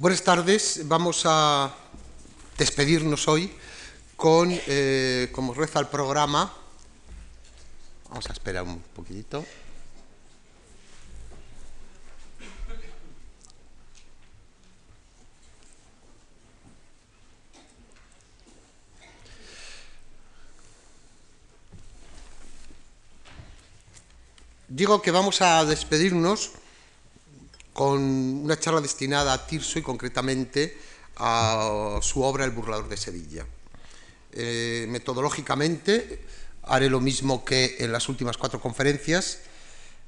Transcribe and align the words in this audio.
Buenas 0.00 0.22
tardes, 0.22 0.80
vamos 0.88 1.24
a 1.26 1.74
despedirnos 2.56 3.28
hoy 3.28 3.52
con, 4.16 4.48
eh, 4.50 5.28
como 5.30 5.52
reza 5.52 5.78
el 5.78 5.88
programa, 5.88 6.50
vamos 8.08 8.26
a 8.26 8.32
esperar 8.32 8.62
un 8.62 8.80
poquitito. 8.80 9.44
Digo 24.66 25.02
que 25.02 25.10
vamos 25.10 25.42
a 25.42 25.62
despedirnos 25.66 26.52
con 27.72 28.00
una 28.00 28.58
charla 28.58 28.80
destinada 28.80 29.32
a 29.32 29.46
Tirso 29.46 29.78
y 29.78 29.82
concretamente 29.82 30.76
a 31.16 31.98
su 32.02 32.22
obra 32.22 32.44
El 32.44 32.50
burlador 32.50 32.88
de 32.88 32.96
Sevilla. 32.96 33.46
Eh, 34.32 34.86
metodológicamente 34.88 36.20
haré 36.62 36.88
lo 36.88 37.00
mismo 37.00 37.44
que 37.44 37.76
en 37.80 37.92
las 37.92 38.08
últimas 38.08 38.36
cuatro 38.36 38.60
conferencias 38.60 39.40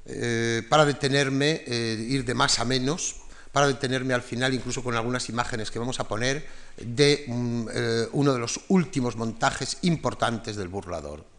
eh, 0.05 0.63
para 0.69 0.85
detenerme, 0.85 1.63
eh, 1.65 2.05
ir 2.09 2.25
de 2.25 2.33
más 2.33 2.59
a 2.59 2.65
menos, 2.65 3.17
para 3.51 3.67
detenerme 3.67 4.13
al 4.13 4.21
final 4.21 4.53
incluso 4.53 4.83
con 4.83 4.95
algunas 4.95 5.29
imágenes 5.29 5.71
que 5.71 5.79
vamos 5.79 5.99
a 5.99 6.07
poner 6.07 6.47
de 6.77 7.25
mm, 7.27 7.67
uno 8.13 8.33
de 8.33 8.39
los 8.39 8.61
últimos 8.69 9.15
montajes 9.15 9.77
importantes 9.83 10.55
del 10.55 10.69
burlador. 10.69 11.32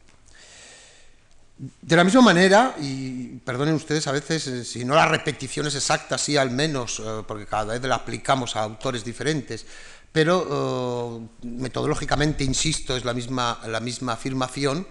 De 1.57 1.95
la 1.95 2.03
misma 2.03 2.21
manera, 2.21 2.75
y 2.81 3.37
perdonen 3.45 3.75
ustedes 3.75 4.07
a 4.09 4.13
veces, 4.13 4.47
eh, 4.49 4.65
si 4.65 4.85
no 4.85 4.97
las 4.97 5.09
repeticiones 5.09 5.77
exactas, 5.77 6.21
sí 6.21 6.37
al 6.37 6.51
menos, 6.51 6.99
eh, 6.99 7.23
porque 7.29 7.47
cada 7.47 7.75
vez 7.75 7.83
la 7.83 7.95
aplicamos 7.95 8.57
a 8.57 8.63
autores 8.65 9.05
diferentes, 9.05 9.65
pero 10.11 11.21
eh, 11.21 11.47
metodológicamente, 11.47 12.43
insisto, 12.43 12.97
es 12.97 13.05
la 13.05 13.15
misma, 13.15 13.61
la 13.69 13.79
misma 13.79 14.15
afirmación, 14.15 14.85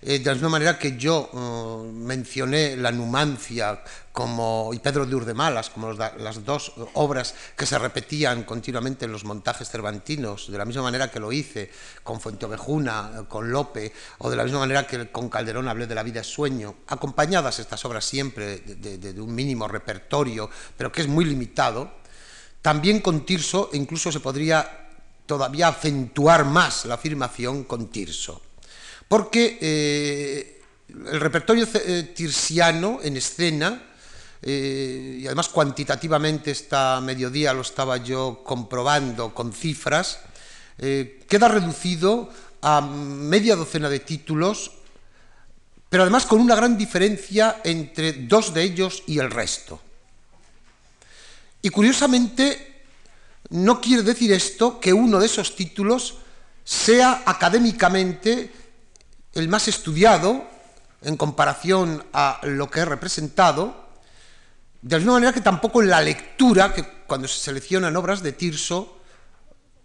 eh, 0.00 0.20
de 0.20 0.24
la 0.24 0.34
misma 0.34 0.50
manera 0.50 0.78
que 0.78 0.96
yo 0.96 1.28
eh, 1.32 1.92
mencioné 1.92 2.76
la 2.76 2.92
Numancia 2.92 3.82
como, 4.12 4.70
y 4.72 4.78
Pedro 4.78 5.06
de 5.06 5.14
Urdemalas 5.14 5.70
como 5.70 5.92
las 5.92 6.44
dos 6.44 6.72
obras 6.94 7.34
que 7.56 7.66
se 7.66 7.78
repetían 7.78 8.44
continuamente 8.44 9.06
en 9.06 9.12
los 9.12 9.24
montajes 9.24 9.68
cervantinos, 9.70 10.50
de 10.50 10.58
la 10.58 10.64
misma 10.64 10.82
manera 10.82 11.10
que 11.10 11.20
lo 11.20 11.32
hice 11.32 11.70
con 12.02 12.20
Fuenteovejuna, 12.20 13.24
con 13.28 13.50
Lope, 13.50 13.92
o 14.18 14.30
de 14.30 14.36
la 14.36 14.44
misma 14.44 14.60
manera 14.60 14.86
que 14.86 15.10
con 15.10 15.28
Calderón 15.28 15.68
hablé 15.68 15.86
de 15.86 15.94
La 15.94 16.02
vida 16.02 16.20
es 16.20 16.26
sueño, 16.26 16.76
acompañadas 16.88 17.58
estas 17.58 17.84
obras 17.84 18.04
siempre 18.04 18.58
de, 18.58 18.98
de 18.98 19.20
un 19.20 19.34
mínimo 19.34 19.66
repertorio, 19.66 20.50
pero 20.76 20.90
que 20.92 21.02
es 21.02 21.08
muy 21.08 21.24
limitado, 21.24 21.92
también 22.62 23.00
con 23.00 23.24
Tirso 23.24 23.70
incluso 23.72 24.10
se 24.10 24.20
podría 24.20 24.90
todavía 25.26 25.68
acentuar 25.68 26.44
más 26.44 26.86
la 26.86 26.94
afirmación 26.94 27.64
con 27.64 27.88
Tirso 27.88 28.47
porque 29.08 29.58
eh, 29.60 30.62
el 30.88 31.20
repertorio 31.20 31.66
eh, 31.72 32.12
tirsiano 32.14 33.00
en 33.02 33.16
escena, 33.16 33.82
eh, 34.42 35.18
y 35.20 35.26
además 35.26 35.48
cuantitativamente 35.48 36.50
esta 36.50 37.00
mediodía 37.00 37.52
lo 37.54 37.62
estaba 37.62 37.96
yo 37.96 38.42
comprobando 38.44 39.34
con 39.34 39.52
cifras, 39.52 40.20
queda 40.78 41.48
reducido 41.48 42.30
a 42.62 42.80
media 42.80 43.56
docena 43.56 43.88
de 43.88 43.98
títulos, 43.98 44.70
pero 45.88 46.04
además 46.04 46.24
con 46.24 46.40
una 46.40 46.54
gran 46.54 46.78
diferencia 46.78 47.60
entre 47.64 48.12
dos 48.12 48.54
de 48.54 48.62
ellos 48.62 49.02
y 49.08 49.18
el 49.18 49.28
resto. 49.28 49.80
Y 51.60 51.70
curiosamente, 51.70 52.84
no 53.50 53.80
quiere 53.80 54.04
decir 54.04 54.32
esto 54.32 54.78
que 54.78 54.92
uno 54.92 55.18
de 55.18 55.26
esos 55.26 55.56
títulos 55.56 56.18
sea 56.62 57.24
académicamente 57.26 58.52
el 59.34 59.48
más 59.48 59.68
estudiado 59.68 60.46
en 61.02 61.16
comparación 61.16 62.04
a 62.12 62.40
lo 62.42 62.70
que 62.70 62.80
he 62.80 62.84
representado, 62.84 63.88
de 64.82 64.96
la 64.96 64.98
misma 64.98 65.12
manera 65.14 65.32
que 65.32 65.40
tampoco 65.40 65.82
en 65.82 65.90
la 65.90 66.00
lectura, 66.00 66.72
que 66.72 66.84
cuando 67.06 67.28
se 67.28 67.38
seleccionan 67.38 67.96
obras 67.96 68.22
de 68.22 68.32
Tirso, 68.32 68.98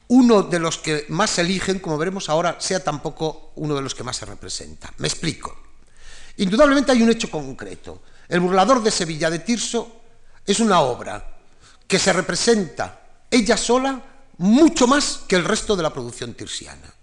uno 0.07 0.43
de 0.43 0.59
los 0.59 0.77
que 0.77 1.05
más 1.09 1.31
se 1.31 1.41
eligen, 1.41 1.79
como 1.79 1.97
veremos 1.97 2.29
ahora, 2.29 2.57
sea 2.59 2.83
tampoco 2.83 3.51
uno 3.55 3.75
de 3.75 3.81
los 3.81 3.95
que 3.95 4.03
más 4.03 4.17
se 4.17 4.25
representa. 4.25 4.93
Me 4.97 5.07
explico. 5.07 5.57
Indudablemente 6.37 6.91
hay 6.91 7.01
un 7.01 7.09
hecho 7.09 7.29
concreto. 7.29 8.03
El 8.27 8.39
burlador 8.39 8.81
de 8.83 8.91
Sevilla 8.91 9.29
de 9.29 9.39
Tirso 9.39 10.01
es 10.45 10.59
una 10.59 10.81
obra 10.81 11.37
que 11.87 11.99
se 11.99 12.13
representa 12.13 13.01
ella 13.29 13.57
sola 13.57 14.01
mucho 14.37 14.87
más 14.87 15.21
que 15.27 15.35
el 15.35 15.45
resto 15.45 15.75
de 15.75 15.83
la 15.83 15.93
producción 15.93 16.33
tirsiana. 16.33 16.93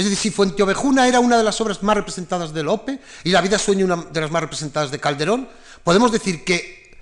Es 0.00 0.04
decir, 0.04 0.18
si 0.18 0.30
Fuenteovejuna 0.30 1.06
era 1.06 1.20
una 1.20 1.36
de 1.36 1.44
las 1.44 1.60
obras 1.60 1.82
más 1.82 1.94
representadas 1.94 2.54
de 2.54 2.62
Lope 2.62 3.00
y 3.22 3.32
La 3.32 3.42
vida 3.42 3.58
sueño 3.58 3.84
una 3.84 3.96
de 3.96 4.20
las 4.22 4.30
más 4.30 4.40
representadas 4.40 4.90
de 4.90 4.98
Calderón, 4.98 5.46
podemos 5.84 6.10
decir 6.10 6.42
que 6.42 6.96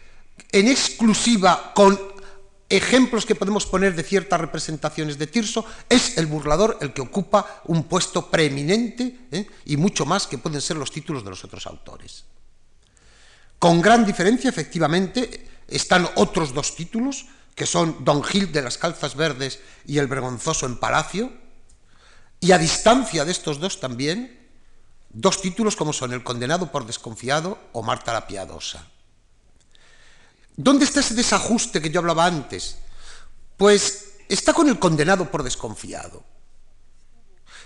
en 0.50 0.66
exclusiva 0.66 1.70
con 1.76 1.97
ejemplos 2.69 3.25
que 3.25 3.36
podemos 3.36 3.66
poner 3.66 3.94
de 3.94 4.03
ciertas 4.03 4.41
representaciones 4.41 5.16
de 5.16 5.28
Tirso, 5.28 5.64
es 5.88 6.19
el 6.19 6.26
burlador 6.26 6.76
el 6.81 6.92
que 6.92 7.00
ocupa 7.00 7.62
un 7.66 7.84
puesto 7.84 8.32
preeminente 8.32 9.16
¿eh? 9.30 9.47
y 9.66 9.76
mucho 9.76 10.04
más 10.04 10.26
que 10.26 10.38
pueden 10.38 10.60
ser 10.60 10.76
los 10.76 10.91
títulos 10.91 11.22
de 11.22 11.30
los 11.30 11.44
otros 11.44 11.69
autores. 11.69 12.25
Con 13.60 13.80
gran 13.80 14.04
diferencia, 14.04 14.50
efectivamente, 14.50 15.47
están 15.69 16.09
otros 16.16 16.53
dos 16.53 16.75
títulos, 16.75 17.26
que 17.54 17.65
son 17.65 18.04
Don 18.04 18.25
Gil 18.25 18.50
de 18.50 18.62
las 18.62 18.76
Calzas 18.76 19.15
Verdes 19.15 19.60
y 19.86 19.98
El 19.98 20.09
Vergonzoso 20.09 20.66
en 20.66 20.78
Palacio, 20.78 21.47
y 22.41 22.53
a 22.53 22.59
distancia 22.59 23.25
de 23.25 23.32
estos 23.32 23.59
dos 23.59 23.81
también, 23.81 24.49
dos 25.10 25.43
títulos 25.43 25.76
como 25.76 25.93
son 25.93 26.12
El 26.12 26.22
condenado 26.22 26.71
por 26.71 26.87
desconfiado 26.87 27.59
o 27.72 27.82
Marta 27.82 28.12
la 28.12 28.26
piadosa. 28.26 28.87
¿Dónde 30.56 30.84
está 30.84 31.00
ese 31.00 31.15
desajuste 31.15 31.81
que 31.81 31.91
yo 31.91 32.00
hablaba 32.00 32.27
antes? 32.27 32.78
Pues 33.56 34.15
está 34.28 34.53
con 34.53 34.69
el 34.69 34.78
condenado 34.78 35.31
por 35.31 35.43
desconfiado, 35.43 36.22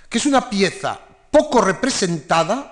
que 0.09 0.19
es 0.19 0.27
una 0.27 0.49
pieza 0.49 1.01
poco 1.31 1.61
representada 1.61 2.72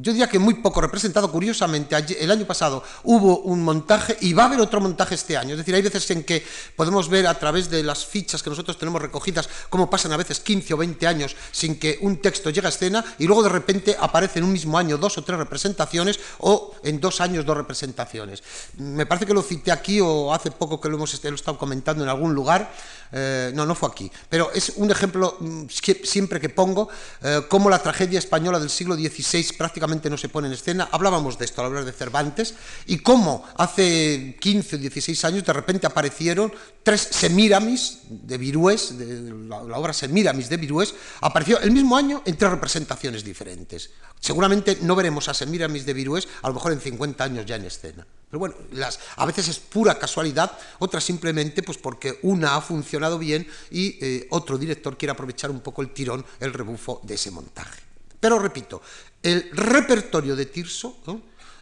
yo 0.00 0.12
diría 0.12 0.28
que 0.28 0.38
muy 0.38 0.54
poco 0.54 0.80
representado. 0.80 1.30
Curiosamente, 1.30 1.96
el 2.20 2.30
año 2.30 2.46
pasado 2.46 2.84
hubo 3.02 3.40
un 3.40 3.64
montaje 3.64 4.16
y 4.20 4.32
va 4.32 4.44
a 4.44 4.46
haber 4.46 4.60
otro 4.60 4.80
montaje 4.80 5.16
este 5.16 5.36
año. 5.36 5.52
Es 5.52 5.58
decir, 5.58 5.74
hay 5.74 5.82
veces 5.82 6.08
en 6.12 6.22
que 6.22 6.46
podemos 6.76 7.08
ver 7.08 7.26
a 7.26 7.34
través 7.34 7.68
de 7.68 7.82
las 7.82 8.06
fichas 8.06 8.40
que 8.40 8.48
nosotros 8.48 8.78
tenemos 8.78 9.02
recogidas 9.02 9.48
cómo 9.68 9.90
pasan 9.90 10.12
a 10.12 10.16
veces 10.16 10.38
15 10.38 10.74
o 10.74 10.76
20 10.76 11.04
años 11.08 11.34
sin 11.50 11.80
que 11.80 11.98
un 12.00 12.22
texto 12.22 12.50
llegue 12.50 12.68
a 12.68 12.70
escena 12.70 13.04
y 13.18 13.26
luego 13.26 13.42
de 13.42 13.48
repente 13.48 13.96
aparece 13.98 14.38
en 14.38 14.44
un 14.44 14.52
mismo 14.52 14.78
año 14.78 14.98
dos 14.98 15.18
o 15.18 15.24
tres 15.24 15.36
representaciones 15.36 16.20
o 16.38 16.76
en 16.84 17.00
dos 17.00 17.20
años 17.20 17.44
dos 17.44 17.56
representaciones. 17.56 18.44
Me 18.76 19.04
parece 19.04 19.26
que 19.26 19.34
lo 19.34 19.42
cité 19.42 19.72
aquí 19.72 20.00
o 20.00 20.32
hace 20.32 20.52
poco 20.52 20.80
que 20.80 20.88
lo 20.88 20.94
hemos 20.94 21.12
estado 21.12 21.58
comentando 21.58 22.04
en 22.04 22.08
algún 22.08 22.34
lugar. 22.34 22.70
Eh, 23.10 23.52
no, 23.54 23.64
no 23.64 23.74
fue 23.74 23.88
aquí. 23.88 24.12
Pero 24.28 24.52
es 24.52 24.74
un 24.76 24.90
ejemplo 24.90 25.38
mm, 25.40 25.64
siempre 26.04 26.38
que 26.38 26.50
pongo 26.50 26.88
eh, 27.22 27.42
cómo 27.48 27.70
la 27.70 27.82
tragedia 27.82 28.18
española 28.18 28.60
del 28.60 28.70
siglo 28.70 28.94
XVI 28.94 29.56
prácticamente 29.56 29.87
no 29.88 30.16
se 30.16 30.28
pone 30.28 30.46
en 30.48 30.54
escena. 30.54 30.88
Hablábamos 30.92 31.38
de 31.38 31.44
esto 31.44 31.60
al 31.60 31.68
hablar 31.68 31.84
de 31.84 31.92
Cervantes 31.92 32.54
y 32.86 32.98
cómo 32.98 33.44
hace 33.56 34.36
15 34.38 34.76
o 34.76 34.78
16 34.78 35.24
años 35.24 35.44
de 35.44 35.52
repente 35.52 35.86
aparecieron 35.86 36.52
tres 36.82 37.08
Semíramis 37.10 38.00
de 38.08 38.38
Virués, 38.38 38.94
la, 39.48 39.78
obra 39.78 39.92
Semíramis 39.92 40.48
de 40.48 40.56
Virués, 40.56 40.94
apareció 41.20 41.60
el 41.60 41.70
mismo 41.70 41.96
año 41.96 42.22
en 42.24 42.36
tres 42.36 42.50
representaciones 42.50 43.24
diferentes. 43.24 43.90
Seguramente 44.20 44.78
no 44.82 44.96
veremos 44.96 45.28
a 45.28 45.34
Semíramis 45.34 45.84
de 45.86 45.94
Virués 45.94 46.28
a 46.42 46.48
lo 46.48 46.54
mejor 46.54 46.72
en 46.72 46.80
50 46.80 47.24
años 47.24 47.46
ya 47.46 47.56
en 47.56 47.64
escena. 47.64 48.06
Pero 48.30 48.40
bueno, 48.40 48.56
las, 48.72 49.00
a 49.16 49.24
veces 49.24 49.48
es 49.48 49.58
pura 49.58 49.98
casualidad, 49.98 50.52
otras 50.78 51.02
simplemente 51.04 51.62
pues 51.62 51.78
porque 51.78 52.18
una 52.22 52.56
ha 52.56 52.60
funcionado 52.60 53.18
bien 53.18 53.46
y 53.70 53.98
eh, 54.04 54.26
otro 54.30 54.58
director 54.58 54.98
quiere 54.98 55.12
aprovechar 55.12 55.50
un 55.50 55.60
poco 55.60 55.82
el 55.82 55.90
tirón, 55.90 56.24
el 56.40 56.52
rebufo 56.52 57.00
de 57.04 57.14
ese 57.14 57.30
montaje. 57.30 57.87
Pero 58.20 58.38
repito, 58.38 58.82
el 59.22 59.50
repertorio 59.52 60.34
de 60.34 60.46
Tirso 60.46 60.98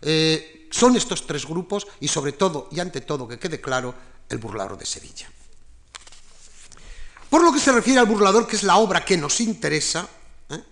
eh, 0.01 0.69
son 0.71 0.97
estos 0.97 1.27
tres 1.27 1.47
grupos 1.47 1.87
y 2.01 2.09
sobre 2.09 2.33
todo, 2.33 2.69
y 2.73 2.81
ante 2.81 3.01
todo, 3.01 3.29
que 3.29 3.39
quede 3.39 3.61
claro, 3.61 3.95
el 4.29 4.39
burlador 4.39 4.79
de 4.79 4.87
Sevilla. 4.87 5.31
Por 7.29 7.43
lo 7.43 7.53
que 7.53 7.61
se 7.61 7.73
refiere 7.73 8.01
al 8.01 8.07
burlador, 8.07 8.47
que 8.47 8.57
es 8.57 8.63
la 8.63 8.77
obra 8.77 9.05
que 9.05 9.17
nos 9.17 9.41
interesa, 9.41 10.09
¿eh? 10.51 10.63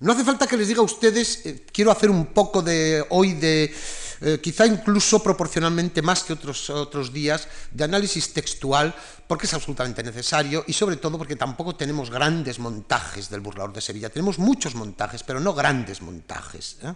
no 0.00 0.12
hace 0.12 0.24
falta 0.24 0.46
que 0.46 0.56
les 0.56 0.68
diga 0.68 0.80
a 0.80 0.84
ustedes, 0.84 1.46
eh, 1.46 1.66
quiero 1.72 1.90
hacer 1.90 2.10
un 2.10 2.26
poco 2.26 2.62
de 2.62 3.04
hoy 3.10 3.34
de 3.34 3.74
eh, 4.20 4.40
quizá 4.42 4.66
incluso 4.66 5.22
proporcionalmente 5.22 6.02
más 6.02 6.22
que 6.22 6.32
otros, 6.32 6.70
otros 6.70 7.12
días, 7.12 7.48
de 7.70 7.84
análisis 7.84 8.32
textual, 8.32 8.94
porque 9.26 9.46
es 9.46 9.54
absolutamente 9.54 10.02
necesario 10.02 10.64
y 10.66 10.72
sobre 10.72 10.96
todo 10.96 11.18
porque 11.18 11.36
tampoco 11.36 11.76
tenemos 11.76 12.10
grandes 12.10 12.58
montajes 12.58 13.28
del 13.28 13.40
burlador 13.40 13.72
de 13.72 13.80
Sevilla. 13.80 14.10
Tenemos 14.10 14.38
muchos 14.38 14.74
montajes, 14.74 15.22
pero 15.22 15.38
no 15.38 15.54
grandes 15.54 16.02
montajes. 16.02 16.78
¿eh? 16.82 16.94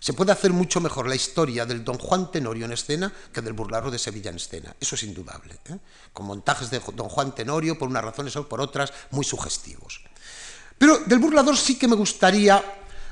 Se 0.00 0.12
puede 0.12 0.32
hacer 0.32 0.52
mucho 0.52 0.80
mejor 0.80 1.08
la 1.08 1.14
historia 1.14 1.66
del 1.66 1.84
don 1.84 1.98
Juan 1.98 2.30
Tenorio 2.30 2.64
en 2.64 2.72
escena 2.72 3.12
que 3.32 3.42
del 3.42 3.52
burlador 3.52 3.90
de 3.90 3.98
Sevilla 3.98 4.30
en 4.30 4.36
escena. 4.36 4.74
Eso 4.80 4.94
es 4.94 5.02
indudable. 5.02 5.58
¿eh? 5.66 5.78
Con 6.12 6.26
montajes 6.26 6.70
de 6.70 6.80
don 6.94 7.08
Juan 7.08 7.34
Tenorio, 7.34 7.78
por 7.78 7.88
unas 7.88 8.04
razones 8.04 8.34
o 8.36 8.48
por 8.48 8.60
otras, 8.60 8.92
muy 9.10 9.24
sugestivos. 9.24 10.02
Pero 10.78 10.98
del 11.06 11.18
burlador 11.18 11.56
sí 11.56 11.78
que 11.78 11.86
me 11.86 11.96
gustaría 11.96 12.62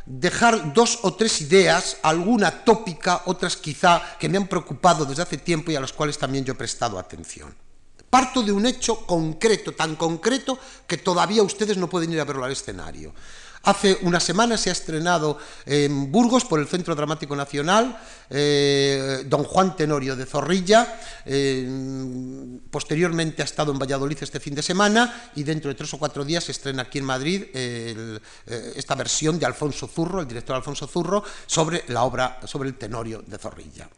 dejar 0.06 0.72
dos 0.72 1.00
o 1.02 1.14
tres 1.14 1.40
ideas, 1.40 1.98
alguna 2.02 2.64
tópica, 2.64 3.22
otras 3.26 3.56
quizá 3.56 4.16
que 4.18 4.28
me 4.28 4.38
han 4.38 4.48
preocupado 4.48 5.04
desde 5.04 5.22
hace 5.22 5.38
tiempo 5.38 5.70
y 5.70 5.76
a 5.76 5.80
las 5.80 5.92
cuales 5.92 6.18
también 6.18 6.44
yo 6.44 6.52
he 6.52 6.56
prestado 6.56 6.98
atención. 6.98 7.54
Parto 8.10 8.42
de 8.42 8.52
un 8.52 8.66
hecho 8.66 9.06
concreto, 9.06 9.72
tan 9.72 9.96
concreto 9.96 10.58
que 10.86 10.98
todavía 10.98 11.42
ustedes 11.42 11.78
no 11.78 11.88
pueden 11.88 12.12
ir 12.12 12.20
a 12.20 12.24
verlo 12.24 12.44
al 12.44 12.52
escenario. 12.52 13.14
Hace 13.64 13.98
una 14.02 14.18
semana 14.18 14.56
se 14.56 14.70
ha 14.70 14.72
estrenado 14.72 15.38
en 15.66 16.10
Burgos 16.10 16.44
por 16.44 16.58
el 16.58 16.66
Centro 16.66 16.96
Dramático 16.96 17.36
Nacional 17.36 17.96
eh, 18.28 19.22
Don 19.26 19.44
Juan 19.44 19.76
Tenorio 19.76 20.16
de 20.16 20.26
Zorrilla. 20.26 20.98
Eh, 21.24 22.58
posteriormente 22.70 23.42
ha 23.42 23.44
estado 23.44 23.70
en 23.70 23.78
Valladolid 23.78 24.18
este 24.20 24.40
fin 24.40 24.56
de 24.56 24.62
semana 24.62 25.30
y 25.36 25.44
dentro 25.44 25.68
de 25.68 25.76
tres 25.76 25.94
o 25.94 25.98
cuatro 25.98 26.24
días 26.24 26.42
se 26.42 26.52
estrena 26.52 26.82
aquí 26.82 26.98
en 26.98 27.04
Madrid 27.04 27.44
eh, 27.54 28.18
esta 28.74 28.96
versión 28.96 29.38
de 29.38 29.46
Alfonso 29.46 29.86
Zurro, 29.86 30.20
el 30.20 30.26
director 30.26 30.56
Alfonso 30.56 30.88
Zurro, 30.88 31.22
sobre 31.46 31.84
la 31.88 32.02
obra, 32.02 32.40
sobre 32.44 32.68
el 32.68 32.74
Tenorio 32.74 33.22
de 33.24 33.38
Zorrilla. 33.38 33.88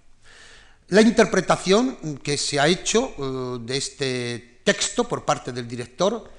La 0.89 1.01
interpretación 1.01 2.19
que 2.19 2.37
se 2.37 2.61
ha 2.61 2.67
hecho 2.67 3.59
de 3.63 3.77
este 3.79 4.61
texto 4.63 5.05
por 5.05 5.25
parte 5.25 5.53
del 5.53 5.67
director 5.67 6.31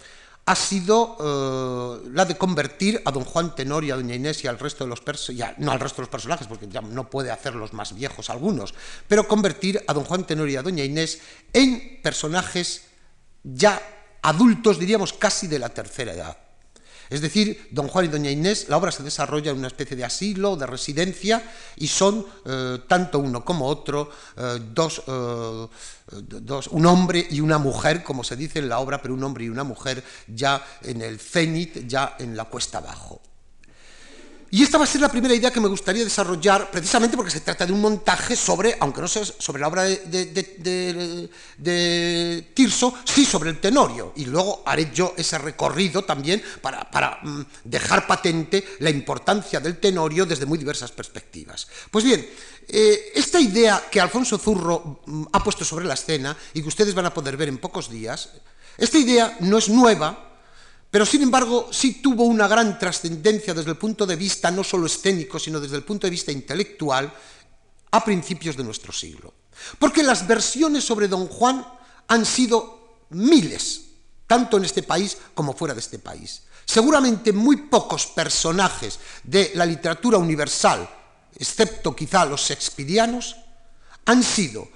ha 0.48 0.56
sido 0.56 1.18
eh, 1.20 2.10
la 2.14 2.26
de 2.26 2.38
convertir 2.38 3.02
a 3.04 3.12
don 3.12 3.24
Juan 3.24 3.56
Tenorio, 3.56 3.96
a 3.96 3.98
doña 3.98 4.14
Inés 4.14 4.44
y 4.44 4.48
al 4.48 4.60
resto 4.60 4.84
de 4.84 4.90
los 4.90 5.02
personajes, 5.02 5.58
no 5.58 5.72
al 5.72 5.80
resto 5.80 5.98
de 5.98 6.04
los 6.04 6.10
personajes, 6.10 6.48
porque 6.48 6.68
ya 6.68 6.82
no 6.82 7.10
puede 7.10 7.32
hacerlos 7.32 7.74
más 7.74 7.96
viejos 7.96 8.30
algunos, 8.30 8.76
pero 9.08 9.28
convertir 9.28 9.84
a 9.88 9.94
don 9.94 10.04
Juan 10.04 10.26
Tenorio 10.26 10.54
y 10.54 10.58
a 10.58 10.62
doña 10.62 10.84
Inés 10.84 11.20
en 11.52 12.00
personajes 12.04 12.84
ya 13.44 13.82
adultos, 14.22 14.78
diríamos 14.78 15.14
casi 15.14 15.48
de 15.48 15.60
la 15.60 15.70
tercera 15.70 16.14
edad. 16.14 16.45
Es 17.10 17.22
decir, 17.22 17.68
don 17.72 17.88
Juan 17.88 18.06
y 18.06 18.08
doña 18.08 18.32
Inés, 18.32 18.68
la 18.70 18.78
obra 18.78 18.92
se 18.92 19.04
desarrolla 19.04 19.52
en 19.52 19.58
una 19.58 19.68
especie 19.68 19.96
de 19.96 20.04
asilo, 20.04 20.56
de 20.56 20.66
residencia, 20.66 21.44
y 21.76 21.88
son 21.88 22.26
eh, 22.46 22.80
tanto 22.88 23.20
uno 23.20 23.46
como 23.46 23.68
otro, 23.68 24.10
eh, 24.38 24.60
dos, 24.74 25.04
eh, 25.08 25.68
dos, 26.42 26.68
un 26.68 26.86
hombre 26.86 27.28
y 27.30 27.42
una 27.42 27.58
mujer, 27.58 28.04
como 28.04 28.24
se 28.24 28.36
dice 28.36 28.60
en 28.60 28.70
la 28.70 28.80
obra, 28.80 29.02
pero 29.02 29.14
un 29.14 29.24
hombre 29.24 29.46
y 29.46 29.50
una 29.50 29.64
mujer 29.64 30.04
ya 30.28 30.66
en 30.82 31.02
el 31.02 31.20
cenit, 31.20 31.88
ya 31.88 32.16
en 32.20 32.36
la 32.36 32.46
cuesta 32.46 32.80
abajo. 32.80 33.22
Y 34.56 34.64
esta 34.64 34.78
va 34.78 34.86
a 34.86 34.88
ser 34.88 35.02
la 35.02 35.10
primera 35.10 35.36
idea 35.36 35.52
que 35.52 35.60
me 35.60 35.68
gustaría 35.68 36.06
desarrollar, 36.06 36.72
precisamente 36.72 37.18
porque 37.18 37.30
se 37.30 37.42
trata 37.42 37.66
de 37.66 37.74
un 37.74 37.82
montaje 37.82 38.38
sobre, 38.38 38.78
aunque 38.80 39.02
no 39.02 39.08
sea 39.10 39.26
sobre 39.26 39.60
la 39.60 39.68
obra 39.68 39.84
de, 39.84 41.30
Tirso, 42.54 42.94
sí 43.04 43.26
sobre 43.26 43.50
el 43.50 43.60
Tenorio. 43.60 44.14
Y 44.16 44.24
luego 44.24 44.64
haré 44.66 44.92
yo 44.94 45.14
ese 45.18 45.38
recorrido 45.40 46.06
también 46.06 46.42
para, 46.62 47.20
mm, 47.22 47.42
dejar 47.66 48.08
patente 48.08 48.66
la 48.80 48.90
importancia 48.90 49.60
del 49.60 49.78
Tenorio 49.78 50.26
desde 50.26 50.46
muy 50.46 50.58
diversas 50.58 50.94
perspectivas. 50.94 51.68
Pues 51.92 52.06
bien, 52.06 52.26
eh, 52.70 53.12
esta 53.14 53.42
idea 53.42 53.84
que 53.92 54.00
Alfonso 54.00 54.38
Zurro 54.38 55.02
mm, 55.06 55.26
ha 55.34 55.44
puesto 55.44 55.66
sobre 55.66 55.84
la 55.84 55.96
escena 55.96 56.34
y 56.54 56.62
que 56.62 56.70
ustedes 56.70 56.94
van 56.94 57.08
a 57.08 57.14
poder 57.14 57.36
ver 57.36 57.50
en 57.50 57.58
pocos 57.58 57.90
días, 57.90 58.30
esta 58.78 58.98
idea 58.98 59.36
no 59.42 59.58
es 59.58 59.68
nueva, 59.68 60.35
pero 60.96 61.06
sin 61.06 61.24
embargo 61.24 61.68
sí 61.74 61.96
tuvo 62.02 62.24
una 62.24 62.48
gran 62.48 62.80
trascendencia 62.80 63.54
desde 63.54 63.72
el 63.72 63.76
punto 63.76 64.06
de 64.06 64.16
vista 64.16 64.50
no 64.50 64.64
solo 64.64 64.86
escénico, 64.86 65.38
sino 65.38 65.60
desde 65.60 65.76
el 65.76 65.84
punto 65.84 66.08
de 66.08 66.12
vista 66.12 66.32
intelectual 66.32 67.14
a 67.92 68.02
principios 68.02 68.56
de 68.56 68.64
nuestro 68.64 68.94
siglo. 68.94 69.34
Porque 69.78 70.04
las 70.04 70.26
versiones 70.26 70.86
sobre 70.86 71.10
Don 71.10 71.28
Juan 71.28 71.68
han 72.08 72.26
sido 72.26 73.00
miles, 73.10 73.82
tanto 74.26 74.56
en 74.56 74.64
este 74.64 74.84
país 74.84 75.18
como 75.34 75.54
fuera 75.54 75.74
de 75.74 75.82
este 75.82 76.00
país. 76.00 76.44
Seguramente 76.64 77.34
muy 77.34 77.58
pocos 77.58 78.08
personajes 78.08 78.98
de 79.22 79.52
la 79.56 79.66
literatura 79.66 80.18
universal, 80.18 80.90
excepto 81.38 81.94
quizá 81.94 82.24
los 82.24 82.40
shakespearianos, 82.40 83.36
han 84.06 84.24
sido 84.24 84.70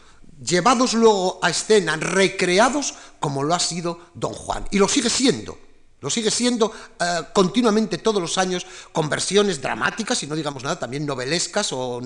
llevados 0.45 0.95
luego 0.95 1.39
a 1.41 1.49
escena, 1.49 1.95
recreados 1.95 2.93
como 3.21 3.41
lo 3.41 3.55
ha 3.55 3.59
sido 3.59 4.11
Don 4.15 4.33
Juan. 4.33 4.67
Y 4.69 4.79
lo 4.79 4.89
sigue 4.89 5.09
siendo. 5.09 5.68
Lo 6.01 6.09
sigue 6.09 6.31
siendo 6.31 6.71
eh, 6.99 7.23
continuamente 7.33 7.97
todos 7.97 8.21
los 8.21 8.37
años 8.37 8.65
con 8.93 9.09
versiones 9.09 9.61
dramáticas 9.61 10.23
y 10.23 10.27
no 10.27 10.35
digamos 10.35 10.63
nada 10.63 10.79
también 10.79 11.05
novelescas 11.05 11.73
o 11.73 12.01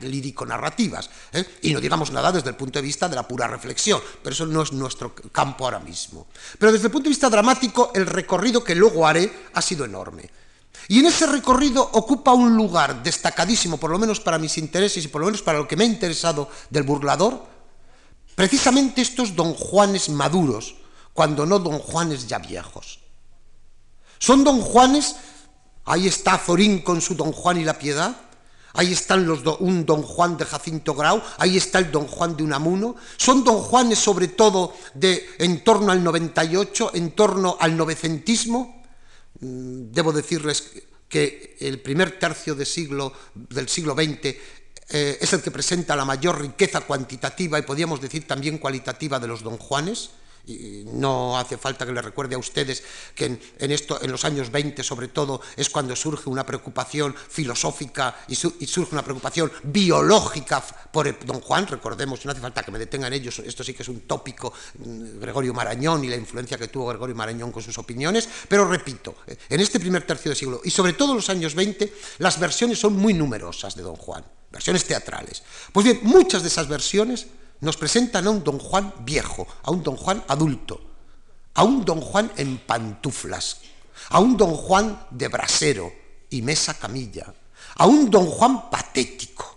lírico-narrativas. 0.00 1.08
¿eh? 1.32 1.44
Y 1.62 1.72
no 1.72 1.80
digamos 1.80 2.10
nada 2.12 2.30
desde 2.30 2.50
el 2.50 2.56
punto 2.56 2.78
de 2.78 2.82
vista 2.82 3.08
de 3.08 3.16
la 3.16 3.26
pura 3.26 3.46
reflexión, 3.46 4.00
pero 4.22 4.34
eso 4.34 4.44
no 4.44 4.62
es 4.62 4.72
nuestro 4.72 5.14
campo 5.32 5.64
ahora 5.64 5.78
mismo. 5.80 6.26
Pero 6.58 6.72
desde 6.72 6.86
el 6.86 6.92
punto 6.92 7.04
de 7.04 7.10
vista 7.10 7.30
dramático, 7.30 7.90
el 7.94 8.04
recorrido 8.04 8.62
que 8.62 8.74
luego 8.74 9.06
haré 9.06 9.48
ha 9.54 9.62
sido 9.62 9.86
enorme. 9.86 10.30
Y 10.88 11.00
en 11.00 11.06
ese 11.06 11.26
recorrido 11.26 11.82
ocupa 11.92 12.32
un 12.32 12.54
lugar 12.54 13.02
destacadísimo, 13.02 13.78
por 13.78 13.90
lo 13.90 13.98
menos 13.98 14.20
para 14.20 14.38
mis 14.38 14.58
intereses 14.58 15.04
y 15.04 15.08
por 15.08 15.20
lo 15.20 15.26
menos 15.26 15.42
para 15.42 15.58
lo 15.58 15.66
que 15.66 15.76
me 15.76 15.84
ha 15.84 15.86
interesado 15.86 16.50
del 16.68 16.82
burlador, 16.82 17.42
precisamente 18.34 19.00
estos 19.00 19.34
don 19.34 19.54
Juanes 19.54 20.10
maduros, 20.10 20.76
cuando 21.14 21.46
no 21.46 21.58
don 21.58 21.78
Juanes 21.78 22.26
ya 22.26 22.38
viejos. 22.38 23.07
Son 24.18 24.44
don 24.44 24.60
Juanes, 24.60 25.16
ahí 25.84 26.06
está 26.06 26.38
Zorín 26.38 26.80
con 26.80 27.00
su 27.00 27.14
don 27.14 27.32
Juan 27.32 27.60
y 27.60 27.64
la 27.64 27.78
piedad, 27.78 28.16
ahí 28.74 28.92
están 28.92 29.26
los 29.26 29.42
un 29.60 29.86
don 29.86 30.02
Juan 30.02 30.36
de 30.36 30.44
Jacinto 30.44 30.94
Grau, 30.94 31.22
ahí 31.38 31.56
está 31.56 31.78
el 31.78 31.90
don 31.90 32.06
Juan 32.06 32.36
de 32.36 32.42
Unamuno, 32.42 32.96
son 33.16 33.44
don 33.44 33.58
Juanes 33.58 33.98
sobre 33.98 34.28
todo 34.28 34.74
de 34.94 35.24
en 35.38 35.64
torno 35.64 35.92
al 35.92 36.02
98, 36.02 36.92
en 36.94 37.12
torno 37.12 37.56
al 37.60 37.76
novecentismo, 37.76 38.82
mm, 39.40 39.90
debo 39.92 40.12
decirles 40.12 40.64
que 41.08 41.56
el 41.60 41.80
primer 41.80 42.18
tercio 42.18 42.54
del 42.54 42.66
siglo, 42.66 43.12
del 43.34 43.68
siglo 43.68 43.94
XX 43.94 44.36
eh, 44.90 45.18
es 45.20 45.32
el 45.32 45.42
que 45.42 45.50
presenta 45.50 45.96
la 45.96 46.04
mayor 46.04 46.40
riqueza 46.40 46.80
cuantitativa 46.80 47.58
y 47.58 47.62
podríamos 47.62 48.00
decir 48.00 48.26
también 48.26 48.58
cualitativa 48.58 49.18
de 49.18 49.26
los 49.28 49.42
don 49.42 49.58
Juanes, 49.58 50.10
no 50.46 51.38
hace 51.38 51.58
falta 51.58 51.84
que 51.84 51.92
les 51.92 52.04
recuerde 52.04 52.34
a 52.34 52.38
ustedes 52.38 52.82
que 53.14 53.38
en, 53.58 53.70
esto, 53.70 53.98
en 54.02 54.10
los 54.10 54.24
años 54.24 54.50
20 54.50 54.82
sobre 54.82 55.08
todo 55.08 55.40
es 55.56 55.68
cuando 55.68 55.94
surge 55.94 56.30
una 56.30 56.44
preocupación 56.44 57.14
filosófica 57.14 58.24
y, 58.28 58.34
surge 58.34 58.92
una 58.92 59.02
preocupación 59.02 59.50
biológica 59.64 60.62
por 60.92 61.08
don 61.24 61.40
Juan, 61.40 61.66
recordemos, 61.66 62.24
no 62.24 62.32
hace 62.32 62.40
falta 62.40 62.62
que 62.62 62.70
me 62.70 62.78
detengan 62.78 63.12
ellos, 63.12 63.38
esto 63.40 63.62
sí 63.62 63.74
que 63.74 63.82
es 63.82 63.88
un 63.88 64.00
tópico, 64.00 64.52
mm, 64.78 65.20
Gregorio 65.20 65.54
Marañón 65.54 66.04
y 66.04 66.08
la 66.08 66.16
influencia 66.16 66.58
que 66.58 66.68
tuvo 66.68 66.86
Gregorio 66.86 67.14
Marañón 67.14 67.52
con 67.52 67.62
sus 67.62 67.76
opiniones, 67.78 68.28
pero 68.48 68.66
repito, 68.66 69.16
en 69.26 69.60
este 69.60 69.78
primer 69.78 70.06
tercio 70.06 70.30
de 70.30 70.36
siglo 70.36 70.60
y 70.64 70.70
sobre 70.70 70.94
todo 70.94 71.10
en 71.10 71.16
los 71.16 71.30
años 71.30 71.54
20, 71.54 71.92
las 72.18 72.38
versiones 72.40 72.78
son 72.78 72.96
muy 72.96 73.14
numerosas 73.14 73.74
de 73.74 73.82
don 73.82 73.96
Juan, 73.96 74.24
versiones 74.50 74.84
teatrales. 74.84 75.42
Pues 75.72 75.84
bien, 75.84 76.00
muchas 76.02 76.42
de 76.42 76.48
esas 76.48 76.68
versiones 76.68 77.26
nos 77.60 77.76
presentan 77.76 78.26
a 78.26 78.30
un 78.30 78.44
don 78.44 78.58
Juan 78.58 78.92
viejo, 79.00 79.46
a 79.62 79.70
un 79.70 79.82
don 79.82 79.96
Juan 79.96 80.24
adulto, 80.28 80.80
a 81.54 81.64
un 81.64 81.84
don 81.84 82.00
Juan 82.00 82.30
en 82.36 82.58
pantuflas, 82.58 83.60
a 84.10 84.20
un 84.20 84.36
don 84.36 84.54
Juan 84.54 85.06
de 85.10 85.28
brasero 85.28 85.92
y 86.30 86.42
mesa 86.42 86.74
camilla, 86.74 87.32
a 87.76 87.86
un 87.86 88.10
don 88.10 88.26
Juan 88.26 88.70
patético, 88.70 89.56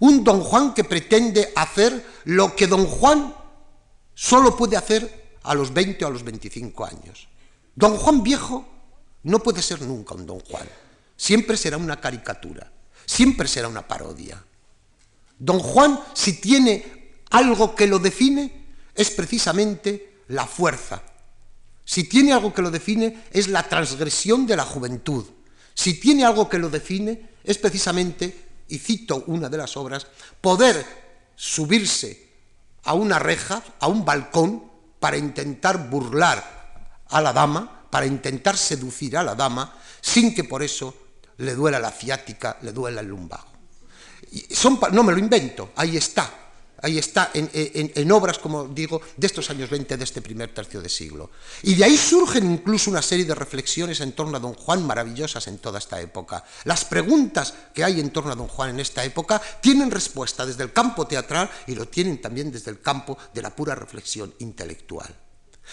un 0.00 0.24
don 0.24 0.40
Juan 0.40 0.74
que 0.74 0.84
pretende 0.84 1.52
hacer 1.54 2.04
lo 2.24 2.56
que 2.56 2.66
don 2.66 2.86
Juan 2.86 3.34
solo 4.14 4.56
puede 4.56 4.76
hacer 4.76 5.36
a 5.42 5.54
los 5.54 5.72
20 5.72 6.04
o 6.04 6.08
a 6.08 6.10
los 6.10 6.22
25 6.22 6.84
años. 6.84 7.28
Don 7.74 7.96
Juan 7.96 8.22
viejo 8.22 8.66
no 9.24 9.38
puede 9.40 9.62
ser 9.62 9.82
nunca 9.82 10.14
un 10.14 10.26
don 10.26 10.40
Juan, 10.40 10.68
siempre 11.16 11.56
será 11.56 11.76
una 11.76 12.00
caricatura, 12.00 12.72
siempre 13.04 13.46
será 13.48 13.68
una 13.68 13.86
parodia. 13.86 14.42
Don 15.38 15.58
Juan, 15.58 16.00
si 16.14 16.40
tiene 16.40 17.01
algo 17.32 17.74
que 17.74 17.86
lo 17.86 17.98
define 17.98 18.66
es 18.94 19.10
precisamente 19.10 20.20
la 20.28 20.46
fuerza. 20.46 21.02
Si 21.84 22.04
tiene 22.04 22.32
algo 22.32 22.52
que 22.52 22.62
lo 22.62 22.70
define 22.70 23.24
es 23.32 23.48
la 23.48 23.68
transgresión 23.68 24.46
de 24.46 24.56
la 24.56 24.64
juventud. 24.64 25.24
Si 25.74 25.94
tiene 25.94 26.24
algo 26.24 26.48
que 26.48 26.58
lo 26.58 26.68
define 26.68 27.30
es 27.42 27.58
precisamente, 27.58 28.48
y 28.68 28.78
cito 28.78 29.24
una 29.26 29.48
de 29.48 29.56
las 29.56 29.76
obras, 29.76 30.06
poder 30.40 30.84
subirse 31.34 32.28
a 32.84 32.94
una 32.94 33.18
reja, 33.18 33.62
a 33.80 33.88
un 33.88 34.04
balcón, 34.04 34.70
para 35.00 35.16
intentar 35.16 35.90
burlar 35.90 37.04
a 37.08 37.20
la 37.20 37.32
dama, 37.32 37.86
para 37.90 38.06
intentar 38.06 38.56
seducir 38.56 39.16
a 39.16 39.24
la 39.24 39.34
dama, 39.34 39.74
sin 40.00 40.34
que 40.34 40.44
por 40.44 40.62
eso 40.62 40.94
le 41.38 41.54
duela 41.54 41.78
la 41.78 41.90
ciática, 41.90 42.58
le 42.62 42.72
duela 42.72 43.00
el 43.00 43.08
lumbago. 43.08 43.50
no 44.92 45.02
me 45.02 45.12
lo 45.12 45.18
invento, 45.18 45.72
ahí 45.76 45.96
está. 45.96 46.41
Ahí 46.82 46.98
está, 46.98 47.30
en, 47.32 48.12
obras, 48.12 48.38
como 48.38 48.64
digo, 48.64 49.00
de 49.16 49.26
estos 49.26 49.48
años 49.50 49.70
20 49.70 49.96
de 49.96 50.04
este 50.04 50.20
primer 50.20 50.52
tercio 50.52 50.82
de 50.82 50.88
siglo. 50.88 51.30
Y 51.62 51.74
de 51.74 51.84
ahí 51.84 51.96
surgen 51.96 52.50
incluso 52.50 52.90
una 52.90 53.00
serie 53.00 53.24
de 53.24 53.36
reflexiones 53.36 54.00
en 54.00 54.12
torno 54.12 54.36
a 54.36 54.40
Don 54.40 54.54
Juan 54.54 54.84
maravillosas 54.84 55.46
en 55.46 55.58
toda 55.58 55.78
esta 55.78 56.00
época. 56.00 56.44
Las 56.64 56.84
preguntas 56.84 57.54
que 57.72 57.84
hay 57.84 58.00
en 58.00 58.10
torno 58.10 58.32
a 58.32 58.36
Don 58.36 58.48
Juan 58.48 58.70
en 58.70 58.80
esta 58.80 59.04
época 59.04 59.40
tienen 59.60 59.92
respuesta 59.92 60.44
desde 60.44 60.64
el 60.64 60.72
campo 60.72 61.06
teatral 61.06 61.48
y 61.68 61.76
lo 61.76 61.86
tienen 61.86 62.20
también 62.20 62.50
desde 62.50 62.72
el 62.72 62.80
campo 62.80 63.16
de 63.32 63.42
la 63.42 63.54
pura 63.54 63.76
reflexión 63.76 64.34
intelectual. 64.40 65.14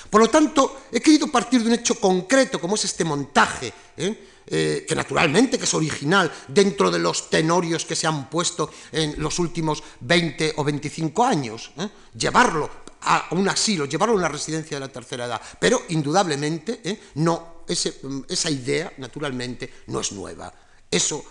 Por 0.10 0.22
lo 0.22 0.30
tanto, 0.30 0.84
he 0.92 1.02
querido 1.02 1.28
partir 1.28 1.62
de 1.62 1.68
un 1.68 1.74
hecho 1.74 1.96
concreto, 1.96 2.60
como 2.60 2.76
es 2.76 2.86
este 2.86 3.04
montaje, 3.04 3.74
¿eh? 3.98 4.26
Eh, 4.52 4.84
que 4.88 4.96
naturalmente 4.96 5.60
que 5.60 5.66
es 5.66 5.74
original 5.76 6.32
dentro 6.48 6.90
de 6.90 6.98
los 6.98 7.30
tenorios 7.30 7.86
que 7.86 7.96
se 7.96 8.08
han 8.08 8.32
puesto 8.32 8.72
en 8.92 9.14
los 9.22 9.38
últimos 9.38 9.84
20 10.00 10.54
o 10.58 10.64
25 10.64 11.24
años. 11.24 11.72
¿eh? 11.78 11.88
Llevarlo 12.18 12.68
a 13.02 13.28
un 13.32 13.48
asilo, 13.48 13.86
llevarlo 13.86 14.16
a 14.16 14.18
una 14.18 14.28
residencia 14.28 14.78
de 14.78 14.88
la 14.88 14.92
tercera 14.92 15.26
edad. 15.26 15.42
Pero, 15.60 15.84
indudablemente, 15.90 16.82
no, 17.16 17.64
esa 17.68 18.50
idea, 18.50 18.92
naturalmente, 18.98 19.72
no 19.86 20.00
es 20.00 20.12
nueva. 20.14 20.52
Eso, 20.92 21.24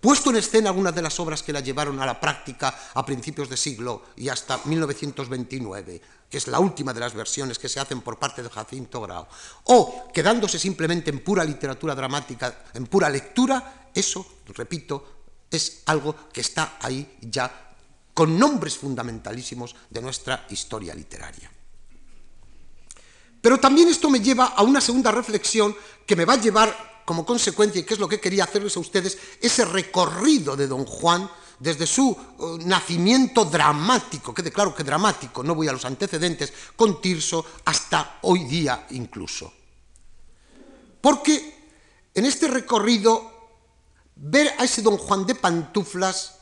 puesto 0.00 0.28
en 0.28 0.36
escena 0.36 0.68
algunas 0.68 0.94
de 0.94 1.00
las 1.00 1.18
obras 1.18 1.42
que 1.42 1.54
la 1.54 1.60
llevaron 1.60 1.98
a 2.00 2.06
la 2.06 2.20
práctica 2.20 2.90
a 2.92 3.04
principios 3.04 3.48
de 3.48 3.56
siglo 3.56 4.02
y 4.16 4.28
hasta 4.28 4.60
1929, 4.64 6.02
que 6.28 6.36
es 6.36 6.46
la 6.48 6.60
última 6.60 6.92
de 6.92 7.00
las 7.00 7.14
versiones 7.14 7.58
que 7.58 7.70
se 7.70 7.80
hacen 7.80 8.02
por 8.02 8.18
parte 8.18 8.42
de 8.42 8.50
Jacinto 8.50 9.00
Grau, 9.00 9.26
o 9.64 10.12
quedándose 10.12 10.58
simplemente 10.58 11.08
en 11.08 11.24
pura 11.24 11.44
literatura 11.44 11.94
dramática, 11.94 12.64
en 12.74 12.86
pura 12.86 13.08
lectura, 13.08 13.88
eso, 13.94 14.26
repito, 14.48 15.22
es 15.50 15.82
algo 15.86 16.14
que 16.30 16.42
está 16.42 16.76
ahí 16.80 17.16
ya 17.22 17.72
con 18.12 18.38
nombres 18.38 18.76
fundamentalísimos 18.76 19.74
de 19.88 20.02
nuestra 20.02 20.46
historia 20.50 20.94
literaria. 20.94 21.50
Pero 23.40 23.58
también 23.58 23.88
esto 23.88 24.10
me 24.10 24.20
lleva 24.20 24.46
a 24.46 24.62
una 24.62 24.80
segunda 24.80 25.10
reflexión 25.10 25.74
que 26.06 26.16
me 26.16 26.24
va 26.24 26.34
a 26.34 26.40
llevar 26.40 26.93
como 27.04 27.24
consecuencia, 27.26 27.80
y 27.80 27.84
que 27.84 27.94
es 27.94 28.00
lo 28.00 28.08
que 28.08 28.20
quería 28.20 28.44
hacerles 28.44 28.76
a 28.76 28.80
ustedes, 28.80 29.18
ese 29.40 29.64
recorrido 29.64 30.56
de 30.56 30.66
don 30.66 30.84
Juan 30.84 31.28
desde 31.58 31.86
su 31.86 32.10
eh, 32.10 32.64
nacimiento 32.64 33.44
dramático, 33.44 34.34
quede 34.34 34.50
claro 34.50 34.74
que 34.74 34.84
dramático, 34.84 35.42
no 35.42 35.54
voy 35.54 35.68
a 35.68 35.72
los 35.72 35.84
antecedentes, 35.84 36.52
con 36.76 37.00
Tirso 37.00 37.44
hasta 37.64 38.18
hoy 38.22 38.44
día 38.44 38.86
incluso. 38.90 39.52
Porque 41.00 41.54
en 42.14 42.24
este 42.24 42.48
recorrido, 42.48 43.32
ver 44.16 44.54
a 44.58 44.64
ese 44.64 44.82
don 44.82 44.96
Juan 44.96 45.26
de 45.26 45.34
pantuflas 45.34 46.38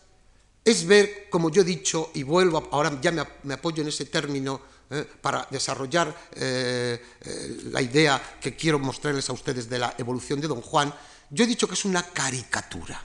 es 0.65 0.87
ver, 0.87 1.29
como 1.31 1.51
yo 1.51 1.63
he 1.63 1.65
dicho, 1.65 2.11
y 2.15 2.23
vuelvo, 2.23 2.69
ahora 2.71 3.01
ya 3.01 3.11
me 3.43 3.55
apoyo 3.55 3.83
en 3.83 3.89
ese 3.89 4.05
término 4.05 4.61
¿eh? 4.91 5.07
para 5.21 5.47
desarrollar 5.51 6.15
eh, 6.33 7.03
eh, 7.21 7.61
la 7.71 7.81
idea 7.81 8.39
que 8.41 8.55
quiero 8.57 8.79
mostrarles 8.79 9.29
a 9.29 9.33
ustedes 9.33 9.69
de 9.69 9.79
la 9.79 9.95
evolución 9.99 10.41
de 10.41 10.49
Don 10.49 10.61
Juan, 10.61 10.93
yo 11.31 11.45
he 11.45 11.47
dicho 11.47 11.67
que 11.67 11.75
es 11.75 11.85
una 11.85 12.03
caricatura. 12.03 13.01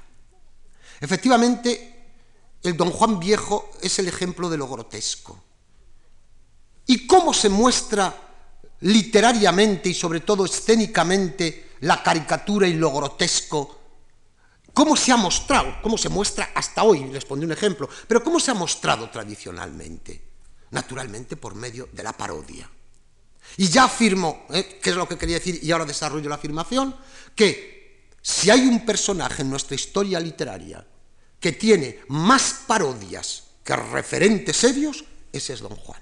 Efectivamente, 1.00 1.98
el 2.64 2.76
Don 2.76 2.92
Juan 2.92 3.20
viejo 3.20 3.72
es 3.82 4.00
el 4.00 4.08
ejemplo 4.08 4.50
de 4.50 4.58
lo 4.58 4.68
grotesco. 4.68 5.44
¿Y 6.86 7.06
cómo 7.06 7.34
se 7.34 7.50
muestra 7.50 8.16
literariamente 8.82 9.90
y 9.90 9.94
sobre 9.94 10.22
todo 10.22 10.46
escénicamente 10.46 11.72
la 11.82 12.02
caricatura 12.02 12.68
y 12.68 12.74
lo 12.74 12.92
grotesco? 12.92 13.78
¿Cómo 14.74 14.96
se 14.96 15.12
ha 15.12 15.18
mostrado? 15.18 15.82
¿Cómo 15.82 15.98
se 15.98 16.08
muestra 16.08 16.52
hasta 16.54 16.84
hoy? 16.84 17.06
Les 17.06 17.26
pondré 17.26 17.48
un 17.48 17.52
ejemplo. 17.52 17.90
Pero 18.08 18.24
¿cómo 18.24 18.40
se 18.40 18.52
ha 18.52 18.54
mostrado 18.54 19.10
tradicionalmente? 19.10 20.27
Naturalmente 20.72 21.36
por 21.38 21.56
medio 21.56 21.90
de 21.92 22.04
la 22.04 22.14
parodia. 22.14 22.70
Y 23.58 23.68
ya 23.68 23.86
afirmo, 23.86 24.46
¿eh? 24.50 24.80
que 24.82 24.90
es 24.90 24.96
lo 24.96 25.08
que 25.08 25.18
quería 25.18 25.38
decir, 25.38 25.60
y 25.62 25.72
ahora 25.72 25.86
desarrollo 25.86 26.30
la 26.30 26.36
afirmación, 26.36 26.96
que 27.36 28.10
si 28.22 28.50
hay 28.50 28.62
un 28.62 28.86
personaje 28.86 29.42
en 29.42 29.50
nuestra 29.50 29.76
historia 29.76 30.20
literaria 30.20 30.86
que 31.40 31.54
tiene 31.54 32.02
más 32.10 32.64
parodias 32.68 33.44
que 33.64 33.76
referentes 33.76 34.58
serios, 34.58 35.06
ese 35.32 35.54
es 35.54 35.60
Don 35.62 35.76
Juan. 35.76 36.02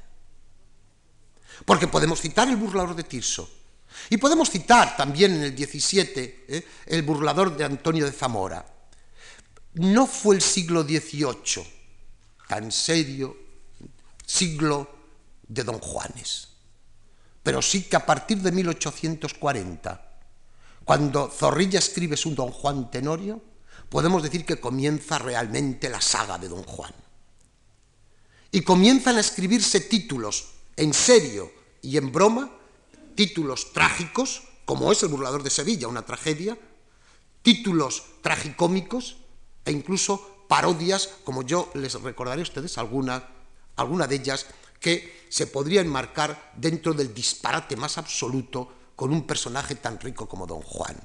Porque 1.66 1.88
podemos 1.88 2.20
citar 2.20 2.48
el 2.48 2.56
burlador 2.56 2.96
de 2.96 3.04
Tirso, 3.04 3.50
y 4.10 4.18
podemos 4.18 4.50
citar 4.50 4.98
también 4.98 5.34
en 5.36 5.44
el 5.44 5.56
17 5.56 6.46
¿eh? 6.48 6.68
el 6.88 7.02
burlador 7.04 7.56
de 7.56 7.64
Antonio 7.64 8.06
de 8.06 8.12
Zamora. 8.12 8.66
No 9.76 10.08
fue 10.08 10.36
el 10.36 10.42
siglo 10.42 10.84
XVIII 10.84 11.66
tan 12.48 12.72
serio 12.72 13.45
siglo 14.26 14.90
de 15.48 15.64
Don 15.64 15.80
Juanes. 15.80 16.50
Pero 17.44 17.62
sí 17.62 17.84
que 17.84 17.96
a 17.96 18.06
partir 18.06 18.40
de 18.40 18.52
1840, 18.52 20.20
cuando 20.84 21.30
Zorrilla 21.30 21.80
escribe 21.80 22.18
su 22.18 22.34
Don 22.34 22.52
Juan 22.52 22.90
Tenorio, 22.90 23.42
podemos 23.90 24.24
decir 24.24 24.46
que 24.46 24.60
comienza 24.60 25.20
realmente 25.20 25.90
la 25.90 26.02
saga 26.02 26.38
de 26.38 26.50
Don 26.50 26.64
Juan. 26.64 26.94
Y 28.52 28.62
comienzan 28.62 29.18
a 29.18 29.20
escribirse 29.20 29.82
títulos 29.82 30.46
en 30.76 30.94
serio 30.94 31.52
y 31.82 31.98
en 31.98 32.12
broma, 32.12 32.52
títulos 33.16 33.74
trágicos, 33.74 34.44
como 34.66 34.92
es 34.92 35.04
El 35.04 35.10
burlador 35.10 35.44
de 35.44 35.50
Sevilla, 35.50 35.88
una 35.88 36.06
tragedia, 36.06 36.58
títulos 37.42 38.04
tragicómicos 38.22 39.18
e 39.66 39.72
incluso 39.72 40.46
parodias, 40.48 41.10
como 41.24 41.44
yo 41.44 41.70
les 41.76 41.94
recordaré 42.02 42.42
a 42.42 42.44
ustedes 42.44 42.78
alguna 42.78 43.35
alguna 43.76 44.08
de 44.08 44.16
ellas 44.16 44.46
que 44.80 45.26
se 45.30 45.48
podría 45.48 45.82
enmarcar 45.82 46.52
dentro 46.56 46.94
del 46.94 47.14
disparate 47.14 47.76
más 47.76 47.98
absoluto 47.98 48.92
con 48.96 49.12
un 49.12 49.26
personaje 49.26 49.76
tan 49.76 50.00
rico 50.00 50.28
como 50.28 50.48
Don 50.48 50.62
Juan. 50.62 50.96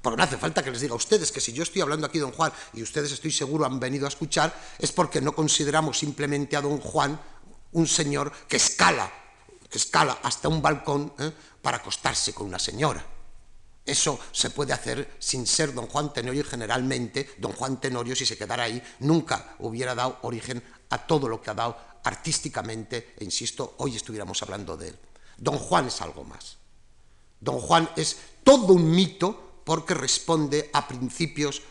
Porque 0.00 0.16
no 0.16 0.22
hace 0.22 0.38
falta 0.38 0.62
que 0.62 0.70
les 0.70 0.80
diga 0.80 0.92
a 0.92 0.96
ustedes 0.96 1.32
que 1.32 1.40
si 1.40 1.52
yo 1.52 1.62
estoy 1.62 1.82
hablando 1.82 2.06
aquí 2.06 2.18
de 2.18 2.24
Don 2.24 2.32
Juan 2.32 2.52
y 2.72 2.82
ustedes 2.82 3.12
estoy 3.12 3.32
seguro 3.32 3.66
han 3.66 3.80
venido 3.80 4.06
a 4.06 4.08
escuchar, 4.08 4.54
es 4.78 4.92
porque 4.92 5.20
no 5.20 5.34
consideramos 5.34 5.98
simplemente 5.98 6.56
a 6.56 6.62
Don 6.62 6.78
Juan 6.78 7.20
un 7.72 7.86
señor 7.86 8.32
que 8.46 8.56
escala, 8.56 9.10
que 9.68 9.78
escala 9.78 10.18
hasta 10.22 10.48
un 10.48 10.62
balcón 10.62 11.12
¿eh? 11.18 11.32
para 11.60 11.78
acostarse 11.78 12.32
con 12.32 12.46
una 12.46 12.58
señora. 12.58 13.04
Eso 13.84 14.20
se 14.32 14.50
puede 14.50 14.74
hacer 14.74 15.16
sin 15.18 15.46
ser 15.46 15.72
don 15.72 15.86
Juan 15.86 16.12
Tenorio 16.12 16.42
y 16.42 16.44
generalmente 16.44 17.30
don 17.38 17.52
Juan 17.52 17.80
Tenorio, 17.80 18.14
si 18.14 18.26
se 18.26 18.36
quedara 18.36 18.64
ahí, 18.64 18.82
nunca 19.00 19.56
hubiera 19.60 19.94
dado 19.94 20.18
origen 20.22 20.62
a 20.90 21.06
todo 21.06 21.26
lo 21.26 21.40
que 21.40 21.50
ha 21.50 21.54
dado 21.54 21.78
artísticamente, 22.04 23.14
e 23.18 23.24
insisto, 23.24 23.74
hoy 23.78 23.96
estuviéramos 23.96 24.42
hablando 24.42 24.76
de 24.76 24.88
él. 24.88 24.98
Don 25.36 25.58
Juan 25.58 25.86
es 25.86 26.00
algo 26.00 26.24
más. 26.24 26.58
Don 27.40 27.60
Juan 27.60 27.88
es 27.96 28.16
todo 28.42 28.72
un 28.72 28.90
mito 28.90 29.62
porque 29.64 29.94
responde 29.94 30.70
a 30.72 30.88
principios 30.88 31.62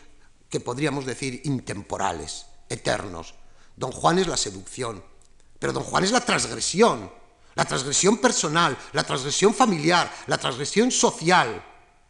que 0.48 0.60
podríamos 0.60 1.04
decir 1.04 1.42
intemporales, 1.44 2.46
eternos. 2.68 3.34
Don 3.76 3.92
Juan 3.92 4.18
es 4.18 4.26
la 4.26 4.36
seducción, 4.36 5.04
pero 5.58 5.72
Don 5.72 5.82
Juan 5.82 6.04
es 6.04 6.12
la 6.12 6.24
transgresión, 6.24 7.10
la 7.54 7.64
transgresión 7.64 8.18
personal, 8.18 8.78
la 8.92 9.04
transgresión 9.04 9.52
familiar, 9.52 10.10
la 10.26 10.38
transgresión 10.38 10.90
social, 10.90 11.62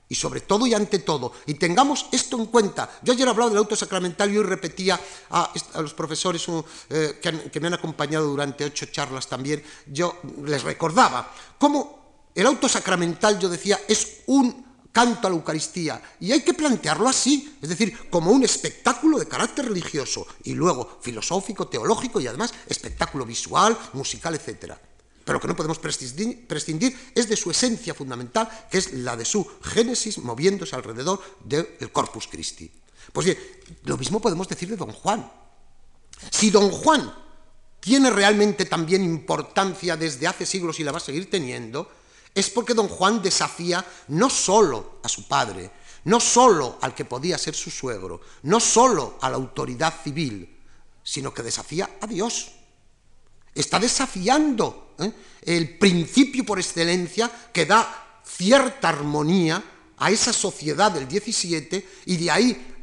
y 0.09 0.15
sobre 0.15 0.41
todo 0.41 0.67
y 0.67 0.75
ante 0.75 1.01
todo, 1.01 1.33
y 1.47 1.55
tengamos 1.55 2.07
esto 2.13 2.39
en 2.39 2.47
cuenta. 2.47 2.99
Yo 3.03 3.13
ayer 3.13 3.29
hablado 3.29 3.51
del 3.51 3.59
auto 3.59 3.77
sacramental 3.77 4.33
y 4.33 4.39
hoy 4.39 4.45
repetía 4.45 4.99
a, 5.31 5.53
los 5.81 5.95
profesores 5.95 6.47
eh, 6.91 7.21
que, 7.21 7.61
me 7.61 7.67
han 7.67 7.75
acompañado 7.75 8.27
durante 8.27 8.65
ocho 8.65 8.87
charlas 8.87 9.27
también, 9.27 9.63
yo 9.87 10.21
les 10.45 10.63
recordaba 10.63 11.33
cómo 11.59 12.31
el 12.35 12.47
auto 12.47 12.69
sacramental, 12.69 13.39
yo 13.39 13.49
decía, 13.49 13.81
es 13.89 14.23
un 14.27 14.67
canto 14.93 15.27
a 15.27 15.31
la 15.31 15.37
Eucaristía. 15.37 16.01
Y 16.21 16.33
hay 16.33 16.43
que 16.43 16.55
plantearlo 16.55 17.09
así, 17.09 17.59
es 17.61 17.69
decir, 17.69 18.09
como 18.09 18.31
un 18.31 18.45
espectáculo 18.45 19.19
de 19.19 19.27
carácter 19.27 19.67
religioso. 19.67 20.27
Y 20.45 20.55
luego 20.55 20.99
filosófico, 21.01 21.69
teológico 21.69 22.21
y 22.21 22.27
además 22.27 22.55
espectáculo 22.67 23.27
visual, 23.27 23.77
musical, 23.93 24.35
etcétera 24.35 24.81
pero 25.29 25.43
que 25.43 25.49
no 25.49 25.55
podemos 25.55 25.79
prescindir, 25.79 27.13
es 27.15 27.29
de 27.29 27.37
su 27.37 27.51
esencia 27.51 27.93
fundamental, 27.93 28.49
que 28.71 28.79
es 28.79 28.95
la 28.95 29.15
de 29.15 29.27
su 29.27 29.47
génesis 29.61 30.17
moviéndose 30.17 30.75
alrededor 30.75 31.21
del 31.45 31.93
Corpus 31.93 32.27
Christi. 32.29 32.73
Pues 33.13 33.27
bien, 33.27 33.39
lo 33.85 33.99
mismo 33.99 34.23
podemos 34.23 34.49
decir 34.49 34.71
de 34.71 34.77
Don 34.77 34.91
Juan. 34.91 35.31
Si 36.31 36.49
Don 36.49 36.71
Juan 36.71 37.15
tiene 37.79 38.09
realmente 38.09 38.65
también 38.65 39.05
importancia 39.05 39.99
desde 39.99 40.27
hace 40.27 40.47
siglos 40.47 40.81
y 40.81 40.85
la 40.85 40.93
va 40.93 40.97
a 40.97 41.01
seguir 41.01 41.29
teniendo, 41.29 41.93
es 42.35 42.49
porque 42.49 42.73
Don 42.73 42.89
Juan 42.89 43.21
desafía 43.21 43.85
no 44.09 44.31
solo 44.31 45.01
a 45.03 45.11
su 45.11 45.29
padre, 45.29 45.71
no 46.05 46.21
solo 46.21 46.79
al 46.81 46.95
que 46.95 47.05
podía 47.05 47.37
ser 47.37 47.55
su 47.55 47.71
suegro, 47.71 48.23
no 48.45 48.61
solo 48.61 49.19
a 49.21 49.29
la 49.29 49.37
autoridad 49.37 49.93
civil, 50.03 50.59
sino 51.05 51.35
que 51.35 51.43
desafía 51.43 51.99
a 52.01 52.07
Dios 52.07 52.53
está 53.61 53.79
desafiando 53.79 54.95
¿eh? 54.99 55.13
el 55.43 55.79
principio 55.79 56.45
por 56.45 56.59
excelencia 56.59 57.31
que 57.53 57.67
da 57.67 58.21
cierta 58.25 58.89
armonía 58.89 59.63
a 59.99 60.11
esa 60.11 60.33
sociedad 60.33 60.93
del 60.93 61.09
17 61.09 61.89
y 62.07 62.17
de 62.17 62.31
ahí 62.31 62.75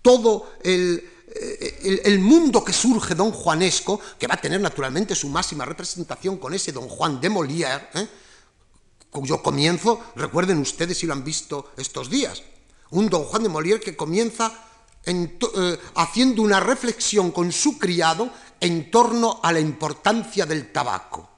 todo 0.00 0.52
el, 0.62 1.02
eh, 1.28 2.00
el, 2.04 2.18
mundo 2.20 2.64
que 2.64 2.72
surge 2.72 3.14
don 3.14 3.32
Juanesco, 3.32 4.00
que 4.18 4.26
va 4.26 4.34
a 4.34 4.40
tener 4.40 4.60
naturalmente 4.60 5.14
su 5.14 5.28
máxima 5.28 5.64
representación 5.64 6.38
con 6.38 6.54
ese 6.54 6.72
don 6.72 6.88
Juan 6.88 7.20
de 7.20 7.30
Molière, 7.30 7.88
¿eh? 7.94 8.08
cuyo 9.10 9.42
comienzo, 9.42 10.00
recuerden 10.16 10.58
ustedes 10.58 10.98
si 10.98 11.06
lo 11.06 11.12
han 11.12 11.24
visto 11.24 11.72
estos 11.76 12.08
días, 12.08 12.42
un 12.90 13.08
don 13.08 13.24
Juan 13.24 13.42
de 13.42 13.50
Molière 13.50 13.80
que 13.80 13.96
comienza 13.96 14.52
haciendo 15.96 16.40
una 16.40 16.60
reflexión 16.60 17.30
con 17.30 17.52
su 17.52 17.78
criado 17.78 18.30
en 18.64 18.90
torno 18.90 19.40
a 19.42 19.52
la 19.52 19.60
importancia 19.60 20.46
del 20.46 20.72
tabaco. 20.72 21.28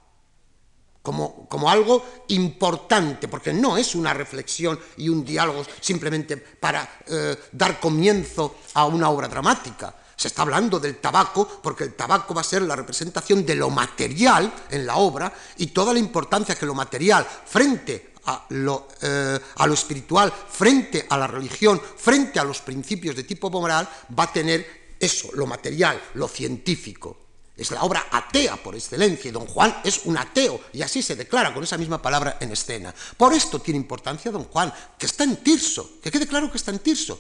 Como, 1.02 1.48
como, 1.48 1.68
algo 1.68 2.04
importante, 2.28 3.26
porque 3.26 3.52
no 3.52 3.76
es 3.76 3.96
una 3.96 4.14
reflexión 4.14 4.78
y 4.96 5.08
un 5.08 5.24
diálogo 5.24 5.64
simplemente 5.80 6.36
para 6.36 7.00
eh, 7.06 7.36
dar 7.50 7.80
comienzo 7.80 8.56
a 8.74 8.86
una 8.86 9.10
obra 9.10 9.26
dramática. 9.26 9.94
Se 10.16 10.28
está 10.28 10.42
hablando 10.42 10.78
del 10.78 10.98
tabaco 10.98 11.46
porque 11.62 11.84
el 11.84 11.94
tabaco 11.94 12.32
va 12.32 12.40
a 12.40 12.44
ser 12.44 12.62
la 12.62 12.76
representación 12.76 13.44
de 13.44 13.56
lo 13.56 13.70
material 13.70 14.52
en 14.70 14.86
la 14.86 14.96
obra 14.96 15.32
y 15.58 15.68
toda 15.68 15.92
la 15.92 15.98
importancia 15.98 16.54
que 16.54 16.66
lo 16.66 16.74
material 16.74 17.26
frente 17.44 18.12
a 18.26 18.46
lo, 18.50 18.88
eh, 19.02 19.38
a 19.56 19.66
lo, 19.66 19.74
espiritual, 19.74 20.32
frente 20.32 21.06
a 21.08 21.16
la 21.18 21.26
religión, 21.26 21.80
frente 21.96 22.38
a 22.40 22.44
los 22.44 22.60
principios 22.60 23.14
de 23.14 23.24
tipo 23.24 23.50
moral, 23.50 23.88
va 24.16 24.24
a 24.24 24.32
tener 24.32 24.85
eso, 24.98 25.30
lo 25.34 25.46
material, 25.46 26.00
lo 26.14 26.28
científico. 26.28 27.26
Es 27.56 27.70
la 27.70 27.82
obra 27.82 28.06
atea 28.10 28.56
por 28.56 28.74
excelencia 28.74 29.30
y 29.30 29.32
don 29.32 29.46
Juan 29.46 29.78
es 29.82 30.02
un 30.04 30.18
ateo 30.18 30.60
y 30.74 30.82
así 30.82 31.00
se 31.00 31.16
declara 31.16 31.54
con 31.54 31.64
esa 31.64 31.78
misma 31.78 32.02
palabra 32.02 32.36
en 32.40 32.52
escena. 32.52 32.94
Por 33.16 33.32
esto 33.32 33.60
tiene 33.60 33.80
importancia 33.80 34.30
don 34.30 34.44
Juan, 34.44 34.72
que 34.98 35.06
está 35.06 35.24
en 35.24 35.36
Tirso, 35.38 35.98
que 36.02 36.10
quede 36.10 36.26
claro 36.26 36.50
que 36.50 36.58
está 36.58 36.70
en 36.70 36.80
Tirso. 36.80 37.18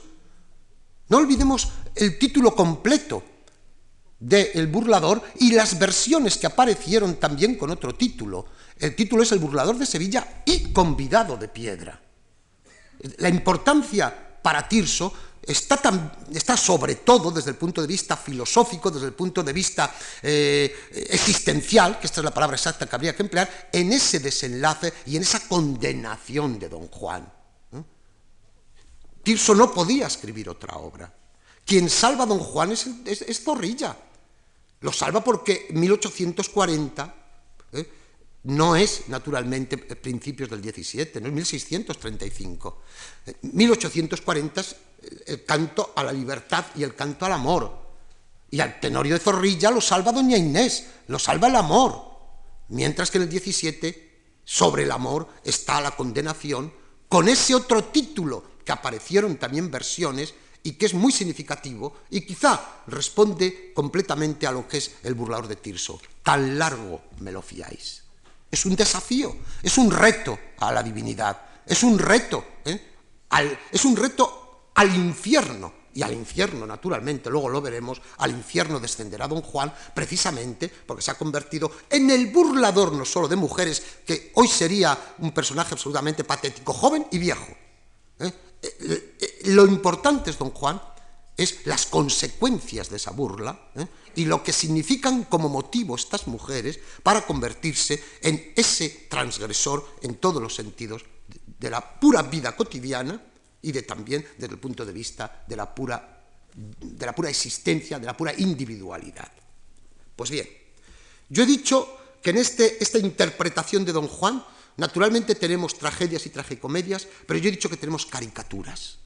No 1.08 1.16
olvidemos 1.16 1.68
el 1.94 2.18
título 2.18 2.54
completo 2.54 3.22
de 4.18 4.50
El 4.54 4.66
burlador 4.66 5.22
y 5.36 5.52
las 5.52 5.78
versiones 5.78 6.36
que 6.36 6.46
aparecieron 6.46 7.16
también 7.16 7.56
con 7.56 7.70
otro 7.70 7.94
título. 7.94 8.46
El 8.78 8.94
título 8.94 9.22
es 9.22 9.32
El 9.32 9.38
burlador 9.38 9.78
de 9.78 9.86
Sevilla 9.86 10.42
y 10.44 10.72
Convidado 10.72 11.38
de 11.38 11.48
Piedra. 11.48 12.02
La 13.18 13.28
importancia 13.30 14.40
para 14.42 14.68
Tirso 14.68 15.12
está, 15.46 16.56
sobre 16.56 16.96
todo 16.96 17.30
desde 17.30 17.50
el 17.50 17.56
punto 17.56 17.80
de 17.80 17.86
vista 17.86 18.16
filosófico, 18.16 18.90
desde 18.90 19.06
el 19.06 19.12
punto 19.12 19.42
de 19.42 19.52
vista 19.52 19.94
eh, 20.22 20.74
existencial, 21.10 22.00
que 22.00 22.06
esta 22.06 22.20
es 22.20 22.24
la 22.24 22.34
palabra 22.34 22.56
exacta 22.56 22.86
que 22.86 22.96
habría 22.96 23.14
que 23.14 23.22
emplear, 23.22 23.68
en 23.72 23.92
ese 23.92 24.18
desenlace 24.18 24.92
y 25.06 25.16
en 25.16 25.22
esa 25.22 25.40
condenación 25.48 26.58
de 26.58 26.68
don 26.68 26.88
Juan. 26.88 27.32
Tirso 29.22 29.54
no 29.54 29.72
podía 29.72 30.06
escribir 30.06 30.48
otra 30.48 30.76
obra. 30.76 31.12
Quien 31.64 31.90
salva 31.90 32.24
a 32.24 32.26
don 32.26 32.38
Juan 32.38 32.70
es, 32.72 33.42
Zorrilla. 33.42 33.96
Lo 34.80 34.92
salva 34.92 35.22
porque 35.22 35.66
1840 35.70 37.14
no 38.44 38.76
es 38.76 39.08
naturalmente 39.08 39.76
principios 39.78 40.48
del 40.48 40.62
17, 40.62 41.20
no 41.20 41.26
es 41.26 41.32
1635. 41.32 42.82
1840 43.42 44.60
es 44.60 44.76
el 45.26 45.44
canto 45.44 45.92
a 45.94 46.02
la 46.02 46.12
libertad 46.12 46.64
y 46.74 46.82
el 46.82 46.94
canto 46.94 47.26
al 47.26 47.32
amor. 47.32 47.86
Y 48.50 48.60
al 48.60 48.80
Tenorio 48.80 49.14
de 49.14 49.20
Zorrilla 49.20 49.70
lo 49.70 49.80
salva 49.80 50.12
doña 50.12 50.36
Inés, 50.36 50.86
lo 51.08 51.18
salva 51.18 51.48
el 51.48 51.56
amor. 51.56 52.16
Mientras 52.68 53.10
que 53.10 53.18
en 53.18 53.24
el 53.24 53.30
17, 53.30 54.40
sobre 54.44 54.84
el 54.84 54.92
amor, 54.92 55.28
está 55.44 55.80
la 55.80 55.92
condenación, 55.92 56.72
con 57.08 57.28
ese 57.28 57.54
otro 57.54 57.84
título 57.84 58.44
que 58.64 58.72
aparecieron 58.72 59.36
también 59.36 59.70
versiones 59.70 60.34
y 60.62 60.72
que 60.72 60.86
es 60.86 60.94
muy 60.94 61.12
significativo 61.12 61.94
y 62.10 62.22
quizá 62.22 62.82
responde 62.88 63.72
completamente 63.72 64.46
a 64.46 64.52
lo 64.52 64.66
que 64.66 64.78
es 64.78 64.96
el 65.04 65.14
burlador 65.14 65.46
de 65.46 65.56
Tirso. 65.56 66.00
Tan 66.22 66.58
largo 66.58 67.02
me 67.20 67.30
lo 67.30 67.42
fiáis. 67.42 68.02
Es 68.50 68.66
un 68.66 68.74
desafío, 68.74 69.36
es 69.62 69.78
un 69.78 69.90
reto 69.90 70.38
a 70.58 70.72
la 70.72 70.82
divinidad, 70.82 71.40
es 71.66 71.82
un 71.82 71.98
reto, 71.98 72.44
¿eh? 72.64 72.80
es 73.70 73.84
un 73.84 73.96
reto 73.96 74.45
al 74.76 74.94
infierno. 74.94 75.86
Y 75.96 76.02
al 76.02 76.12
infierno, 76.12 76.66
naturalmente, 76.66 77.30
luego 77.30 77.48
lo 77.48 77.62
veremos, 77.62 78.02
al 78.18 78.30
infierno 78.30 78.78
descenderá 78.78 79.26
don 79.26 79.40
Juan 79.40 79.72
precisamente 79.94 80.68
porque 80.68 81.02
se 81.02 81.10
ha 81.10 81.14
convertido 81.14 81.72
en 81.88 82.10
el 82.10 82.26
burlador 82.26 82.92
no 82.92 83.06
solo 83.06 83.28
de 83.28 83.36
mujeres, 83.36 83.82
que 84.04 84.30
hoy 84.34 84.46
sería 84.46 85.14
un 85.20 85.32
personaje 85.32 85.72
absolutamente 85.72 86.22
patético, 86.22 86.74
joven 86.74 87.06
y 87.10 87.16
viejo. 87.16 87.48
¿eh? 88.18 88.30
Eh, 88.60 89.40
lo 89.46 89.66
importante 89.66 90.28
es 90.28 90.36
don 90.36 90.50
Juan 90.50 90.78
es 91.34 91.66
las 91.66 91.86
consecuencias 91.86 92.90
de 92.90 92.96
esa 92.96 93.10
burla 93.12 93.70
¿eh? 93.74 93.86
y 94.16 94.26
lo 94.26 94.42
que 94.42 94.52
significan 94.52 95.24
como 95.24 95.48
motivo 95.48 95.96
estas 95.96 96.26
mujeres 96.26 96.78
para 97.02 97.26
convertirse 97.26 98.02
en 98.20 98.52
ese 98.54 99.06
transgresor 99.08 99.86
en 100.02 100.16
todos 100.16 100.42
los 100.42 100.54
sentidos 100.54 101.04
de 101.58 101.70
la 101.70 102.00
pura 102.00 102.22
vida 102.22 102.54
cotidiana 102.54 103.20
y 103.66 103.72
de 103.72 103.82
también 103.82 104.24
desde 104.38 104.54
el 104.54 104.60
punto 104.60 104.86
de 104.86 104.92
vista 104.92 105.42
de 105.44 105.56
la 105.56 105.74
pura, 105.74 106.22
de 106.54 107.04
la 107.04 107.12
pura 107.12 107.28
existencia, 107.28 107.98
de 107.98 108.06
la 108.06 108.16
pura 108.16 108.32
individualidad. 108.38 109.30
Pues 110.14 110.30
bien, 110.30 110.46
yo 111.28 111.42
he 111.42 111.46
dicho 111.46 111.98
que 112.22 112.30
en 112.30 112.38
este, 112.38 112.80
esta 112.80 112.98
interpretación 112.98 113.84
de 113.84 113.90
Don 113.90 114.06
Juan, 114.06 114.44
naturalmente 114.76 115.34
tenemos 115.34 115.76
tragedias 115.76 116.26
y 116.26 116.30
tragicomedias, 116.30 117.08
pero 117.26 117.40
yo 117.40 117.48
he 117.48 117.52
dicho 117.52 117.68
que 117.68 117.76
tenemos 117.76 118.06
caricaturas. 118.06 118.98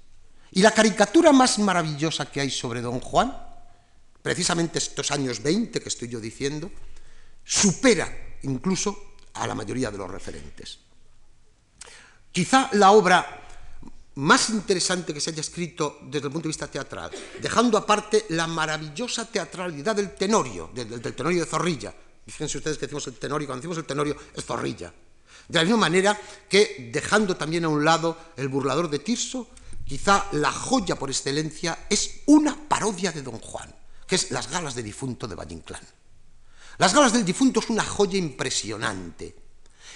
Y 0.53 0.61
la 0.61 0.73
caricatura 0.73 1.33
más 1.33 1.59
maravillosa 1.59 2.31
que 2.31 2.42
hay 2.42 2.51
sobre 2.51 2.83
don 2.83 3.01
Juan, 3.01 3.35
precisamente 4.20 4.79
estos 4.79 5.11
años 5.11 5.42
20 5.42 5.81
que 5.81 5.88
estoy 5.88 6.09
yo 6.09 6.20
diciendo, 6.20 6.70
supera 7.44 8.37
incluso 8.42 9.14
a 9.33 9.46
la 9.46 9.55
mayoría 9.55 9.90
de 9.90 9.96
los 9.96 10.11
referentes. 10.11 10.81
Quizá 12.31 12.68
la 12.73 12.90
obra 12.90 13.40
más 14.20 14.50
interesante 14.50 15.14
que 15.14 15.20
se 15.20 15.30
haya 15.30 15.40
escrito 15.40 15.98
desde 16.02 16.26
el 16.26 16.33
punto 16.33 16.44
de 16.44 16.50
vista 16.50 16.66
teatral, 16.66 17.11
dejando 17.40 17.78
aparte 17.78 18.26
la 18.30 18.46
maravillosa 18.46 19.24
teatralidad 19.24 19.96
del 19.96 20.14
tenorio, 20.14 20.70
del, 20.74 21.00
tenorio 21.00 21.40
de 21.40 21.50
Zorrilla. 21.50 21.94
Fíjense 22.26 22.59
ustedes 22.59 22.76
que 22.76 22.87
decimos 22.87 23.06
el 23.06 23.14
tenorio, 23.14 23.46
cuando 23.46 23.62
decimos 23.62 23.78
el 23.78 23.87
tenorio 23.87 24.16
es 24.35 24.44
Zorrilla. 24.44 24.92
De 25.48 25.59
la 25.59 25.64
misma 25.64 25.78
manera 25.78 26.20
que 26.48 26.90
dejando 26.92 27.37
también 27.37 27.64
a 27.64 27.68
un 27.68 27.83
lado 27.83 28.16
el 28.37 28.48
burlador 28.48 28.90
de 28.90 28.98
Tirso, 28.98 29.48
quizá 29.87 30.26
la 30.33 30.52
joya 30.52 30.96
por 30.96 31.09
excelencia 31.09 31.87
es 31.88 32.20
una 32.26 32.68
parodia 32.68 33.12
de 33.12 33.22
Don 33.22 33.38
Juan, 33.38 33.74
que 34.06 34.16
es 34.16 34.30
Las 34.30 34.50
galas 34.50 34.74
de 34.74 34.83
difunto 34.83 35.26
de 35.26 35.35
Valle 35.35 35.54
Inclán. 35.54 35.83
Las 36.76 36.94
galas 36.94 37.14
del 37.14 37.24
difunto 37.24 37.61
es 37.61 37.70
una 37.70 37.85
joya 37.85 38.18
impresionante, 38.18 39.35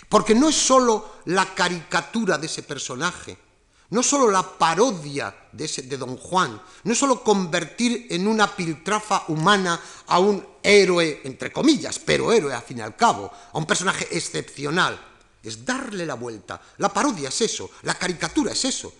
porque 0.09 0.35
no 0.35 0.49
es 0.49 0.57
sólo 0.57 1.17
la 1.27 1.55
caricatura 1.55 2.39
de 2.39 2.47
ese 2.47 2.63
personaje, 2.63 3.44
no 3.95 4.03
sólo 4.03 4.29
la 4.29 4.43
parodia 4.43 5.33
de, 5.53 5.97
Don 5.97 6.17
Juan, 6.17 6.61
no 6.83 6.93
es 6.93 6.99
sólo 6.99 7.23
convertir 7.23 8.09
en 8.11 8.27
una 8.27 8.49
piltrafa 8.57 9.23
humana 9.29 9.81
a 10.09 10.19
un 10.19 10.45
héroe, 10.61 11.21
entre 11.23 11.53
comillas, 11.53 12.01
pero 12.01 12.33
héroe 12.33 12.53
al 12.53 12.63
fin 12.63 12.79
y 12.79 12.81
al 12.81 12.97
cabo, 12.97 13.31
a 13.53 13.57
un 13.57 13.65
personaje 13.67 14.09
excepcional, 14.11 15.01
es 15.41 15.65
darle 15.65 16.05
la 16.05 16.15
vuelta. 16.15 16.61
La 16.79 16.93
parodia 16.93 17.29
es 17.29 17.41
eso, 17.41 17.71
la 17.83 17.95
caricatura 17.95 18.51
es 18.51 18.65
eso, 18.65 18.93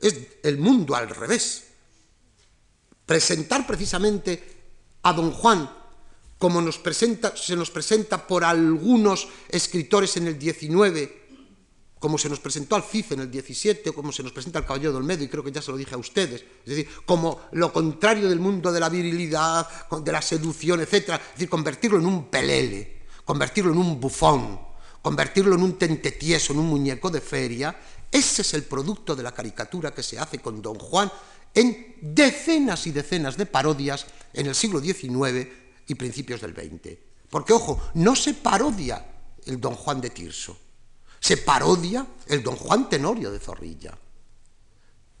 es 0.00 0.16
el 0.42 0.58
mundo 0.58 0.96
al 0.96 1.08
revés. 1.10 1.66
Presentar 3.06 3.68
precisamente 3.68 4.62
a 5.02 5.12
don 5.12 5.30
Juan 5.30 5.70
como 6.38 6.60
nos 6.60 6.78
presenta, 6.78 7.36
se 7.36 7.54
nos 7.54 7.70
presenta 7.70 8.26
por 8.26 8.42
algunos 8.42 9.28
escritores 9.48 10.16
en 10.16 10.26
el 10.26 10.38
19, 10.38 11.19
como 12.00 12.16
se 12.18 12.30
nos 12.30 12.40
presentó 12.40 12.74
al 12.74 12.82
CIF 12.82 13.12
en 13.12 13.20
el 13.20 13.30
17, 13.30 13.90
o 13.90 13.94
como 13.94 14.10
se 14.10 14.22
nos 14.22 14.32
presenta 14.32 14.58
al 14.58 14.66
Caballero 14.66 14.94
del 14.94 15.04
Medio, 15.04 15.26
y 15.26 15.28
creo 15.28 15.44
que 15.44 15.52
ya 15.52 15.60
se 15.60 15.70
lo 15.70 15.76
dije 15.76 15.94
a 15.94 15.98
ustedes, 15.98 16.40
es 16.40 16.64
decir, 16.64 16.88
como 17.04 17.42
lo 17.52 17.72
contrario 17.72 18.28
del 18.28 18.40
mundo 18.40 18.72
de 18.72 18.80
la 18.80 18.88
virilidad, 18.88 19.68
de 20.02 20.10
la 20.10 20.22
seducción, 20.22 20.80
etc. 20.80 20.94
Es 20.94 21.34
decir, 21.34 21.50
convertirlo 21.50 21.98
en 21.98 22.06
un 22.06 22.24
pelele, 22.28 23.02
convertirlo 23.24 23.72
en 23.72 23.78
un 23.78 24.00
bufón, 24.00 24.58
convertirlo 25.02 25.54
en 25.54 25.62
un 25.62 25.78
tentetieso, 25.78 26.54
en 26.54 26.60
un 26.60 26.66
muñeco 26.68 27.10
de 27.10 27.20
feria, 27.20 27.78
ese 28.10 28.42
es 28.42 28.54
el 28.54 28.64
producto 28.64 29.14
de 29.14 29.22
la 29.22 29.32
caricatura 29.32 29.92
que 29.92 30.02
se 30.02 30.18
hace 30.18 30.38
con 30.38 30.60
Don 30.62 30.78
Juan 30.78 31.12
en 31.54 31.96
decenas 32.00 32.86
y 32.86 32.92
decenas 32.92 33.36
de 33.36 33.44
parodias 33.44 34.06
en 34.32 34.46
el 34.46 34.54
siglo 34.54 34.80
XIX 34.80 35.46
y 35.86 35.94
principios 35.94 36.40
del 36.40 36.54
XX. 36.54 36.96
Porque, 37.28 37.52
ojo, 37.52 37.80
no 37.94 38.16
se 38.16 38.34
parodia 38.34 39.06
el 39.46 39.60
Don 39.60 39.74
Juan 39.74 40.00
de 40.00 40.10
Tirso, 40.10 40.56
se 41.20 41.36
parodia 41.36 42.06
el 42.26 42.42
Don 42.42 42.56
Juan 42.56 42.88
Tenorio 42.88 43.30
de 43.30 43.38
Zorrilla. 43.38 43.96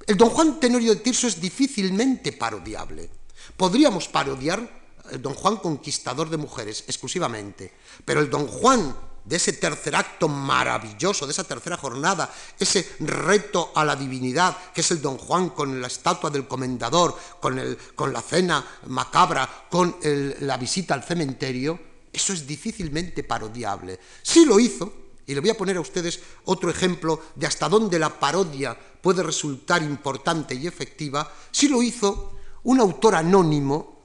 El 0.06 0.16
Don 0.16 0.30
Juan 0.30 0.58
Tenorio 0.58 0.94
de 0.94 1.00
Tirso 1.00 1.28
es 1.28 1.40
difícilmente 1.40 2.32
parodiable. 2.32 3.10
Podríamos 3.56 4.08
parodiar 4.08 4.80
el 5.10 5.20
Don 5.20 5.34
Juan 5.34 5.56
Conquistador 5.58 6.30
de 6.30 6.36
Mujeres 6.36 6.84
exclusivamente, 6.88 7.72
pero 8.04 8.20
el 8.20 8.30
Don 8.30 8.46
Juan 8.46 8.96
de 9.24 9.36
ese 9.36 9.52
tercer 9.52 9.94
acto 9.94 10.28
maravilloso, 10.28 11.26
de 11.26 11.32
esa 11.32 11.44
tercera 11.44 11.76
jornada, 11.76 12.32
ese 12.58 12.96
reto 13.00 13.70
a 13.74 13.84
la 13.84 13.94
divinidad, 13.96 14.56
que 14.72 14.80
es 14.80 14.90
el 14.90 15.02
don 15.02 15.18
Juan 15.18 15.50
con 15.50 15.80
la 15.80 15.86
estatua 15.86 16.30
del 16.30 16.48
comendador, 16.48 17.16
con, 17.38 17.58
el, 17.58 17.76
con 17.94 18.12
la 18.12 18.22
cena 18.22 18.64
macabra, 18.86 19.66
con 19.70 19.96
la 20.02 20.56
visita 20.56 20.94
al 20.94 21.04
cementerio, 21.04 21.78
eso 22.12 22.32
es 22.32 22.46
difícilmente 22.46 23.22
parodiable. 23.22 24.00
Sí 24.22 24.44
lo 24.44 24.58
hizo, 24.58 24.92
y 25.30 25.34
le 25.34 25.40
voy 25.40 25.50
a 25.50 25.56
poner 25.56 25.76
a 25.76 25.80
ustedes 25.80 26.18
otro 26.46 26.70
ejemplo 26.70 27.22
de 27.36 27.46
hasta 27.46 27.68
dónde 27.68 28.00
la 28.00 28.18
parodia 28.18 28.76
puede 28.76 29.22
resultar 29.22 29.80
importante 29.80 30.56
y 30.56 30.66
efectiva, 30.66 31.32
sí 31.52 31.68
lo 31.68 31.84
hizo 31.84 32.32
un 32.64 32.80
autor 32.80 33.14
anónimo 33.14 34.00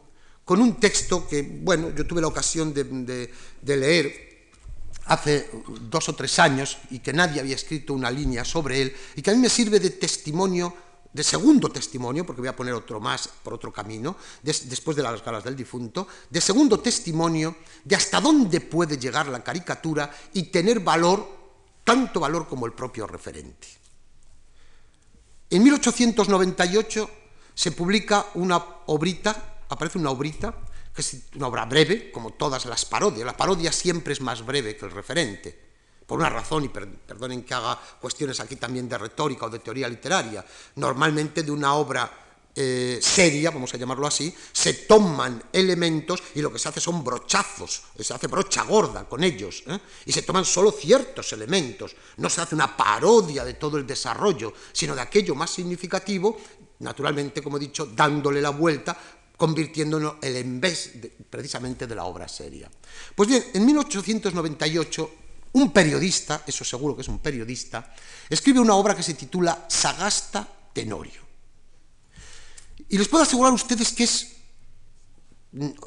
con 0.45 0.61
un 0.61 0.75
texto 0.75 1.27
que, 1.27 1.41
bueno, 1.41 1.89
yo 1.95 2.05
tuve 2.05 2.21
la 2.21 2.27
ocasión 2.27 2.75
de, 2.75 3.31
leer 3.63 4.53
hace 5.05 5.49
dos 5.89 6.09
o 6.09 6.13
tres 6.13 6.37
años 6.37 6.77
y 6.91 6.99
que 6.99 7.11
nadie 7.11 7.41
había 7.41 7.55
escrito 7.55 7.93
una 7.93 8.11
línea 8.11 8.45
sobre 8.45 8.83
él 8.83 8.95
y 9.15 9.23
que 9.23 9.31
a 9.31 9.33
mí 9.33 9.39
me 9.39 9.49
sirve 9.49 9.79
de 9.79 9.89
testimonio, 9.89 10.75
de 11.15 11.23
segundo 11.23 11.71
testimonio, 11.71 12.25
porque 12.25 12.41
voy 12.41 12.49
a 12.49 12.55
poner 12.55 12.73
otro 12.73 12.99
más 12.99 13.29
por 13.41 13.53
otro 13.53 13.71
camino, 13.71 14.17
después 14.43 14.97
de 14.97 15.03
las 15.03 15.23
galas 15.23 15.45
del 15.45 15.55
difunto, 15.55 16.09
de 16.29 16.41
segundo 16.41 16.81
testimonio 16.81 17.55
de 17.85 17.95
hasta 17.95 18.19
dónde 18.19 18.59
puede 18.59 18.97
llegar 18.97 19.27
la 19.27 19.41
caricatura 19.41 20.11
y 20.33 20.43
tener 20.51 20.81
valor, 20.81 21.25
tanto 21.85 22.19
valor 22.19 22.49
como 22.49 22.65
el 22.65 22.73
propio 22.73 23.07
referente. 23.07 23.65
En 25.49 25.63
1898 25.63 27.09
se 27.53 27.71
publica 27.71 28.25
una 28.33 28.61
obrita, 28.87 29.61
aparece 29.69 29.97
una 29.97 30.09
obrita, 30.09 30.53
que 30.93 31.01
es 31.01 31.15
una 31.35 31.47
obra 31.47 31.63
breve, 31.63 32.11
como 32.11 32.31
todas 32.31 32.65
las 32.65 32.83
parodias. 32.83 33.25
La 33.25 33.37
parodia 33.37 33.71
siempre 33.71 34.11
es 34.11 34.19
más 34.19 34.45
breve 34.45 34.75
que 34.75 34.83
el 34.83 34.91
referente, 34.91 35.64
por 36.05 36.19
una 36.19 36.29
razón, 36.29 36.65
y 36.65 36.69
perdonen 36.69 37.43
que 37.43 37.53
haga 37.53 37.79
cuestiones 37.99 38.39
aquí 38.39 38.55
también 38.55 38.87
de 38.87 38.97
retórica 38.97 39.45
o 39.45 39.49
de 39.49 39.59
teoría 39.59 39.89
literaria. 39.89 40.45
Normalmente 40.75 41.43
de 41.43 41.51
una 41.51 41.73
obra 41.73 42.11
eh, 42.55 42.99
seria, 43.01 43.51
vamos 43.51 43.73
a 43.73 43.77
llamarlo 43.77 44.07
así, 44.07 44.33
se 44.51 44.73
toman 44.73 45.43
elementos 45.51 46.21
y 46.35 46.41
lo 46.41 46.51
que 46.51 46.59
se 46.59 46.69
hace 46.69 46.79
son 46.79 47.03
brochazos, 47.03 47.83
se 47.99 48.13
hace 48.13 48.27
brocha 48.27 48.63
gorda 48.63 49.03
con 49.03 49.23
ellos, 49.23 49.63
¿eh? 49.67 49.77
y 50.05 50.11
se 50.11 50.21
toman 50.21 50.45
solo 50.45 50.71
ciertos 50.71 51.33
elementos, 51.33 51.95
no 52.17 52.29
se 52.29 52.41
hace 52.41 52.55
una 52.55 52.77
parodia 52.77 53.43
de 53.43 53.55
todo 53.55 53.77
el 53.77 53.85
desarrollo, 53.85 54.53
sino 54.71 54.95
de 54.95 55.01
aquello 55.01 55.35
más 55.35 55.49
significativo 55.49 56.37
naturalmente, 56.79 57.41
como 57.41 57.57
he 57.57 57.59
dicho, 57.59 57.85
dándole 57.85 58.41
la 58.41 58.49
vuelta, 58.49 58.97
convirtiéndonos 59.37 60.15
el 60.21 60.35
en 60.37 60.59
vez 60.59 60.93
precisamente 61.29 61.87
de 61.87 61.95
la 61.95 62.05
obra 62.05 62.27
seria. 62.27 62.69
Pues 63.15 63.29
bien, 63.29 63.43
en 63.53 63.65
1898, 63.65 65.11
un 65.55 65.71
periodista, 65.71 66.43
eso 66.45 66.63
seguro 66.63 66.95
que 66.95 67.01
es 67.01 67.07
un 67.07 67.19
periodista, 67.19 67.95
escribe 68.29 68.59
una 68.59 68.75
obra 68.75 68.95
que 68.95 69.03
se 69.03 69.13
titula 69.13 69.65
Sagasta 69.69 70.47
Tenorio. 70.73 71.23
Y 72.89 72.97
les 72.97 73.07
puedo 73.07 73.23
asegurar 73.23 73.51
a 73.51 73.55
ustedes 73.55 73.93
que 73.93 74.03
es 74.03 74.31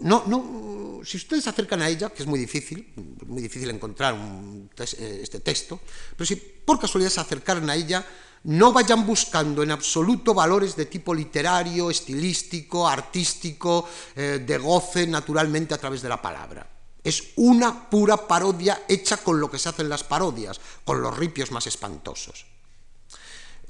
no, 0.00 0.24
no, 0.26 1.04
si 1.04 1.18
ustedes 1.18 1.44
se 1.44 1.50
acercan 1.50 1.83
a 1.83 1.88
ella, 1.90 2.09
que 2.09 2.22
es 2.22 2.26
muy 2.26 2.38
difícil, 2.38 2.90
muy 3.26 3.42
difícil 3.42 3.68
encontrar 3.68 4.16
eh, 4.16 5.20
este 5.22 5.40
texto, 5.40 5.78
pero 6.16 6.24
si 6.24 6.37
por 6.37 6.81
casualidad 6.81 7.11
se 7.11 7.20
acercaran 7.20 7.68
a 7.68 7.74
ella, 7.74 8.02
no 8.44 8.72
vayan 8.72 9.07
buscando 9.07 9.62
en 9.62 9.70
absoluto 9.70 10.33
valores 10.33 10.74
de 10.74 10.87
tipo 10.87 11.12
literario, 11.14 11.90
estilístico, 11.90 12.88
artístico, 12.88 13.87
eh, 14.16 14.42
de 14.46 14.57
goce 14.57 15.07
naturalmente 15.07 15.74
a 15.74 15.78
través 15.78 16.00
de 16.00 16.09
la 16.09 16.22
palabra. 16.22 16.78
Es 17.05 17.33
una 17.37 17.89
pura 17.89 18.29
parodia 18.29 18.85
hecha 18.89 19.19
con 19.19 19.41
lo 19.41 19.51
que 19.51 19.59
se 19.59 19.69
hacen 19.69 19.89
las 19.89 20.05
parodias, 20.05 20.61
con 20.85 21.01
los 21.01 21.17
ripios 21.17 21.51
más 21.51 21.67
espantosos. 21.67 22.47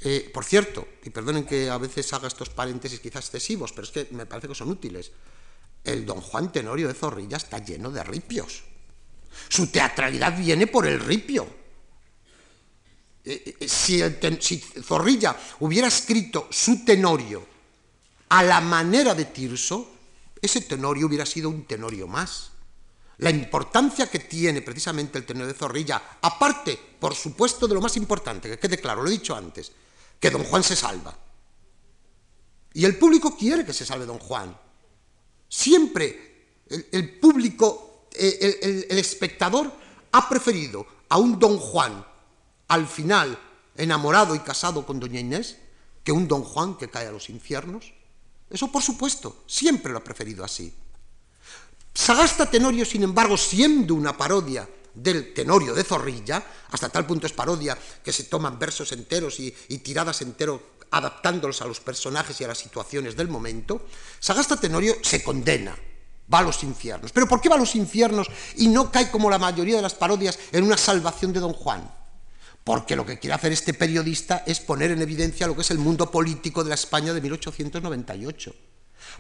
Eh, 0.01 0.31
por 0.33 0.45
cierto, 0.45 0.87
y 1.05 1.11
perdonen 1.11 1.45
que 1.45 1.69
a 1.69 1.79
veces 1.79 2.13
haga 2.13 2.29
estos 2.29 2.51
paréntesis 2.51 3.01
quizás 3.01 3.25
excesivos, 3.25 3.73
pero 3.73 3.85
es 3.85 3.91
que 3.91 4.09
me 4.13 4.27
parece 4.27 4.49
que 4.49 4.55
son 4.55 4.71
útiles 4.71 5.11
el 5.85 6.05
don 6.05 6.21
Juan 6.21 6.53
Tenorio 6.53 6.89
de 6.89 6.95
Zorrilla 6.95 7.37
está 7.37 7.59
lleno 7.59 7.91
de 7.91 8.03
ripios. 8.05 8.63
Su 9.49 9.69
teatralidad 9.69 10.37
viene 10.37 10.67
por 10.67 10.87
el 10.87 11.01
ripio. 11.01 11.47
Eh, 13.25 13.57
eh, 13.61 13.69
si, 13.69 14.59
Zorrilla 14.83 15.37
hubiera 15.61 15.89
escrito 15.89 16.49
su 16.51 16.85
Tenorio 16.85 17.47
a 18.31 18.43
la 18.43 18.61
manera 18.61 19.15
de 19.15 19.27
Tirso, 19.27 19.91
ese 20.41 20.63
Tenorio 20.63 21.07
hubiera 21.07 21.27
sido 21.27 21.49
un 21.49 21.65
Tenorio 21.65 22.07
más. 22.07 22.51
La 23.19 23.31
importancia 23.31 24.07
que 24.09 24.21
tiene 24.21 24.63
precisamente 24.63 25.19
el 25.19 25.27
Tenorio 25.27 25.49
de 25.49 25.59
Zorrilla, 25.59 26.19
aparte, 26.23 26.79
por 27.01 27.15
supuesto, 27.15 27.67
de 27.67 27.75
lo 27.75 27.81
más 27.81 27.97
importante, 27.97 28.49
que 28.49 28.59
quede 28.59 28.79
claro, 28.79 29.03
lo 29.03 29.09
he 29.09 29.13
dicho 29.13 29.35
antes, 29.35 29.73
que 30.21 30.31
don 30.31 30.45
Juan 30.45 30.63
se 30.63 30.77
salva. 30.77 31.17
Y 32.75 32.85
el 32.85 32.97
público 32.97 33.37
quiere 33.37 33.65
que 33.65 33.73
se 33.73 33.85
salve 33.85 34.07
don 34.07 34.19
Juan. 34.19 34.57
Siempre 35.49 36.61
el, 36.69 37.19
público, 37.19 38.09
el, 38.13 38.87
el 38.89 38.99
espectador 38.99 39.73
ha 40.13 40.29
preferido 40.29 40.87
a 41.09 41.19
un 41.19 41.39
don 41.39 41.59
Juan 41.59 42.07
al 42.69 42.87
final 42.87 43.37
enamorado 43.77 44.35
y 44.35 44.41
casado 44.41 44.87
con 44.87 45.01
doña 45.01 45.19
Inés 45.19 45.57
que 46.05 46.13
un 46.13 46.29
don 46.29 46.43
Juan 46.43 46.77
que 46.77 46.89
cae 46.89 47.09
a 47.09 47.13
los 47.13 47.31
infiernos. 47.31 47.93
Eso 48.49 48.71
por 48.71 48.83
supuesto, 48.83 49.43
siempre 49.47 49.93
lo 49.93 49.99
ha 49.99 50.05
preferido 50.05 50.45
así. 50.45 50.73
Sagasta 51.99 52.47
Tenorio, 52.47 52.85
sin 52.85 53.03
embargo, 53.03 53.37
siendo 53.37 53.93
una 53.97 54.17
parodia 54.17 54.67
del 54.95 55.35
Tenorio 55.35 55.75
de 55.75 55.83
Zorrilla, 55.83 56.41
hasta 56.71 56.89
tal 56.89 57.05
punto 57.05 57.27
es 57.27 57.33
parodia 57.33 57.77
que 58.05 58.13
se 58.13 58.23
toman 58.25 58.57
versos 58.57 58.93
enteros 58.93 59.41
y, 59.41 59.51
tiradas 59.79 60.23
enteros 60.23 60.61
adaptándolos 60.93 61.61
a 61.61 61.67
los 61.67 61.81
personajes 61.81 62.41
y 62.41 62.45
a 62.45 62.49
las 62.49 62.59
situaciones 62.59 63.17
del 63.17 63.27
momento, 63.27 63.85
Sagasta 64.21 64.57
Tenorio 64.57 64.95
se 65.03 65.25
condena, 65.25 65.77
va 66.33 66.39
a 66.39 66.43
los 66.43 66.63
infiernos. 66.63 67.11
¿Pero 67.11 67.27
por 67.27 67.41
qué 67.41 67.49
va 67.49 67.57
a 67.57 67.59
los 67.59 67.75
infiernos 67.75 68.29
y 68.57 68.69
no 68.69 68.93
cae 68.93 69.11
como 69.11 69.29
la 69.29 69.41
mayoría 69.41 69.75
de 69.75 69.83
las 69.83 69.97
parodias 69.97 70.39
en 70.53 70.63
una 70.63 70.77
salvación 70.77 71.33
de 71.33 71.41
Don 71.41 71.53
Juan? 71.53 71.93
Porque 72.63 72.95
lo 72.95 73.05
que 73.05 73.19
quiere 73.19 73.35
hacer 73.35 73.51
este 73.51 73.75
periodista 73.75 74.45
es 74.47 74.61
poner 74.61 74.93
en 74.93 75.03
evidencia 75.03 75.49
lo 75.49 75.57
que 75.57 75.63
es 75.63 75.71
el 75.73 75.79
mundo 75.79 76.13
político 76.13 76.63
de 76.63 76.69
la 76.69 76.77
España 76.77 77.13
de 77.13 77.21
1898. 77.21 78.55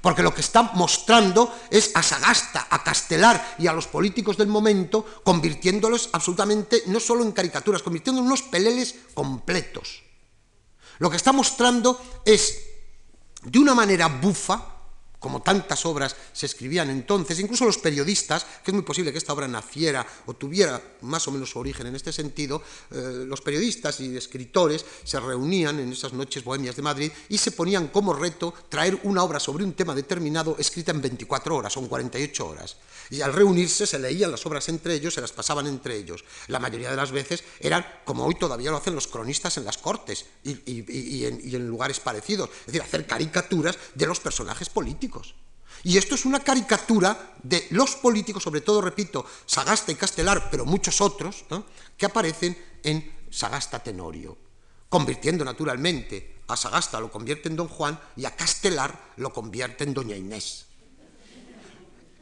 Porque 0.00 0.22
lo 0.22 0.34
que 0.34 0.40
está 0.40 0.62
mostrando 0.74 1.52
es 1.70 1.90
a 1.94 2.02
Sagasta, 2.02 2.66
a 2.70 2.82
Castelar 2.82 3.56
y 3.58 3.66
a 3.66 3.72
los 3.72 3.86
políticos 3.86 4.36
del 4.36 4.48
momento, 4.48 5.04
convirtiéndolos 5.24 6.10
absolutamente, 6.12 6.82
no 6.86 7.00
solo 7.00 7.24
en 7.24 7.32
caricaturas, 7.32 7.82
convirtiéndolos 7.82 8.26
en 8.26 8.32
unos 8.32 8.42
peleles 8.42 8.94
completos. 9.14 10.02
Lo 10.98 11.10
que 11.10 11.16
está 11.16 11.32
mostrando 11.32 12.00
es, 12.24 12.58
de 13.42 13.58
una 13.58 13.74
manera 13.74 14.08
bufa, 14.08 14.77
como 15.18 15.42
tantas 15.42 15.84
obras 15.86 16.14
se 16.32 16.46
escribían 16.46 16.90
entonces, 16.90 17.38
incluso 17.40 17.64
los 17.64 17.78
periodistas, 17.78 18.44
que 18.64 18.70
es 18.70 18.74
muy 18.74 18.84
posible 18.84 19.12
que 19.12 19.18
esta 19.18 19.32
obra 19.32 19.48
naciera 19.48 20.06
o 20.26 20.34
tuviera 20.34 20.80
más 21.02 21.26
o 21.28 21.32
menos 21.32 21.50
su 21.50 21.58
origen 21.58 21.86
en 21.86 21.96
este 21.96 22.12
sentido, 22.12 22.62
eh, 22.90 23.24
los 23.26 23.40
periodistas 23.40 24.00
y 24.00 24.16
escritores 24.16 24.84
se 25.04 25.18
reunían 25.20 25.80
en 25.80 25.92
esas 25.92 26.12
noches 26.12 26.44
bohemias 26.44 26.76
de 26.76 26.82
Madrid 26.82 27.12
y 27.28 27.38
se 27.38 27.52
ponían 27.52 27.88
como 27.88 28.12
reto 28.12 28.54
traer 28.68 28.98
una 29.04 29.22
obra 29.22 29.40
sobre 29.40 29.64
un 29.64 29.72
tema 29.72 29.94
determinado 29.94 30.56
escrita 30.58 30.92
en 30.92 31.02
24 31.02 31.56
horas 31.56 31.76
o 31.76 31.80
en 31.80 31.88
48 31.88 32.46
horas. 32.46 32.76
Y 33.10 33.20
al 33.22 33.32
reunirse 33.32 33.86
se 33.86 33.98
leían 33.98 34.30
las 34.30 34.44
obras 34.46 34.68
entre 34.68 34.94
ellos, 34.94 35.14
se 35.14 35.20
las 35.20 35.32
pasaban 35.32 35.66
entre 35.66 35.96
ellos. 35.96 36.24
La 36.48 36.58
mayoría 36.58 36.90
de 36.90 36.96
las 36.96 37.10
veces 37.10 37.42
eran, 37.60 37.84
como 38.04 38.24
hoy 38.24 38.34
todavía 38.34 38.70
lo 38.70 38.76
hacen 38.76 38.94
los 38.94 39.06
cronistas 39.06 39.56
en 39.56 39.64
las 39.64 39.78
cortes 39.78 40.26
y, 40.44 41.24
en, 41.24 41.68
lugares 41.68 42.00
parecidos, 42.00 42.50
es 42.60 42.66
decir, 42.66 42.82
hacer 42.82 43.06
caricaturas 43.06 43.78
de 43.94 44.06
los 44.06 44.20
personajes 44.20 44.68
políticos. 44.68 45.07
Y 45.84 45.96
esto 45.96 46.14
es 46.14 46.24
una 46.24 46.40
caricatura 46.40 47.34
de 47.42 47.66
los 47.70 47.96
políticos, 47.96 48.42
sobre 48.42 48.60
todo, 48.60 48.80
repito, 48.80 49.24
Sagasta 49.46 49.92
y 49.92 49.94
Castelar, 49.94 50.50
pero 50.50 50.64
muchos 50.64 51.00
otros, 51.00 51.44
que 51.96 52.06
aparecen 52.06 52.56
en 52.82 53.12
Sagasta 53.30 53.82
Tenorio, 53.82 54.36
convirtiendo 54.88 55.44
naturalmente 55.44 56.38
a 56.48 56.56
Sagasta 56.56 56.98
lo 56.98 57.10
convierte 57.10 57.48
en 57.48 57.56
Don 57.56 57.68
Juan 57.68 57.98
y 58.16 58.24
a 58.24 58.34
Castelar 58.34 59.12
lo 59.16 59.32
convierte 59.32 59.84
en 59.84 59.94
Doña 59.94 60.16
Inés. 60.16 60.66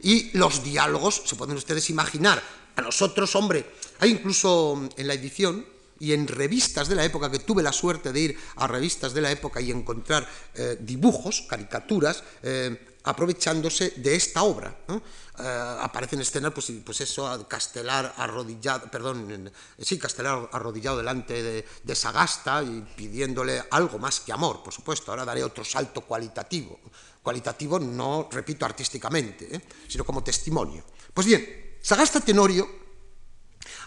Y 0.01 0.37
los 0.37 0.63
diálogos, 0.63 1.23
se 1.25 1.35
pueden 1.35 1.57
ustedes 1.57 1.89
imaginar, 1.89 2.43
a 2.75 2.81
nosotros, 2.81 3.35
hombre, 3.35 3.65
hay 3.99 4.11
incluso 4.11 4.87
en 4.95 5.07
la 5.07 5.15
edición 5.15 5.65
y 5.99 6.13
en 6.13 6.27
revistas 6.27 6.87
de 6.87 6.95
la 6.95 7.05
época, 7.05 7.31
que 7.31 7.39
tuve 7.39 7.63
la 7.63 7.71
suerte 7.71 8.11
de 8.11 8.19
ir 8.19 8.37
a 8.57 8.67
revistas 8.67 9.13
de 9.13 9.21
la 9.21 9.31
época 9.31 9.61
y 9.61 9.71
encontrar 9.71 10.27
eh, 10.53 10.77
dibujos, 10.79 11.45
caricaturas, 11.49 12.23
eh, 12.43 12.95
aprovechándose 13.03 13.93
de 13.97 14.15
esta 14.15 14.43
obra. 14.43 14.75
¿no? 14.87 14.97
Eh, 14.97 15.75
aparecen 15.81 16.19
escenas, 16.21 16.51
pues, 16.53 16.71
pues 16.85 17.01
eso, 17.01 17.47
Castelar 17.47 18.13
arrodillado, 18.17 18.89
perdón, 18.91 19.51
sí, 19.79 19.97
Castelar 19.97 20.49
arrodillado 20.51 20.97
delante 20.97 21.41
de, 21.41 21.65
de, 21.83 21.95
Sagasta 21.95 22.61
y 22.63 22.81
pidiéndole 22.95 23.63
algo 23.71 23.97
más 23.97 24.19
que 24.19 24.33
amor, 24.33 24.61
por 24.63 24.73
supuesto. 24.73 25.11
Ahora 25.11 25.25
daré 25.25 25.43
otro 25.43 25.63
salto 25.63 26.01
cualitativo 26.01 26.79
cualitativo 27.27 27.77
no, 27.77 28.29
repito, 28.31 28.65
artísticamente, 28.65 29.53
¿eh? 29.53 29.61
sino 29.85 30.05
como 30.05 30.23
testimonio. 30.23 30.85
Pues 31.13 31.27
bien, 31.27 31.75
Sagasta 31.81 32.21
Tenorio 32.21 32.86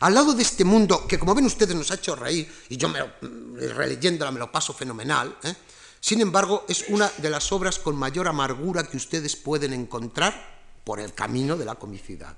Al 0.01 0.15
lado 0.15 0.33
de 0.33 0.43
este 0.43 0.65
mundo 0.65 1.07
que, 1.07 1.19
como 1.19 1.35
ven 1.35 1.45
ustedes, 1.45 1.77
nos 1.77 1.91
ha 1.91 1.95
hecho 1.95 2.17
reír, 2.17 2.51
y 2.71 2.77
yo 2.77 2.89
me 2.89 3.01
releyéndola 3.75 4.33
me 4.33 4.39
lo 4.39 4.51
paso 4.51 4.73
fenomenal, 4.73 5.37
¿eh? 5.43 5.55
sin 6.01 6.23
embargo, 6.23 6.65
es 6.69 6.87
una 6.89 7.11
de 7.19 7.29
las 7.29 7.53
obras 7.53 7.79
con 7.79 7.97
mayor 7.97 8.27
amargura 8.27 8.85
que 8.85 8.97
ustedes 8.97 9.37
pueden 9.37 9.75
encontrar 9.75 10.61
por 10.85 11.01
el 11.01 11.13
camino 11.13 11.57
de 11.57 11.67
la 11.67 11.75
comicidad. 11.75 12.37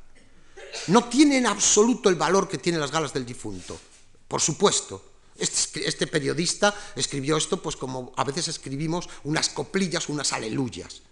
No 0.88 1.04
tiene 1.04 1.38
en 1.38 1.46
absoluto 1.46 2.08
el 2.08 2.16
valor 2.16 2.48
que 2.48 2.58
tienen 2.58 2.80
las 2.80 2.90
galas 2.90 3.12
del 3.12 3.24
difunto, 3.24 3.78
por 4.26 4.40
supuesto, 4.40 5.12
este, 5.36 5.86
este, 5.86 6.06
periodista 6.06 6.74
escribió 6.94 7.36
esto 7.36 7.60
pues 7.60 7.76
como 7.76 8.12
a 8.16 8.24
veces 8.24 8.48
escribimos 8.48 9.08
unas 9.24 9.48
coplillas, 9.50 10.08
unas 10.08 10.32
aleluyas. 10.32 11.02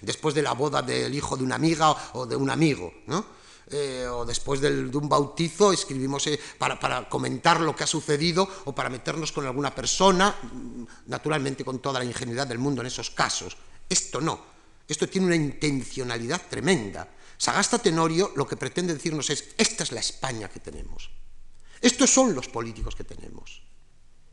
después 0.00 0.34
de 0.34 0.42
la 0.42 0.52
boda 0.52 0.82
del 0.82 1.14
hijo 1.14 1.36
de 1.36 1.44
una 1.44 1.56
amiga 1.56 1.90
o 2.14 2.26
de 2.26 2.36
un 2.36 2.50
amigo, 2.50 2.92
eh, 3.70 4.06
o 4.06 4.24
después 4.24 4.60
de 4.60 4.68
un 4.68 5.08
bautizo 5.08 5.72
escribimos 5.72 6.26
eh, 6.26 6.38
para, 6.58 6.78
para, 6.78 7.08
comentar 7.08 7.60
lo 7.60 7.74
que 7.74 7.84
ha 7.84 7.86
sucedido 7.86 8.46
o 8.64 8.74
para 8.74 8.90
meternos 8.90 9.32
con 9.32 9.46
alguna 9.46 9.74
persona, 9.74 10.36
mm, 10.42 10.84
naturalmente 11.06 11.64
con 11.64 11.78
toda 11.78 11.98
la 11.98 12.04
ingenuidad 12.04 12.46
del 12.46 12.58
mundo 12.58 12.82
en 12.82 12.88
esos 12.88 13.10
casos. 13.10 13.56
Esto 13.88 14.20
no, 14.20 14.40
esto 14.86 15.08
tiene 15.08 15.28
una 15.28 15.36
intencionalidad 15.36 16.42
tremenda. 16.48 17.08
Sagasta 17.36 17.78
Tenorio 17.78 18.32
lo 18.36 18.46
que 18.46 18.56
pretende 18.56 18.94
decirnos 18.94 19.30
es, 19.30 19.54
esta 19.56 19.82
es 19.82 19.92
la 19.92 20.00
España 20.00 20.48
que 20.48 20.60
tenemos. 20.60 21.10
Estos 21.80 22.10
son 22.10 22.34
los 22.34 22.48
políticos 22.48 22.94
que 22.94 23.04
tenemos. 23.04 23.62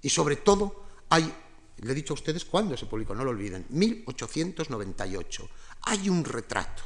Y 0.02 0.10
sobre 0.10 0.38
todo 0.38 0.86
hay, 1.10 1.32
le 1.78 1.92
he 1.92 1.96
dicho 1.96 2.14
a 2.14 2.16
ustedes 2.16 2.46
cuándo 2.46 2.76
se 2.78 2.86
publicó, 2.86 3.16
no 3.16 3.24
lo 3.24 3.32
olviden, 3.32 3.66
1898. 3.70 5.50
Hay 5.84 6.10
un 6.10 6.24
retrato 6.24 6.84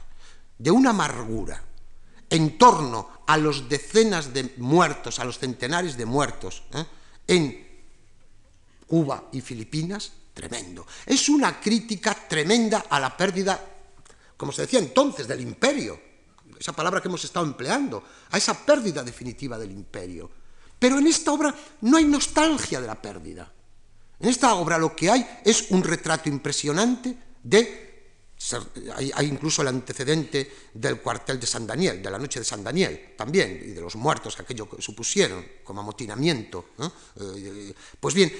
de 0.58 0.72
una 0.72 0.92
amargura 0.92 1.64
en 2.30 2.58
torno 2.58 3.10
a 3.28 3.38
los 3.38 3.70
decenas 3.70 4.34
de 4.34 4.54
muertos, 4.58 5.20
a 5.20 5.26
los 5.26 5.40
centenares 5.40 5.98
de 5.98 6.06
muertos 6.06 6.64
¿eh? 6.74 6.86
en 7.28 7.66
Cuba 8.88 9.26
y 9.32 9.42
Filipinas, 9.42 10.12
tremendo. 10.34 10.86
Es 11.06 11.30
una 11.30 11.60
crítica 11.60 12.14
tremenda 12.28 12.86
a 12.90 13.00
la 13.00 13.16
pérdida, 13.16 13.60
como 14.38 14.52
se 14.52 14.64
decía 14.64 14.80
entonces, 14.80 15.28
del 15.28 15.42
imperio, 15.42 16.00
esa 16.60 16.74
palabra 16.74 17.02
que 17.02 17.08
hemos 17.08 17.24
estado 17.24 17.46
empleando, 17.46 18.04
a 18.32 18.38
esa 18.38 18.54
pérdida 18.66 19.04
definitiva 19.04 19.58
del 19.58 19.72
imperio. 19.72 20.30
Pero 20.78 21.00
en 21.00 21.08
esta 21.08 21.32
obra 21.32 21.54
no 21.82 21.98
hay 21.98 22.06
nostalgia 22.06 22.80
de 22.80 22.88
la 22.88 23.02
pérdida. 23.02 23.52
En 24.20 24.30
esta 24.30 24.54
obra 24.56 24.78
lo 24.78 24.96
que 24.96 25.10
hay 25.10 25.40
es 25.44 25.72
un 25.72 25.84
retrato 25.84 26.30
impresionante 26.30 27.18
de... 27.44 27.85
Hay, 28.96 29.26
incluso 29.26 29.62
el 29.62 29.70
antecedente 29.70 30.70
del 30.74 31.02
cuartel 31.02 31.40
de 31.40 31.48
San 31.48 31.66
Daniel, 31.66 32.02
de 32.02 32.12
la 32.12 32.20
noche 32.20 32.40
de 32.40 32.46
San 32.46 32.64
Daniel 32.64 33.14
también, 33.18 33.60
y 33.64 33.72
de 33.72 33.82
los 33.82 33.96
muertos 33.96 34.36
que 34.36 34.44
aquello 34.44 34.68
supusieron 34.80 35.46
como 35.64 35.82
amotinamiento. 35.82 36.70
Eh, 37.20 37.74
pues 38.00 38.14
bien, 38.14 38.32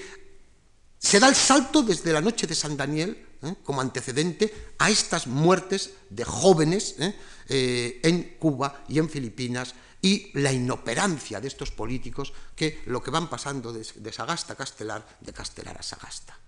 se 0.98 1.20
da 1.20 1.28
el 1.28 1.34
salto 1.34 1.82
desde 1.82 2.12
la 2.12 2.20
noche 2.20 2.46
de 2.46 2.54
San 2.54 2.76
Daniel 2.76 3.26
¿eh? 3.42 3.54
como 3.62 3.80
antecedente 3.80 4.74
a 4.78 4.90
estas 4.90 5.26
muertes 5.26 5.90
de 6.10 6.24
jóvenes 6.24 6.96
¿eh? 6.98 8.00
en 8.02 8.36
Cuba 8.38 8.84
y 8.88 8.98
en 8.98 9.08
Filipinas 9.08 9.74
y 10.02 10.30
la 10.38 10.52
inoperancia 10.52 11.40
de 11.40 11.48
estos 11.48 11.70
políticos 11.72 12.32
que 12.54 12.82
lo 12.86 13.02
que 13.02 13.10
van 13.10 13.28
pasando 13.28 13.72
de, 13.72 14.12
Sagasta 14.12 14.52
a 14.52 14.56
Castelar, 14.56 15.02
de 15.20 15.32
Castelar 15.32 15.76
a 15.78 15.82
Sagasta. 15.82 16.38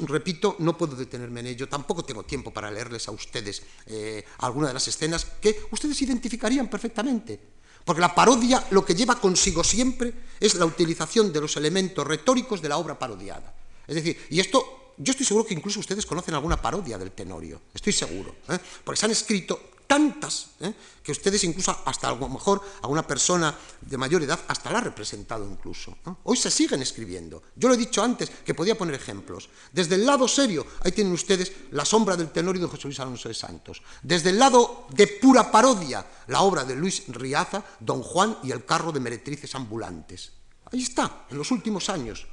Repito, 0.00 0.56
no 0.60 0.76
puedo 0.76 0.96
detenerme 0.96 1.40
en 1.40 1.46
ello, 1.48 1.68
tampoco 1.68 2.04
tengo 2.04 2.24
tiempo 2.24 2.52
para 2.52 2.70
leerles 2.70 3.08
a 3.08 3.10
ustedes 3.10 3.62
eh, 3.86 4.24
algunas 4.38 4.70
de 4.70 4.74
las 4.74 4.88
escenas 4.88 5.26
que 5.40 5.66
ustedes 5.70 6.00
identificarían 6.02 6.68
perfectamente, 6.68 7.38
porque 7.84 8.00
la 8.00 8.14
parodia 8.14 8.66
lo 8.70 8.84
que 8.84 8.94
lleva 8.94 9.20
consigo 9.20 9.62
siempre 9.62 10.12
es 10.40 10.54
la 10.54 10.64
utilización 10.64 11.32
de 11.32 11.40
los 11.40 11.56
elementos 11.56 12.06
retóricos 12.06 12.62
de 12.62 12.68
la 12.68 12.78
obra 12.78 12.98
parodiada. 12.98 13.54
Es 13.86 13.96
decir, 13.96 14.18
y 14.30 14.40
esto 14.40 14.94
yo 14.98 15.10
estoy 15.10 15.26
seguro 15.26 15.46
que 15.46 15.54
incluso 15.54 15.80
ustedes 15.80 16.06
conocen 16.06 16.34
alguna 16.34 16.60
parodia 16.60 16.96
del 16.96 17.12
Tenorio, 17.12 17.60
estoy 17.74 17.92
seguro, 17.92 18.36
¿eh? 18.48 18.58
porque 18.82 18.98
se 18.98 19.06
han 19.06 19.12
escrito 19.12 19.75
tantas, 19.86 20.48
¿eh? 20.60 20.74
que 21.02 21.12
ustedes 21.12 21.44
incluso, 21.44 21.76
hasta 21.84 22.08
a 22.08 22.14
lo 22.14 22.28
mejor 22.28 22.60
a 22.82 22.88
una 22.88 23.06
persona 23.06 23.54
de 23.80 23.96
mayor 23.96 24.22
edad, 24.22 24.40
hasta 24.48 24.70
la 24.70 24.78
ha 24.78 24.80
representado 24.82 25.48
incluso. 25.48 25.96
Hoy 26.24 26.36
se 26.36 26.50
siguen 26.50 26.82
escribiendo. 26.82 27.42
Yo 27.54 27.68
lo 27.68 27.74
he 27.74 27.78
dicho 27.78 28.02
antes, 28.02 28.30
que 28.44 28.54
podía 28.54 28.76
poner 28.76 28.94
ejemplos. 28.94 29.48
Desde 29.72 29.94
el 29.94 30.06
lado 30.06 30.26
serio, 30.26 30.66
ahí 30.82 30.92
tienen 30.92 31.12
ustedes 31.12 31.52
La 31.70 31.84
sombra 31.84 32.16
del 32.16 32.30
tenorio 32.30 32.62
de 32.62 32.68
José 32.68 32.88
Luis 32.88 33.00
Alonso 33.00 33.28
de 33.28 33.34
Santos. 33.34 33.82
Desde 34.02 34.30
el 34.30 34.38
lado 34.38 34.86
de 34.90 35.06
pura 35.06 35.50
parodia, 35.50 36.04
la 36.26 36.40
obra 36.42 36.64
de 36.64 36.74
Luis 36.74 37.04
Riaza, 37.08 37.64
Don 37.80 38.02
Juan 38.02 38.38
y 38.42 38.50
el 38.50 38.64
carro 38.64 38.92
de 38.92 39.00
meretrices 39.00 39.54
ambulantes. 39.54 40.32
Ahí 40.72 40.82
está, 40.82 41.26
en 41.30 41.38
los 41.38 41.50
últimos 41.50 41.88
años, 41.88 42.26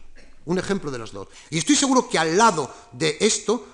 un 0.45 0.57
ejemplo 0.57 0.91
de 0.91 0.97
los 0.97 1.11
dos. 1.11 1.27
Y 1.49 1.57
estoy 1.57 1.75
seguro 1.75 2.09
que 2.09 2.17
al 2.17 2.37
lado 2.37 2.73
de 2.91 3.17
esto 3.19 3.67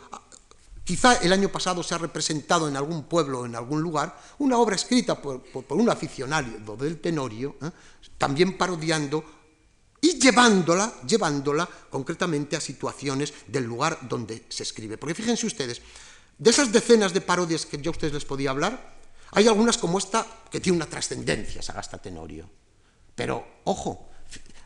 Quizá 0.89 1.17
el 1.21 1.31
año 1.31 1.49
pasado 1.49 1.83
se 1.83 1.93
ha 1.93 1.99
representado 1.99 2.67
en 2.67 2.75
algún 2.75 3.03
pueblo 3.03 3.41
o 3.41 3.45
en 3.45 3.55
algún 3.55 3.79
lugar 3.79 4.19
una 4.39 4.57
obra 4.57 4.75
escrita 4.75 5.21
por, 5.21 5.43
un 5.69 5.87
aficionado 5.87 6.75
del 6.75 6.99
Tenorio, 6.99 7.57
¿eh? 7.61 7.69
también 8.17 8.57
parodiando 8.57 9.23
y 10.01 10.19
llevándola, 10.19 10.91
llevándola 11.05 11.69
concretamente 11.91 12.55
a 12.55 12.59
situaciones 12.59 13.31
del 13.45 13.65
lugar 13.65 13.99
donde 14.01 14.47
se 14.49 14.63
escribe. 14.63 14.97
Porque 14.97 15.13
fíjense 15.13 15.45
ustedes, 15.45 15.79
de 16.39 16.49
esas 16.49 16.71
decenas 16.71 17.13
de 17.13 17.21
parodias 17.21 17.67
que 17.67 17.77
yo 17.77 17.91
a 17.91 17.93
ustedes 17.93 18.13
les 18.13 18.25
podía 18.25 18.49
hablar, 18.49 18.97
hay 19.33 19.47
algunas 19.47 19.77
como 19.77 19.99
esta 19.99 20.25
que 20.49 20.59
tiene 20.59 20.77
una 20.77 20.87
trascendencia, 20.87 21.61
Sagasta 21.61 21.99
Tenorio. 21.99 22.49
Pero, 23.13 23.45
ojo, 23.65 24.09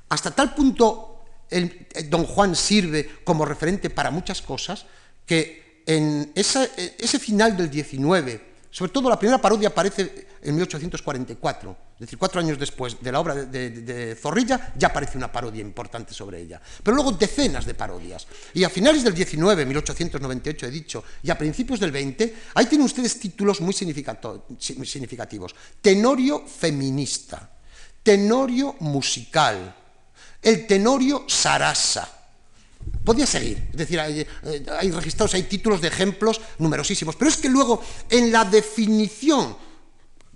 hasta 0.08 0.32
tal 0.32 0.56
punto 0.56 1.26
el, 1.50 1.90
Don 2.06 2.24
Juan 2.24 2.56
sirve 2.56 3.20
como 3.26 3.44
referente 3.44 3.90
para 3.90 4.10
muchas 4.10 4.42
cosas 4.42 4.86
que 5.26 5.63
en 5.86 6.32
ese 6.36 7.20
final 7.20 7.56
del 7.58 7.70
19, 7.70 8.54
sobre 8.74 8.92
todo 8.92 9.08
la 9.08 9.20
primera 9.20 9.40
parodia 9.40 9.70
aparece 9.70 10.28
en 10.42 10.56
1844, 10.56 11.78
es 11.94 12.00
decir, 12.00 12.18
cuatro 12.18 12.42
años 12.42 12.58
después 12.58 12.98
de 13.00 13.12
la 13.12 13.20
obra 13.20 13.36
de, 13.36 14.18
Zorrilla, 14.20 14.74
ya 14.76 14.88
aparece 14.88 15.16
una 15.16 15.32
parodia 15.32 15.62
importante 15.62 16.12
sobre 16.12 16.42
ella. 16.42 16.60
Pero 16.82 16.96
luego 16.96 17.12
decenas 17.12 17.66
de 17.68 17.76
parodias. 17.76 18.28
Y 18.54 18.64
a 18.64 18.70
finales 18.70 19.04
del 19.04 19.14
19, 19.14 19.66
1898 19.66 20.66
he 20.66 20.72
dicho, 20.72 21.04
y 21.22 21.30
a 21.30 21.38
principios 21.38 21.80
del 21.80 21.92
20, 21.92 22.36
ahí 22.56 22.66
tienen 22.66 22.86
ustedes 22.86 23.20
títulos 23.20 23.62
muy 23.62 23.74
significativos. 23.74 25.56
Tenorio 25.80 26.46
feminista, 26.46 27.50
tenorio 28.02 28.76
musical, 28.80 29.76
el 30.42 30.66
tenorio 30.66 31.26
sarasa, 31.28 32.23
Podía 33.04 33.28
seguir, 33.28 33.68
es 33.72 33.78
decir, 33.78 34.00
hay, 34.00 34.22
eh, 34.22 34.92
registrados, 34.94 35.34
hay 35.34 35.44
títulos 35.44 35.82
de 35.82 35.90
ejemplos 35.90 36.40
numerosísimos, 36.58 37.16
pero 37.16 37.30
es 37.30 37.38
que 37.38 37.50
luego 37.50 37.84
en 38.10 38.32
la 38.32 38.46
definición 38.46 39.58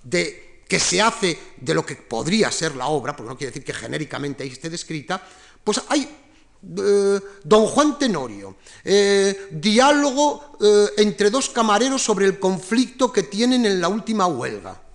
de 0.04 0.64
que 0.68 0.80
se 0.80 1.02
hace 1.02 1.40
de 1.62 1.74
lo 1.74 1.86
que 1.86 1.96
podría 1.96 2.52
ser 2.52 2.76
la 2.76 2.88
obra, 2.88 3.16
porque 3.16 3.30
no 3.30 3.38
quiere 3.38 3.52
decir 3.52 3.64
que 3.64 3.74
genéricamente 3.74 4.44
ahí 4.44 4.50
esté 4.50 4.70
descrita, 4.70 5.22
pues 5.64 5.82
hay 5.88 6.02
eh, 6.02 7.20
Don 7.44 7.66
Juan 7.68 7.98
Tenorio, 7.98 8.58
eh, 8.84 9.48
diálogo 9.52 10.58
entre 10.98 11.30
dos 11.30 11.50
camareros 11.50 12.02
sobre 12.02 12.26
el 12.26 12.38
conflicto 12.38 13.14
que 13.14 13.24
tienen 13.24 13.66
en 13.66 13.80
la 13.80 13.88
última 13.88 14.28
huelga. 14.28 14.87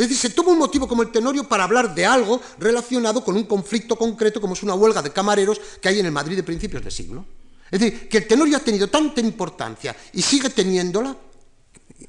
Es 0.00 0.08
decir, 0.08 0.30
se 0.30 0.34
toma 0.34 0.52
un 0.52 0.58
motivo 0.58 0.88
como 0.88 1.02
el 1.02 1.12
tenorio 1.12 1.46
para 1.46 1.64
hablar 1.64 1.94
de 1.94 2.06
algo 2.06 2.40
relacionado 2.58 3.22
con 3.22 3.36
un 3.36 3.44
conflicto 3.44 3.96
concreto 3.96 4.40
como 4.40 4.54
es 4.54 4.62
una 4.62 4.72
huelga 4.72 5.02
de 5.02 5.12
camareros 5.12 5.60
que 5.78 5.90
hay 5.90 6.00
en 6.00 6.06
el 6.06 6.12
Madrid 6.12 6.36
de 6.36 6.42
principios 6.42 6.82
de 6.82 6.90
siglo. 6.90 7.26
Es 7.70 7.78
decir, 7.78 8.08
que 8.08 8.16
el 8.16 8.26
tenorio 8.26 8.56
ha 8.56 8.60
tenido 8.60 8.88
tanta 8.88 9.20
importancia 9.20 9.94
y 10.14 10.22
sigue 10.22 10.48
teniéndola, 10.48 11.14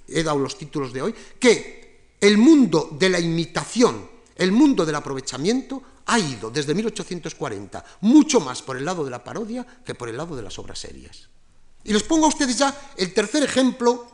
he 0.08 0.24
dado 0.24 0.40
los 0.40 0.58
títulos 0.58 0.94
de 0.94 1.02
hoy, 1.02 1.16
que 1.38 2.16
el 2.22 2.38
mundo 2.38 2.96
de 2.98 3.10
la 3.10 3.20
imitación, 3.20 4.10
el 4.38 4.54
mundo 4.54 4.86
del 4.86 4.96
aprovechamiento, 4.96 5.84
ha 6.06 6.18
ido 6.18 6.50
desde 6.50 6.74
1840 6.74 7.84
mucho 8.00 8.40
más 8.40 8.62
por 8.62 8.78
el 8.78 8.86
lado 8.86 9.04
de 9.04 9.12
la 9.12 9.22
parodia 9.22 9.68
que 9.86 9.96
por 9.96 10.08
el 10.08 10.16
lado 10.16 10.38
de 10.38 10.44
las 10.44 10.58
obras 10.60 10.80
serias. 10.80 11.28
Y 11.84 11.92
les 11.92 12.04
pongo 12.04 12.28
a 12.28 12.30
ustedes 12.30 12.58
ya 12.58 12.74
el 12.96 13.14
tercer 13.14 13.44
ejemplo, 13.44 14.12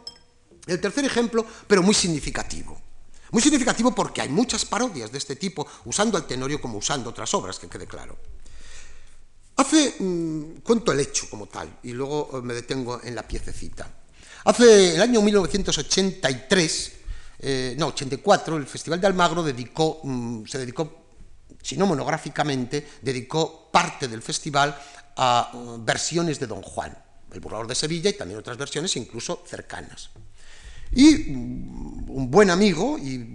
el 0.66 0.82
tercer 0.82 1.06
ejemplo, 1.06 1.46
pero 1.68 1.84
muy 1.84 1.94
significativo. 1.94 2.87
Muy 3.32 3.42
significativo 3.42 3.94
porque 3.94 4.22
hay 4.22 4.30
muchas 4.30 4.66
parodias 4.66 5.12
de 5.12 5.18
este 5.18 5.36
tipo, 5.36 5.68
usando 5.86 6.18
el 6.18 6.26
tenorio 6.26 6.62
como 6.62 6.78
usando 6.78 7.10
otras 7.10 7.34
obras, 7.34 7.60
que 7.60 7.68
quede 7.68 7.88
claro. 7.88 8.18
Hace, 9.58 9.96
mm, 10.00 10.60
cuento 10.62 10.92
el 10.92 11.00
hecho 11.00 11.30
como 11.30 11.48
tal, 11.48 11.80
y 11.84 11.92
luego 11.92 12.30
eh, 12.34 12.42
me 12.42 12.54
detengo 12.54 13.02
en 13.04 13.16
la 13.16 13.28
piececita. 13.28 13.92
Hace 14.46 14.96
el 14.96 15.02
año 15.02 15.22
1983, 15.22 16.92
eh, 17.40 17.76
no, 17.78 17.88
84, 17.88 18.56
el 18.56 18.68
Festival 18.68 19.02
de 19.02 19.08
Almagro 19.08 19.44
dedicó, 19.44 20.00
mm, 20.04 20.46
se 20.46 20.60
dedicó, 20.60 21.08
si 21.62 21.76
no 21.76 21.88
monográficamente, 21.88 22.88
dedicó 23.02 23.70
parte 23.72 24.08
del 24.08 24.22
festival 24.22 24.80
a 25.18 25.52
mm, 25.54 25.84
versiones 25.84 26.40
de 26.40 26.48
Don 26.48 26.62
Juan, 26.62 26.96
el 27.32 27.40
burlador 27.40 27.68
de 27.68 27.76
Sevilla, 27.76 28.10
y 28.10 28.14
también 28.14 28.40
otras 28.40 28.58
versiones 28.58 28.96
incluso 28.96 29.44
cercanas. 29.46 30.12
Y 30.92 31.32
un 32.18 32.32
buen 32.32 32.50
amigo, 32.50 32.98
y 32.98 33.26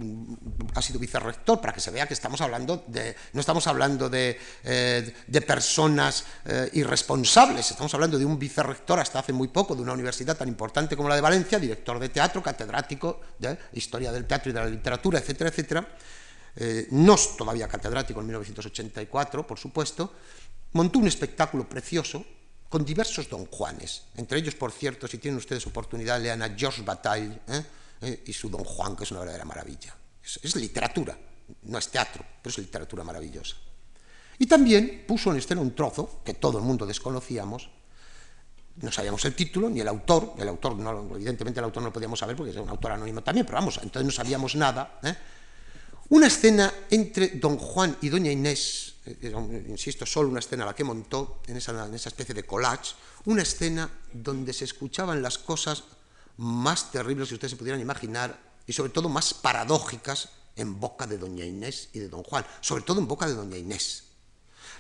ha 0.75 0.83
sido 0.83 0.99
vicerrector, 0.99 1.61
para 1.61 1.73
que 1.73 1.81
se 1.81 1.91
vea 1.91 2.07
que 2.07 2.15
estamos 2.15 2.41
hablando 2.41 2.85
de, 2.87 3.15
no 3.33 3.41
estamos 3.41 3.67
hablando 3.67 4.09
de, 4.09 4.39
eh, 4.65 5.15
de 5.27 5.41
personas 5.43 6.25
eh, 6.45 6.71
irresponsables, 6.75 7.71
estamos 7.71 7.93
hablando 7.95 8.19
de 8.19 8.25
un 8.25 8.39
vicerrector 8.39 8.99
hasta 8.99 9.19
hace 9.19 9.33
muy 9.33 9.49
poco 9.49 9.77
de 9.77 9.83
una 9.83 9.93
universidad 9.93 10.37
tan 10.37 10.49
importante 10.49 10.97
como 10.97 11.09
la 11.09 11.15
de 11.15 11.21
Valencia, 11.21 11.59
director 11.59 11.99
de 11.99 12.09
teatro, 12.09 12.43
catedrático 12.43 13.21
de 13.39 13.57
historia 13.75 14.11
del 14.11 14.25
teatro 14.27 14.51
y 14.51 14.55
de 14.55 14.61
la 14.61 14.67
literatura, 14.67 15.19
etcétera, 15.19 15.51
etcétera. 15.51 15.89
Eh, 16.57 16.89
no 16.91 17.17
todavía 17.39 17.69
catedrático 17.69 18.21
en 18.21 18.27
1984, 18.27 19.47
por 19.47 19.59
supuesto, 19.59 20.13
montó 20.73 20.99
un 20.99 21.07
espectáculo 21.07 21.69
precioso 21.69 22.25
con 22.73 22.87
diversos 22.87 23.29
don 23.29 23.45
Juanes. 23.53 24.05
Entre 24.17 24.39
ellos, 24.39 24.55
por 24.55 24.73
cierto, 24.73 25.07
si 25.07 25.19
tienen 25.19 25.37
ustedes 25.37 25.67
oportunidad, 25.67 26.19
lean 26.19 26.41
a 26.41 26.57
Georges 26.57 26.83
Bataille 26.83 27.39
¿eh? 27.47 27.63
¿Eh? 28.01 28.25
y 28.25 28.33
su 28.33 28.49
don 28.49 28.65
Juan, 28.65 28.97
que 28.97 29.05
es 29.05 29.11
una 29.11 29.21
verdadera 29.21 29.45
maravilla. 29.45 29.95
Es, 30.25 30.57
literatura, 30.57 31.15
no 31.65 31.77
es 31.77 31.89
teatro, 31.89 32.25
pero 32.41 32.51
es 32.51 32.57
literatura 32.57 33.05
maravillosa. 33.05 33.57
Y 34.39 34.47
también 34.47 35.05
puso 35.07 35.31
en 35.31 35.37
escena 35.37 35.61
un 35.61 35.75
trozo 35.75 36.23
que 36.25 36.33
todo 36.33 36.57
el 36.57 36.65
mundo 36.65 36.87
desconocíamos, 36.87 37.69
no 38.77 38.91
sabíamos 38.91 39.23
el 39.27 39.35
título 39.35 39.69
ni 39.69 39.81
el 39.81 39.89
autor, 39.89 40.33
el 40.39 40.49
autor, 40.49 40.73
evidentemente 41.15 41.61
el 41.61 41.65
autor 41.65 41.83
no 41.83 41.89
lo 41.91 41.93
podíamos 41.93 42.19
saber 42.19 42.35
porque 42.37 42.53
es 42.53 42.57
un 42.57 42.71
autor 42.71 42.93
anónimo 42.93 43.23
también, 43.23 43.45
pero 43.45 43.59
vamos, 43.59 43.81
entonces 43.83 44.07
no 44.07 44.13
sabíamos 44.13 44.55
nada. 44.55 44.99
¿eh? 45.03 45.15
Una 46.09 46.27
escena 46.27 46.73
entre 46.91 47.29
don 47.29 47.57
Juan 47.57 47.97
y 48.03 48.09
doña 48.09 48.31
Inés 48.31 48.93
insisto, 49.69 50.07
solo 50.07 50.29
una 50.29 50.39
escena 50.39 50.65
la 50.65 50.75
que 50.75 50.85
montó, 50.85 51.41
en 51.47 51.57
esa, 51.57 51.87
en 51.87 51.95
esa 51.95 52.09
especie 52.09 52.35
de 52.35 52.45
collage, 52.45 52.95
una 53.25 53.43
escena 53.43 53.91
donde 54.13 54.53
se 54.53 54.65
escuchaban 54.65 55.23
las 55.23 55.39
cosas 55.39 55.85
más 56.37 56.91
terribles 56.93 57.29
que 57.29 57.35
ustedes 57.35 57.53
se 57.53 57.57
pudieran 57.57 57.81
imaginar 57.81 58.39
y 58.67 58.73
sobre 58.73 58.93
todo 58.93 59.09
más 59.09 59.35
paradójicas 59.35 60.29
en 60.55 60.79
boca 60.79 61.07
de 61.07 61.19
doña 61.19 61.45
Inés 61.45 61.89
y 61.93 61.99
de 61.99 62.09
don 62.09 62.23
Juan, 62.23 62.47
sobre 62.61 62.85
todo 62.85 63.01
en 63.01 63.09
boca 63.09 63.27
de 63.27 63.35
doña 63.35 63.57
Inés. 63.57 64.05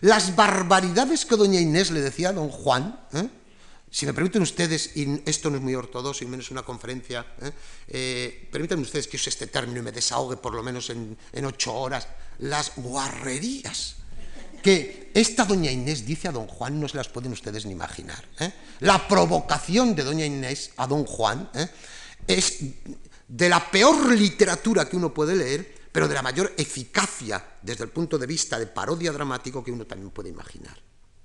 Las 0.01 0.35
barbaridades 0.37 1.25
que 1.25 1.37
doña 1.37 1.61
Inés 1.61 1.91
le 1.91 2.01
decía 2.01 2.31
a 2.31 2.33
don 2.33 2.49
Juan, 2.49 3.01
¿eh? 3.13 3.29
Si 3.93 4.07
me 4.07 4.15
permiten 4.15 4.41
ustedes, 4.41 4.97
y 4.97 5.23
esto 5.27 5.51
no 5.51 5.57
es 5.57 5.63
muy 5.63 5.75
ortodoxo 5.75 6.25
y 6.25 6.27
menos 6.27 6.51
una 6.51 6.63
conferencia, 6.63 7.27
¿eh? 7.43 7.53
Eh, 7.89 8.49
permítanme 8.51 8.85
ustedes 8.85 9.07
que 9.07 9.19
use 9.19 9.29
este 9.29 9.49
término 9.49 9.81
y 9.81 9.83
me 9.83 9.93
desahogue 9.93 10.39
por 10.39 10.55
lo 10.55 10.63
menos 10.63 10.89
en, 10.89 11.19
ocho 11.45 11.75
horas, 11.75 12.09
las 12.39 12.73
guarrerías 12.77 13.97
que 14.63 15.11
esta 15.13 15.45
doña 15.45 15.71
Inés 15.71 16.07
dice 16.07 16.29
a 16.29 16.33
don 16.33 16.47
Juan 16.47 16.81
no 16.81 16.89
se 16.89 16.97
las 16.97 17.11
pueden 17.11 17.33
ustedes 17.33 17.67
ni 17.67 17.73
imaginar. 17.73 18.25
¿eh? 18.41 18.51
La 18.81 19.07
provocación 19.07 19.95
de 19.95 20.05
doña 20.05 20.25
Inés 20.25 20.71
a 20.79 20.87
don 20.87 21.05
Juan 21.05 21.51
es 22.27 22.61
de 23.29 23.49
la 23.51 23.71
peor 23.71 24.11
literatura 24.11 24.89
que 24.89 24.97
uno 24.97 25.13
puede 25.13 25.37
leer, 25.37 25.91
pero 25.93 26.09
de 26.09 26.15
la 26.15 26.23
mayor 26.23 26.55
eficacia 26.57 27.45
desde 27.61 27.85
el 27.85 27.91
punto 27.91 28.17
de 28.17 28.27
vista 28.27 28.59
de 28.59 28.69
parodia 28.69 29.13
dramático 29.13 29.63
que 29.63 29.73
uno 29.73 29.85
también 29.85 30.11
puede 30.11 30.31
imaginar. 30.31 30.81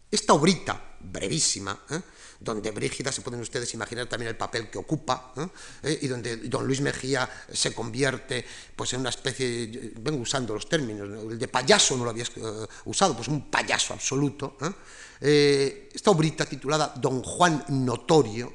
Esta 0.09 0.33
obrita, 0.33 0.97
brevísima. 0.99 1.77
Donde 2.39 2.71
Brígida, 2.71 3.11
se 3.11 3.21
pueden 3.21 3.41
ustedes 3.41 3.73
imaginar 3.73 4.07
también 4.07 4.29
el 4.29 4.37
papel 4.37 4.69
que 4.69 4.77
ocupa, 4.77 5.33
¿eh? 5.37 5.47
Eh, 5.83 5.99
y 6.03 6.07
donde 6.07 6.37
don 6.37 6.65
Luis 6.65 6.81
Mejía 6.81 7.29
se 7.51 7.73
convierte 7.73 8.45
pues, 8.75 8.93
en 8.93 9.01
una 9.01 9.09
especie, 9.09 9.93
vengo 9.99 10.21
usando 10.21 10.53
los 10.53 10.67
términos, 10.69 11.09
el 11.31 11.39
de 11.39 11.47
payaso 11.47 11.97
no 11.97 12.03
lo 12.03 12.11
había 12.11 12.25
usado, 12.85 13.15
pues 13.15 13.27
un 13.27 13.49
payaso 13.49 13.93
absoluto. 13.93 14.57
esta 15.19 16.11
obrita 16.11 16.45
titulada 16.45 16.93
Don 16.95 17.23
Juan 17.23 17.65
Notorio 17.69 18.53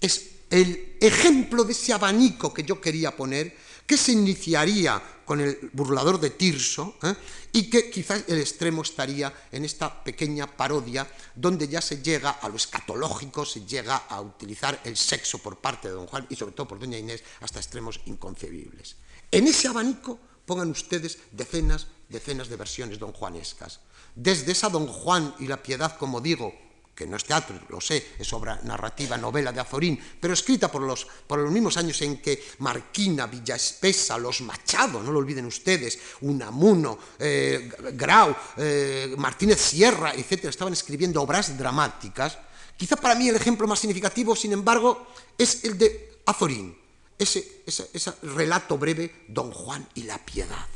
es 0.00 0.30
el 0.50 0.96
ejemplo 1.00 1.64
de 1.64 1.72
ese 1.72 1.92
abanico 1.92 2.52
que 2.52 2.62
yo 2.62 2.80
quería 2.80 3.14
poner, 3.14 3.54
que 3.88 3.96
se 3.96 4.12
iniciaría 4.12 5.02
con 5.24 5.40
el 5.40 5.70
burlador 5.72 6.20
de 6.20 6.28
Tirso, 6.28 6.96
¿eh? 7.02 7.14
y 7.52 7.70
que 7.70 7.88
quizás 7.88 8.24
el 8.28 8.38
extremo 8.38 8.82
estaría 8.82 9.32
en 9.50 9.64
esta 9.64 10.04
pequeña 10.04 10.46
parodia 10.46 11.08
donde 11.34 11.66
ya 11.66 11.80
se 11.80 12.02
llega 12.02 12.30
a 12.30 12.48
lo 12.50 12.56
escatológico, 12.56 13.46
se 13.46 13.64
llega 13.64 13.96
a 13.96 14.20
utilizar 14.20 14.78
el 14.84 14.94
sexo 14.94 15.38
por 15.38 15.58
parte 15.58 15.88
de 15.88 15.94
don 15.94 16.06
Juan 16.06 16.26
y 16.28 16.36
sobre 16.36 16.52
todo 16.52 16.68
por 16.68 16.78
doña 16.78 16.98
Inés 16.98 17.24
hasta 17.40 17.60
extremos 17.60 18.00
inconcebibles. 18.04 18.96
En 19.30 19.48
ese 19.48 19.68
abanico 19.68 20.20
pongan 20.44 20.70
ustedes 20.70 21.18
decenas, 21.32 21.86
decenas 22.10 22.48
de 22.48 22.56
versiones 22.56 22.98
don 22.98 23.12
Juanescas. 23.12 23.80
Desde 24.14 24.52
esa 24.52 24.68
don 24.68 24.86
Juan 24.86 25.34
y 25.38 25.46
la 25.46 25.62
piedad, 25.62 25.96
como 25.96 26.20
digo, 26.20 26.52
que 26.98 27.06
no 27.06 27.16
es 27.16 27.22
teatro, 27.22 27.54
lo 27.68 27.80
sé, 27.80 28.18
es 28.18 28.32
obra 28.32 28.58
narrativa, 28.64 29.16
novela 29.16 29.52
de 29.52 29.60
Azorín, 29.60 29.94
pero 30.18 30.34
escrita 30.34 30.66
por 30.66 30.82
los, 30.82 31.06
por 31.28 31.38
los 31.38 31.52
mismos 31.52 31.76
años 31.76 32.02
en 32.02 32.20
que 32.20 32.42
Marquina, 32.58 33.28
Villaespesa, 33.28 34.18
Los 34.18 34.40
Machado, 34.40 35.00
no 35.00 35.12
lo 35.12 35.20
olviden 35.20 35.46
ustedes, 35.46 35.96
Unamuno, 36.22 36.98
eh, 37.20 37.70
Grau, 37.94 38.34
eh, 38.56 39.14
Martínez 39.16 39.60
Sierra, 39.60 40.12
etcétera, 40.12 40.50
estaban 40.50 40.72
escribiendo 40.72 41.22
obras 41.22 41.56
dramáticas. 41.56 42.36
Quizá 42.76 42.96
para 42.96 43.14
mí 43.14 43.28
el 43.28 43.36
ejemplo 43.36 43.68
más 43.68 43.78
significativo, 43.78 44.34
sin 44.34 44.52
embargo, 44.52 45.06
es 45.38 45.62
el 45.62 45.78
de 45.78 46.18
Azorín, 46.26 46.76
ese, 47.16 47.62
ese, 47.64 47.90
ese 47.92 48.12
relato 48.22 48.76
breve, 48.76 49.24
Don 49.28 49.52
Juan 49.52 49.86
y 49.94 50.02
la 50.02 50.18
Piedad. 50.18 50.66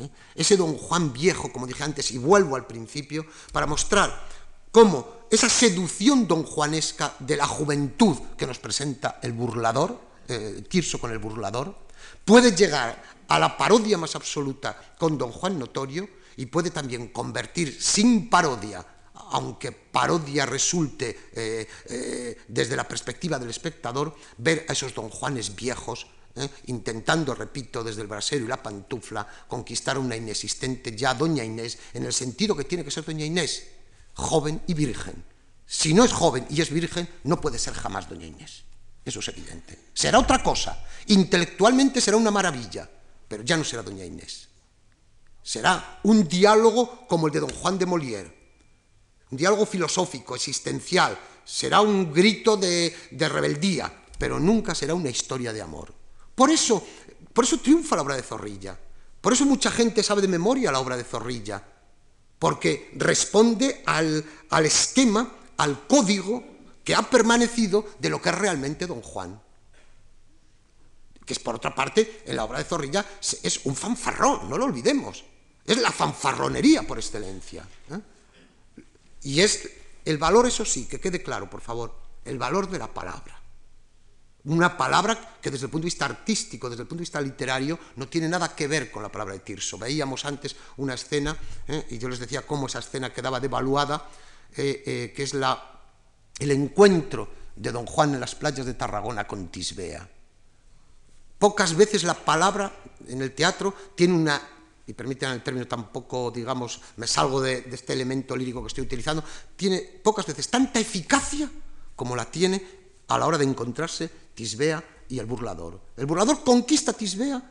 ¿eh? 0.00 0.10
Ese 0.34 0.56
Don 0.56 0.76
Juan 0.76 1.12
viejo, 1.12 1.52
como 1.52 1.68
dije 1.68 1.84
antes, 1.84 2.10
y 2.10 2.18
vuelvo 2.18 2.56
al 2.56 2.66
principio, 2.66 3.24
para 3.52 3.66
mostrar 3.66 4.37
cómo 4.70 5.18
esa 5.30 5.48
seducción 5.48 6.26
donjuanesca 6.26 7.14
de 7.18 7.36
la 7.36 7.46
juventud 7.46 8.16
que 8.36 8.46
nos 8.46 8.58
presenta 8.58 9.18
el 9.22 9.32
burlador, 9.32 10.00
eh, 10.28 10.64
Tirso 10.68 10.98
con 10.98 11.10
el 11.10 11.18
burlador, 11.18 11.74
puede 12.24 12.54
llegar 12.54 13.02
a 13.28 13.38
la 13.38 13.56
parodia 13.56 13.98
más 13.98 14.14
absoluta 14.16 14.94
con 14.98 15.18
don 15.18 15.30
Juan 15.30 15.58
Notorio 15.58 16.08
y 16.36 16.46
puede 16.46 16.70
también 16.70 17.08
convertir 17.08 17.76
sin 17.80 18.30
parodia, 18.30 18.84
aunque 19.32 19.72
parodia 19.72 20.46
resulte 20.46 21.30
eh, 21.32 21.68
eh, 21.86 22.38
desde 22.48 22.76
la 22.76 22.88
perspectiva 22.88 23.38
del 23.38 23.50
espectador, 23.50 24.14
ver 24.38 24.64
a 24.68 24.72
esos 24.72 24.94
don 24.94 25.10
Juanes 25.10 25.54
viejos 25.54 26.06
intentando, 26.66 27.34
repito, 27.34 27.82
desde 27.82 28.02
el 28.02 28.06
brasero 28.06 28.44
y 28.44 28.48
la 28.48 28.62
pantufla, 28.62 29.26
conquistar 29.48 29.98
una 29.98 30.14
inexistente 30.14 30.94
ya 30.94 31.12
doña 31.12 31.42
Inés, 31.42 31.76
en 31.94 32.04
el 32.04 32.12
sentido 32.12 32.54
que 32.54 32.62
tiene 32.62 32.84
que 32.84 32.92
ser 32.92 33.04
doña 33.04 33.24
Inés, 33.24 33.66
joven 34.18 34.60
y 34.66 34.74
virgen. 34.74 35.24
Si 35.64 35.94
no 35.94 36.04
es 36.04 36.12
joven 36.12 36.46
y 36.50 36.60
es 36.60 36.70
virgen, 36.70 37.08
no 37.24 37.40
puede 37.40 37.58
ser 37.58 37.72
jamás 37.74 38.08
doña 38.08 38.26
Inés. 38.26 38.64
Eso 39.04 39.20
es 39.20 39.28
evidente. 39.28 39.78
Será 39.94 40.18
otra 40.18 40.42
cosa. 40.42 40.84
Intelectualmente 41.06 42.00
será 42.00 42.16
una 42.16 42.30
maravilla, 42.30 42.88
pero 43.28 43.42
ya 43.44 43.56
no 43.56 43.64
será 43.64 43.82
doña 43.82 44.04
Inés. 44.04 44.48
Será 45.42 46.00
un 46.02 46.26
diálogo 46.26 47.06
como 47.06 47.28
el 47.28 47.32
de 47.32 47.40
don 47.40 47.50
Juan 47.50 47.78
de 47.78 47.86
Molière. 47.86 48.34
Un 49.30 49.38
diálogo 49.38 49.64
filosófico, 49.64 50.34
existencial. 50.34 51.16
Será 51.44 51.80
un 51.80 52.12
grito 52.12 52.56
de, 52.56 52.94
de 53.12 53.28
rebeldía, 53.28 54.04
pero 54.18 54.40
nunca 54.40 54.74
será 54.74 54.94
una 54.94 55.10
historia 55.10 55.52
de 55.52 55.62
amor. 55.62 55.94
Por 56.34 56.50
eso, 56.50 56.84
por 57.32 57.44
eso 57.44 57.60
triunfa 57.60 57.96
la 57.96 58.02
obra 58.02 58.16
de 58.16 58.22
Zorrilla. 58.22 58.78
Por 59.20 59.32
eso 59.32 59.46
mucha 59.46 59.70
gente 59.70 60.02
sabe 60.02 60.22
de 60.22 60.28
memoria 60.28 60.72
la 60.72 60.80
obra 60.80 60.96
de 60.96 61.04
Zorrilla 61.04 61.77
porque 62.38 62.90
responde 62.96 63.82
al, 63.86 64.24
al 64.50 64.66
esquema, 64.66 65.30
al 65.56 65.86
código 65.86 66.44
que 66.84 66.94
ha 66.94 67.02
permanecido 67.02 67.84
de 67.98 68.08
lo 68.08 68.22
que 68.22 68.30
es 68.30 68.34
realmente 68.34 68.86
don 68.86 69.02
Juan. 69.02 69.40
Que 71.24 71.34
es, 71.34 71.38
por 71.38 71.54
otra 71.54 71.74
parte, 71.74 72.22
en 72.24 72.36
la 72.36 72.44
obra 72.44 72.58
de 72.58 72.64
Zorrilla 72.64 73.04
es 73.42 73.60
un 73.64 73.76
fanfarrón, 73.76 74.48
no 74.48 74.56
lo 74.56 74.64
olvidemos. 74.64 75.24
Es 75.66 75.76
la 75.76 75.92
fanfarronería 75.92 76.84
por 76.84 76.98
excelencia. 76.98 77.68
¿eh? 77.90 78.00
Y 79.22 79.40
es 79.40 79.68
el 80.06 80.16
valor, 80.16 80.46
eso 80.46 80.64
sí, 80.64 80.86
que 80.86 80.98
quede 80.98 81.22
claro, 81.22 81.50
por 81.50 81.60
favor, 81.60 81.94
el 82.24 82.38
valor 82.38 82.70
de 82.70 82.78
la 82.78 82.86
palabra. 82.86 83.37
Una 84.44 84.76
palabra 84.76 85.36
que 85.42 85.50
desde 85.50 85.66
el 85.66 85.70
punto 85.70 85.82
de 85.82 85.88
vista 85.88 86.04
artístico, 86.04 86.70
desde 86.70 86.82
el 86.82 86.88
punto 86.88 87.00
de 87.00 87.06
vista 87.06 87.20
literario, 87.20 87.78
no 87.96 88.08
tiene 88.08 88.28
nada 88.28 88.54
que 88.54 88.68
ver 88.68 88.90
con 88.90 89.02
la 89.02 89.10
palabra 89.10 89.34
de 89.34 89.40
Tirso. 89.40 89.78
Veíamos 89.78 90.24
antes 90.24 90.56
una 90.76 90.94
escena, 90.94 91.36
¿eh? 91.66 91.86
y 91.90 91.98
yo 91.98 92.08
les 92.08 92.20
decía 92.20 92.46
cómo 92.46 92.66
esa 92.66 92.78
escena 92.78 93.12
quedaba 93.12 93.40
devaluada, 93.40 94.08
eh, 94.56 94.82
eh, 94.86 95.12
que 95.14 95.22
es 95.24 95.34
la, 95.34 95.80
el 96.38 96.50
encuentro 96.52 97.28
de 97.56 97.72
don 97.72 97.84
Juan 97.86 98.14
en 98.14 98.20
las 98.20 98.36
playas 98.36 98.64
de 98.64 98.74
Tarragona 98.74 99.26
con 99.26 99.48
Tisbea. 99.48 100.08
Pocas 101.38 101.74
veces 101.74 102.04
la 102.04 102.14
palabra 102.14 102.72
en 103.08 103.20
el 103.20 103.34
teatro 103.34 103.74
tiene 103.96 104.14
una, 104.14 104.40
y 104.86 104.92
permítanme 104.92 105.34
el 105.34 105.42
término 105.42 105.66
tampoco, 105.66 106.30
digamos, 106.30 106.80
me 106.96 107.06
salgo 107.06 107.40
de, 107.40 107.62
de 107.62 107.74
este 107.74 107.92
elemento 107.92 108.36
lírico 108.36 108.62
que 108.62 108.68
estoy 108.68 108.84
utilizando, 108.84 109.24
tiene 109.56 109.80
pocas 109.80 110.26
veces 110.26 110.48
tanta 110.48 110.78
eficacia 110.78 111.50
como 111.96 112.14
la 112.14 112.24
tiene 112.30 112.78
a 113.08 113.18
la 113.18 113.26
hora 113.26 113.38
de 113.38 113.44
encontrarse 113.44 114.27
Tisbea 114.38 114.84
y 115.08 115.18
el 115.18 115.26
burlador. 115.26 115.80
El 115.96 116.06
burlador 116.06 116.44
conquista 116.44 116.92
Tisbea, 116.92 117.42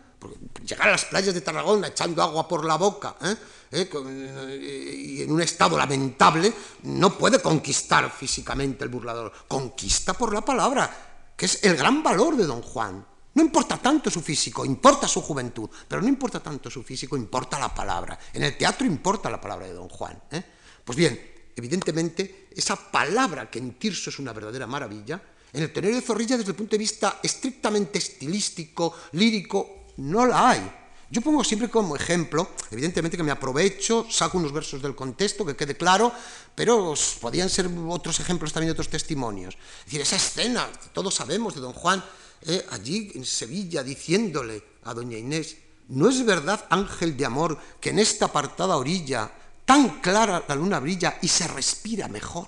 llegar 0.65 0.87
a 0.87 0.91
las 0.91 1.03
playas 1.03 1.33
de 1.33 1.41
Tarragona 1.41 1.89
echando 1.89 2.23
agua 2.23 2.47
por 2.47 2.63
la 2.63 2.77
boca 2.77 3.17
¿eh? 3.21 3.35
¿Eh? 3.71 3.89
Eh, 3.93 4.95
y 4.95 5.21
en 5.21 5.29
un 5.29 5.41
estado 5.41 5.77
lamentable, 5.77 6.53
no 6.83 7.17
puede 7.17 7.41
conquistar 7.41 8.09
físicamente 8.09 8.85
el 8.85 8.89
burlador, 8.89 9.33
conquista 9.49 10.13
por 10.13 10.33
la 10.33 10.39
palabra, 10.39 11.33
que 11.35 11.45
es 11.45 11.61
el 11.65 11.75
gran 11.75 12.01
valor 12.01 12.37
de 12.37 12.45
don 12.45 12.61
Juan. 12.61 13.05
No 13.33 13.43
importa 13.43 13.75
tanto 13.77 14.09
su 14.09 14.21
físico, 14.21 14.63
importa 14.63 15.09
su 15.09 15.21
juventud, 15.21 15.69
pero 15.89 16.01
no 16.01 16.07
importa 16.07 16.39
tanto 16.39 16.69
su 16.69 16.83
físico, 16.83 17.17
importa 17.17 17.59
la 17.59 17.75
palabra. 17.75 18.17
En 18.31 18.43
el 18.43 18.55
teatro 18.55 18.87
importa 18.87 19.29
la 19.29 19.41
palabra 19.41 19.67
de 19.67 19.73
Don 19.73 19.89
Juan. 19.89 20.23
¿eh? 20.31 20.41
Pues 20.85 20.97
bien, 20.97 21.19
evidentemente, 21.53 22.47
esa 22.55 22.77
palabra 22.77 23.49
que 23.51 23.59
en 23.59 23.77
Tirso 23.77 24.09
es 24.09 24.19
una 24.19 24.31
verdadera 24.31 24.65
maravilla, 24.65 25.21
en 25.57 25.63
el 25.63 25.73
Tenorio 25.73 25.95
de 25.95 26.05
Zorrilla, 26.05 26.37
desde 26.37 26.51
el 26.51 26.55
punto 26.55 26.71
de 26.71 26.77
vista 26.77 27.19
estrictamente 27.23 27.97
estilístico, 27.97 28.93
lírico, 29.13 29.87
no 29.97 30.23
la 30.27 30.51
hay. 30.51 30.71
Yo 31.09 31.21
pongo 31.21 31.43
siempre 31.43 31.67
como 31.67 31.95
ejemplo, 31.95 32.51
evidentemente 32.69 33.17
que 33.17 33.23
me 33.23 33.31
aprovecho, 33.31 34.05
saco 34.07 34.37
unos 34.37 34.53
versos 34.53 34.83
del 34.83 34.93
contexto, 34.93 35.45
que 35.45 35.55
quede 35.55 35.75
claro, 35.75 36.13
pero 36.53 36.93
podían 37.19 37.49
ser 37.49 37.67
otros 37.87 38.19
ejemplos 38.19 38.53
también 38.53 38.67
de 38.67 38.73
otros 38.73 38.89
testimonios. 38.89 39.55
Es 39.79 39.85
decir, 39.85 40.01
esa 40.01 40.17
escena, 40.17 40.69
todos 40.93 41.15
sabemos 41.15 41.55
de 41.55 41.61
don 41.61 41.73
Juan, 41.73 42.03
eh, 42.43 42.63
allí 42.69 43.11
en 43.15 43.25
Sevilla, 43.25 43.81
diciéndole 43.81 44.63
a 44.83 44.93
doña 44.93 45.17
Inés, 45.17 45.57
¿no 45.87 46.07
es 46.07 46.23
verdad, 46.23 46.65
ángel 46.69 47.17
de 47.17 47.25
amor, 47.25 47.57
que 47.81 47.89
en 47.89 47.97
esta 47.97 48.25
apartada 48.25 48.77
orilla 48.77 49.31
tan 49.65 50.01
clara 50.01 50.45
la 50.47 50.53
luna 50.55 50.79
brilla 50.79 51.17
y 51.23 51.29
se 51.29 51.47
respira 51.47 52.07
mejor? 52.09 52.47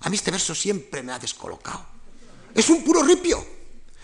A 0.00 0.08
mí 0.08 0.16
este 0.16 0.30
verso 0.30 0.54
siempre 0.54 1.02
me 1.02 1.12
ha 1.12 1.18
descolocado. 1.18 1.95
Es 2.56 2.70
un 2.70 2.82
puro 2.82 3.02
ripio. 3.02 3.44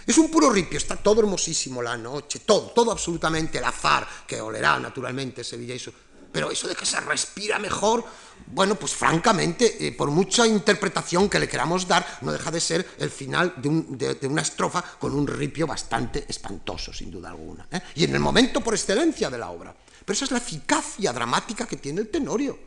Es 0.07 0.19
un 0.19 0.31
puro 0.31 0.51
ripio, 0.51 0.79
está 0.79 0.97
todo 0.97 1.21
hermosísimo 1.21 1.81
la 1.81 1.97
noche, 1.97 2.41
todo, 2.41 2.71
todo 2.73 2.91
absolutamente 2.91 3.59
el 3.59 3.65
azar, 3.65 4.07
que 4.27 4.41
olerá 4.41 4.79
naturalmente 4.79 5.45
Sevilla 5.45 5.75
y 5.75 5.77
eso. 5.77 5.93
Pero 6.33 6.51
eso 6.51 6.67
de 6.67 6.75
que 6.75 6.85
se 6.85 6.99
respira 7.01 7.59
mejor, 7.59 8.05
bueno, 8.47 8.75
pues 8.75 8.93
francamente, 8.93 9.87
eh, 9.87 9.93
por 9.93 10.11
mucha 10.11 10.47
interpretación 10.47 11.29
que 11.29 11.39
le 11.39 11.49
queramos 11.49 11.87
dar, 11.87 12.19
no 12.23 12.33
deja 12.33 12.51
de 12.51 12.61
ser 12.61 12.97
el 12.99 13.11
final 13.11 13.55
de, 13.59 14.27
una 14.27 14.43
estrofa 14.43 14.83
con 14.99 15.15
un 15.15 15.27
ripio 15.27 15.67
bastante 15.67 16.25
espantoso, 16.27 16.93
sin 16.93 17.11
duda 17.11 17.31
alguna. 17.31 17.69
¿eh? 17.71 17.81
Y 17.95 18.05
en 18.05 18.15
el 18.15 18.21
momento 18.21 18.61
por 18.61 18.75
excelencia 18.75 19.31
de 19.31 19.39
la 19.39 19.51
obra. 19.51 19.75
Pero 20.05 20.15
esa 20.15 20.25
es 20.25 20.31
la 20.31 20.39
eficacia 20.39 21.13
dramática 21.13 21.67
que 21.67 21.77
tiene 21.77 22.01
el 22.01 22.09
Tenorio. 22.09 22.59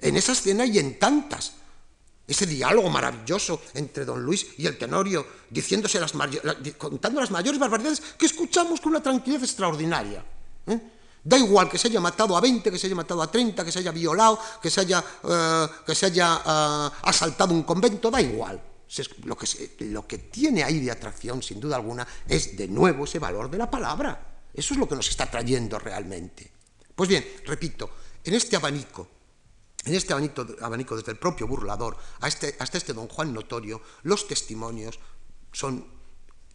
En 0.00 0.16
esa 0.16 0.32
escena 0.32 0.66
y 0.66 0.78
en 0.78 0.98
tantas 0.98 1.54
ese 2.26 2.46
diálogo 2.46 2.90
maravilloso 2.90 3.62
entre 3.74 4.04
don 4.04 4.22
Luis 4.22 4.46
y 4.58 4.66
el 4.66 4.76
Tenorio, 4.76 5.26
diciéndose 5.48 6.00
las 6.00 6.12
contando 6.76 7.20
las 7.20 7.30
mayores 7.30 7.60
barbaridades 7.60 8.02
que 8.18 8.26
escuchamos 8.26 8.80
con 8.80 8.90
una 8.90 9.02
tranquilidad 9.02 9.44
extraordinaria. 9.44 10.24
¿eh? 10.66 10.80
Da 11.22 11.38
igual 11.38 11.68
que 11.68 11.78
se 11.78 11.88
haya 11.88 12.00
matado 12.00 12.36
a 12.36 12.40
20, 12.40 12.70
que 12.70 12.78
se 12.78 12.86
haya 12.86 12.96
matado 12.96 13.22
a 13.22 13.30
30, 13.30 13.64
que 13.64 13.72
se 13.72 13.78
haya 13.80 13.92
violado, 13.92 14.38
que 14.60 14.70
se 14.70 14.80
haya, 14.80 15.04
eh, 15.24 15.66
que 15.84 15.94
se 15.94 16.06
haya 16.06 16.42
eh, 16.44 16.96
asaltado 17.02 17.54
un 17.54 17.62
convento, 17.62 18.10
da 18.10 18.20
igual. 18.20 18.60
Lo 19.24 19.36
que, 19.36 19.46
lo 19.80 20.06
que 20.06 20.18
tiene 20.18 20.62
ahí 20.62 20.78
de 20.78 20.92
atracción, 20.92 21.42
sin 21.42 21.58
duda 21.58 21.76
alguna, 21.76 22.06
es 22.28 22.56
de 22.56 22.68
nuevo 22.68 23.04
ese 23.04 23.18
valor 23.18 23.50
de 23.50 23.58
la 23.58 23.68
palabra. 23.68 24.34
Eso 24.54 24.74
es 24.74 24.80
lo 24.80 24.88
que 24.88 24.94
nos 24.94 25.08
está 25.08 25.28
trayendo 25.28 25.78
realmente. 25.78 26.50
Pues 26.94 27.08
bien, 27.08 27.26
repito, 27.44 27.90
en 28.24 28.34
este 28.34 28.56
abanico 28.56 29.15
en 29.86 29.94
este 29.94 30.12
abanico, 30.12 30.96
desde 30.96 31.12
el 31.12 31.18
propio 31.18 31.46
burlador 31.46 31.96
este, 32.26 32.56
hasta 32.58 32.78
este 32.78 32.92
don 32.92 33.08
Juan 33.08 33.32
notorio, 33.32 33.80
los 34.02 34.26
testimonios 34.26 34.98
son 35.52 35.86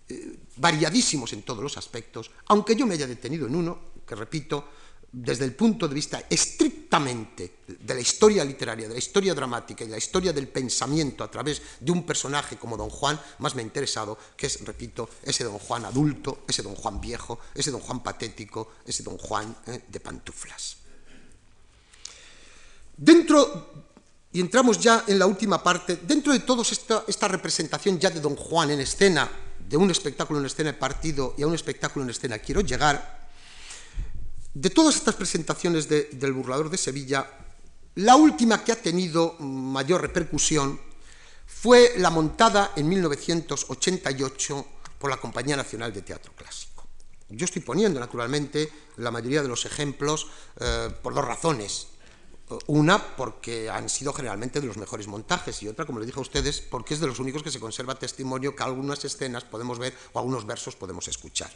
eh, 0.10 0.40
variadísimos 0.58 1.34
en 1.34 1.44
todos 1.44 1.64
los 1.64 1.78
aspectos, 1.78 2.30
aunque 2.48 2.76
yo 2.76 2.86
me 2.86 2.94
haya 2.94 3.08
detenido 3.08 3.48
en 3.48 3.56
uno, 3.56 3.92
que 4.06 4.16
repito, 4.16 4.68
desde 5.12 5.46
el 5.46 5.56
punto 5.56 5.88
de 5.88 5.96
vista 5.96 6.24
estrictamente 6.30 7.60
de 7.68 7.94
la 7.94 8.00
historia 8.00 8.46
literaria, 8.46 8.88
de 8.88 8.94
la 8.94 9.00
historia 9.00 9.34
dramática 9.34 9.84
y 9.84 9.88
de 9.88 9.92
la 9.92 9.98
historia 9.98 10.32
del 10.32 10.48
pensamiento 10.48 11.24
a 11.24 11.32
través 11.32 11.62
de 11.80 11.92
un 11.92 12.06
personaje 12.06 12.58
como 12.58 12.78
don 12.78 12.90
Juan, 12.90 13.20
más 13.40 13.56
me 13.56 13.62
ha 13.62 13.66
interesado, 13.66 14.18
que 14.38 14.48
es, 14.48 14.64
repito, 14.66 15.10
ese 15.24 15.44
don 15.44 15.60
Juan 15.60 15.86
adulto, 15.86 16.44
ese 16.48 16.64
don 16.64 16.76
Juan 16.76 17.02
viejo, 17.02 17.40
ese 17.56 17.72
don 17.72 17.82
Juan 17.82 18.04
patético, 18.04 18.74
ese 18.86 19.04
don 19.04 19.18
Juan 19.18 19.56
eh, 19.68 19.84
de 19.88 20.00
pantuflas. 20.00 20.81
Dentro, 23.02 23.88
y 24.32 24.40
entramos 24.40 24.78
ya 24.78 25.06
en 25.08 25.18
la 25.18 25.26
última 25.26 25.64
parte, 25.64 25.98
dentro 26.04 26.34
de 26.34 26.42
toda 26.42 26.62
esta, 26.62 27.28
representación 27.28 27.98
ya 27.98 28.12
de 28.12 28.20
Don 28.20 28.36
Juan 28.36 28.70
en 28.70 28.80
escena, 28.80 29.28
de 29.58 29.76
un 29.76 29.90
espectáculo 29.90 30.40
en 30.40 30.46
escena 30.46 30.72
de 30.72 30.78
partido 30.78 31.34
y 31.36 31.42
a 31.42 31.48
un 31.48 31.56
espectáculo 31.56 32.06
en 32.06 32.12
escena, 32.12 32.38
quiero 32.38 32.62
llegar, 32.62 33.28
de 34.54 34.70
todas 34.70 34.98
estas 34.98 35.16
presentaciones 35.16 35.90
del 35.90 36.32
burlador 36.32 36.70
de 36.70 36.78
Sevilla, 36.78 37.28
la 37.96 38.18
última 38.18 38.64
que 38.64 38.72
ha 38.72 38.80
tenido 38.80 39.34
mayor 39.40 40.02
repercusión 40.02 40.80
fue 41.48 41.94
la 41.98 42.12
montada 42.12 42.74
en 42.76 42.88
1988 42.88 44.68
por 45.00 45.10
la 45.10 45.18
Compañía 45.18 45.56
Nacional 45.56 45.92
de 45.92 46.04
Teatro 46.04 46.34
Clásico. 46.36 46.86
Yo 47.30 47.46
estoy 47.46 47.64
poniendo, 47.64 48.00
naturalmente, 48.00 48.72
la 48.98 49.10
mayoría 49.10 49.42
de 49.42 49.48
los 49.48 49.66
ejemplos 49.66 50.28
eh, 50.60 50.90
por 51.02 51.16
dos 51.16 51.26
razones. 51.26 51.88
Una, 52.68 53.16
porque 53.16 53.70
han 53.70 53.90
sido 53.90 54.14
generalmente 54.14 54.62
de 54.62 54.68
los 54.68 54.78
mejores 54.78 55.08
montajes, 55.08 55.62
y 55.64 55.68
otra, 55.68 55.86
como 55.86 56.00
les 56.00 56.08
dije 56.08 56.20
a 56.20 56.22
ustedes, 56.22 56.62
porque 56.62 56.94
es 56.94 57.00
de 57.00 57.08
los 57.08 57.20
únicos 57.20 57.44
que 57.44 57.52
se 57.52 57.60
conserva 57.60 57.96
testimonio 57.96 58.56
que 58.56 58.64
algunas 58.64 59.04
escenas 59.06 59.44
podemos 59.44 59.80
ver 59.80 59.96
o 60.14 60.20
algunos 60.20 60.46
versos 60.46 60.76
podemos 60.76 61.08
escuchar. 61.08 61.52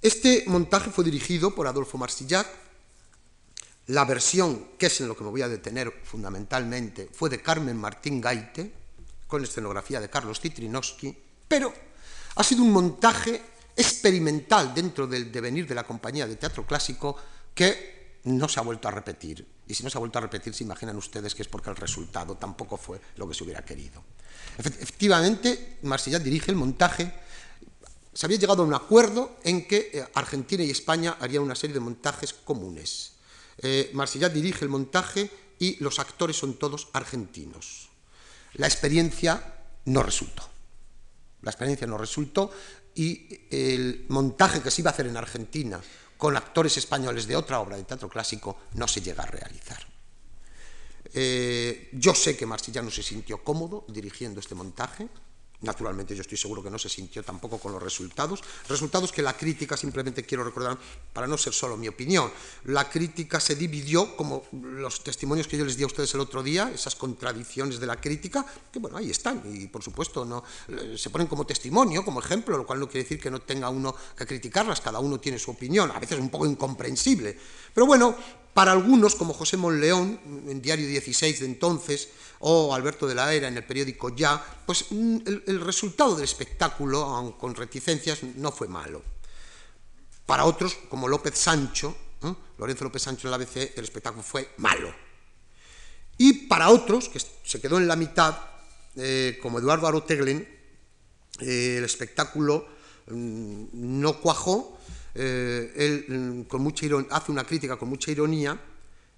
Este 0.00 0.44
montaje 0.46 0.90
fue 0.90 1.04
dirigido 1.04 1.54
por 1.54 1.66
Adolfo 1.66 1.98
Marsillac. 1.98 2.46
La 3.88 4.04
versión, 4.04 4.72
que 4.78 4.86
es 4.86 5.00
en 5.00 5.08
lo 5.08 5.16
que 5.16 5.24
me 5.24 5.30
voy 5.30 5.42
a 5.42 5.48
detener 5.48 5.92
fundamentalmente, 6.04 7.08
fue 7.12 7.30
de 7.30 7.42
Carmen 7.42 7.76
Martín 7.76 8.20
Gaite, 8.20 8.72
con 9.26 9.42
escenografía 9.42 10.00
de 10.00 10.08
Carlos 10.08 10.40
Citrinowski, 10.40 11.16
pero 11.48 11.72
ha 12.34 12.44
sido 12.44 12.62
un 12.62 12.72
montaje 12.72 13.42
experimental 13.76 14.74
dentro 14.74 15.06
del 15.06 15.30
devenir 15.30 15.66
de 15.66 15.74
la 15.74 15.84
compañía 15.84 16.26
de 16.26 16.36
teatro 16.36 16.66
clásico 16.66 17.16
que 17.54 17.97
no 18.28 18.48
se 18.48 18.60
ha 18.60 18.62
vuelto 18.62 18.88
a 18.88 18.90
repetir. 18.90 19.46
Y 19.66 19.74
si 19.74 19.82
no 19.82 19.90
se 19.90 19.98
ha 19.98 20.00
vuelto 20.00 20.18
a 20.18 20.22
repetir, 20.22 20.54
se 20.54 20.64
imaginan 20.64 20.96
ustedes 20.96 21.34
que 21.34 21.42
es 21.42 21.48
porque 21.48 21.70
el 21.70 21.76
resultado 21.76 22.36
tampoco 22.36 22.76
fue 22.76 23.00
lo 23.16 23.28
que 23.28 23.34
se 23.34 23.44
hubiera 23.44 23.64
querido. 23.64 24.02
Efectivamente, 24.58 25.78
Marsillat 25.82 26.22
dirige 26.22 26.50
el 26.50 26.56
montaje. 26.56 27.12
Se 28.12 28.26
había 28.26 28.38
llegado 28.38 28.62
a 28.62 28.66
un 28.66 28.74
acuerdo 28.74 29.38
en 29.44 29.66
que 29.66 29.90
eh, 29.92 30.04
Argentina 30.14 30.62
y 30.62 30.70
España 30.70 31.16
harían 31.20 31.42
una 31.42 31.54
serie 31.54 31.74
de 31.74 31.80
montajes 31.80 32.32
comunes. 32.32 33.12
Eh, 33.58 33.90
Marsillat 33.94 34.32
dirige 34.32 34.64
el 34.64 34.70
montaje 34.70 35.30
y 35.58 35.82
los 35.82 35.98
actores 35.98 36.36
son 36.36 36.54
todos 36.54 36.88
argentinos. 36.92 37.88
La 38.54 38.66
experiencia 38.66 39.54
no 39.84 40.02
resultó. 40.02 40.48
La 41.42 41.50
experiencia 41.50 41.86
no 41.86 41.98
resultó 41.98 42.50
y 42.94 43.46
el 43.50 44.06
montaje 44.08 44.60
que 44.60 44.70
se 44.70 44.82
iba 44.82 44.90
a 44.90 44.94
hacer 44.94 45.06
en 45.06 45.16
Argentina 45.16 45.80
con 46.18 46.36
actores 46.36 46.76
españoles 46.76 47.26
de 47.26 47.36
otra 47.36 47.60
obra 47.60 47.76
de 47.76 47.84
teatro 47.84 48.08
clásico 48.10 48.58
no 48.74 48.86
se 48.86 49.00
llega 49.00 49.22
a 49.22 49.26
realizar. 49.26 49.78
Eh, 51.14 51.88
yo 51.92 52.14
sé 52.14 52.36
que 52.36 52.44
Marsillano 52.44 52.90
se 52.90 53.02
sintió 53.02 53.42
cómodo 53.42 53.86
dirigiendo 53.88 54.40
este 54.40 54.54
montaje, 54.54 55.08
Naturalmente 55.60 56.14
yo 56.14 56.22
estoy 56.22 56.38
seguro 56.38 56.62
que 56.62 56.70
no 56.70 56.78
se 56.78 56.88
sintió 56.88 57.24
tampoco 57.24 57.58
con 57.58 57.72
los 57.72 57.82
resultados. 57.82 58.44
Resultados 58.68 59.10
que 59.10 59.22
la 59.22 59.36
crítica, 59.36 59.76
simplemente 59.76 60.24
quiero 60.24 60.44
recordar, 60.44 60.78
para 61.12 61.26
no 61.26 61.36
ser 61.36 61.52
solo 61.52 61.76
mi 61.76 61.88
opinión, 61.88 62.30
la 62.66 62.88
crítica 62.88 63.40
se 63.40 63.56
dividió, 63.56 64.16
como 64.16 64.44
los 64.52 65.02
testimonios 65.02 65.48
que 65.48 65.58
yo 65.58 65.64
les 65.64 65.76
di 65.76 65.82
a 65.82 65.86
ustedes 65.86 66.14
el 66.14 66.20
otro 66.20 66.44
día, 66.44 66.70
esas 66.72 66.94
contradicciones 66.94 67.80
de 67.80 67.86
la 67.86 68.00
crítica, 68.00 68.46
que 68.70 68.78
bueno, 68.78 68.98
ahí 68.98 69.10
están, 69.10 69.42
y 69.52 69.66
por 69.66 69.82
supuesto 69.82 70.24
no 70.24 70.44
eh, 70.68 70.94
se 70.96 71.10
ponen 71.10 71.26
como 71.26 71.44
testimonio, 71.44 72.04
como 72.04 72.20
ejemplo, 72.20 72.56
lo 72.56 72.64
cual 72.64 72.78
no 72.78 72.86
quiere 72.86 73.02
decir 73.02 73.20
que 73.20 73.30
no 73.30 73.40
tenga 73.40 73.68
uno 73.68 73.96
que 74.16 74.26
criticarlas, 74.26 74.80
cada 74.80 75.00
uno 75.00 75.18
tiene 75.18 75.40
su 75.40 75.50
opinión, 75.50 75.90
a 75.90 75.98
veces 75.98 76.20
un 76.20 76.30
poco 76.30 76.46
incomprensible. 76.46 77.36
Pero 77.74 77.84
bueno, 77.84 78.16
para 78.58 78.72
algunos, 78.72 79.14
como 79.14 79.34
José 79.34 79.56
Monleón, 79.56 80.18
en 80.48 80.60
Diario 80.60 80.88
16 80.88 81.38
de 81.38 81.46
entonces, 81.46 82.08
o 82.40 82.74
Alberto 82.74 83.06
de 83.06 83.14
la 83.14 83.32
Era 83.32 83.46
en 83.46 83.56
el 83.56 83.64
periódico 83.64 84.08
Ya, 84.16 84.44
pues 84.66 84.86
mm, 84.90 85.18
el, 85.46 85.60
resultado 85.60 86.16
del 86.16 86.24
espectáculo, 86.24 87.04
aun 87.04 87.38
con 87.38 87.54
reticencias, 87.54 88.24
no 88.24 88.50
fue 88.50 88.66
malo. 88.66 89.00
Para 90.26 90.44
otros, 90.44 90.76
como 90.88 91.06
López 91.06 91.38
Sancho, 91.38 91.96
Lorenzo 92.58 92.82
López 92.82 93.02
Sancho 93.02 93.28
en 93.28 93.30
la 93.30 93.36
ABC, 93.36 93.78
el 93.78 93.84
espectáculo 93.84 94.24
fue 94.24 94.50
malo. 94.56 94.92
Y 96.16 96.48
para 96.48 96.70
otros, 96.70 97.08
que 97.08 97.20
se 97.44 97.60
quedó 97.60 97.78
en 97.78 97.86
la 97.86 97.94
mitad, 97.94 98.36
eh, 98.96 99.38
como 99.40 99.60
Eduardo 99.60 99.86
Aroteglen, 99.86 100.40
eh, 101.38 101.76
el 101.78 101.84
espectáculo 101.84 102.66
mm, 103.06 103.66
no 103.72 104.20
cuajó, 104.20 104.76
eh, 105.20 105.72
él 105.74 106.04
mm, 106.08 106.42
con 106.44 106.62
mucha 106.62 106.86
hace 107.10 107.32
una 107.32 107.42
crítica 107.42 107.76
con 107.76 107.88
mucha 107.88 108.12
ironía, 108.12 108.58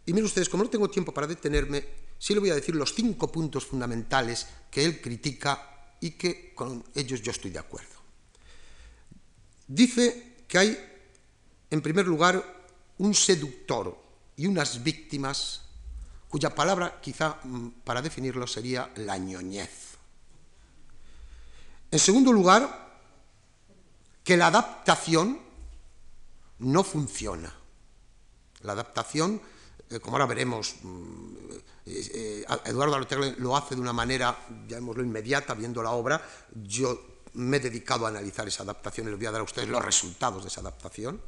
y 0.07 0.13
miren 0.13 0.25
ustedes, 0.25 0.49
como 0.49 0.65
no 0.65 0.71
tengo 0.71 0.89
tiempo 0.89 1.13
para 1.13 1.27
detenerme, 1.27 1.85
sí 2.19 2.33
le 2.33 2.41
voy 2.41 2.51
a 2.51 2.55
decir 2.55 2.75
los 2.75 2.95
cinco 2.95 3.31
puntos 3.31 3.67
fundamentales 3.67 4.47
que 4.71 4.83
él 4.83 5.01
critica 5.01 5.95
y 6.01 6.13
que 6.13 6.55
con 6.55 6.83
ellos 6.95 7.21
yo 7.21 7.31
estoy 7.31 7.51
de 7.51 7.59
acuerdo. 7.59 8.01
Dice 9.69 10.37
que 10.49 10.59
hay, 10.59 10.79
en 11.71 11.83
primer 11.83 12.07
lugar, 12.07 12.43
un 12.97 13.15
seductor 13.15 13.97
y 14.37 14.47
unas 14.47 14.83
víctimas 14.83 15.63
cuya 16.31 16.55
palabra 16.55 16.99
quizá 17.03 17.41
mm, 17.45 17.69
para 17.85 18.01
definirlo 18.01 18.47
sería 18.47 18.91
la 18.97 19.19
ñoñez. 19.19 19.99
En 21.91 21.99
segundo 21.99 22.33
lugar, 22.33 22.89
que 24.25 24.37
la 24.37 24.47
adaptación 24.47 25.50
no 26.61 26.85
funciona. 26.85 27.53
La 28.63 28.73
adaptación, 28.73 29.41
eh, 29.89 29.99
como 30.01 30.17
ahora 30.17 30.27
veremos, 30.27 30.77
mm, 30.83 31.35
eh, 31.87 32.11
eh, 32.15 32.45
Eduardo 32.67 32.95
Alotegle 32.95 33.35
lo 33.39 33.57
hace 33.57 33.75
de 33.75 33.81
una 33.81 33.93
manera, 33.93 34.37
llamémoslo 34.69 35.03
inmediata, 35.03 35.55
viendo 35.55 35.83
la 35.83 35.91
obra. 35.91 36.23
Yo 36.55 37.23
me 37.35 37.57
he 37.57 37.61
dedicado 37.61 38.07
a 38.07 38.11
analizar 38.11 38.47
esa 38.47 38.63
adaptación 38.63 39.07
y 39.07 39.11
les 39.11 39.19
voy 39.19 39.27
a 39.27 39.31
dar 39.31 39.41
a 39.41 39.45
ustedes 39.45 39.69
los 39.69 39.85
resultados 39.85 40.43
de 40.43 40.49
esa 40.49 40.61
adaptación. 40.61 41.21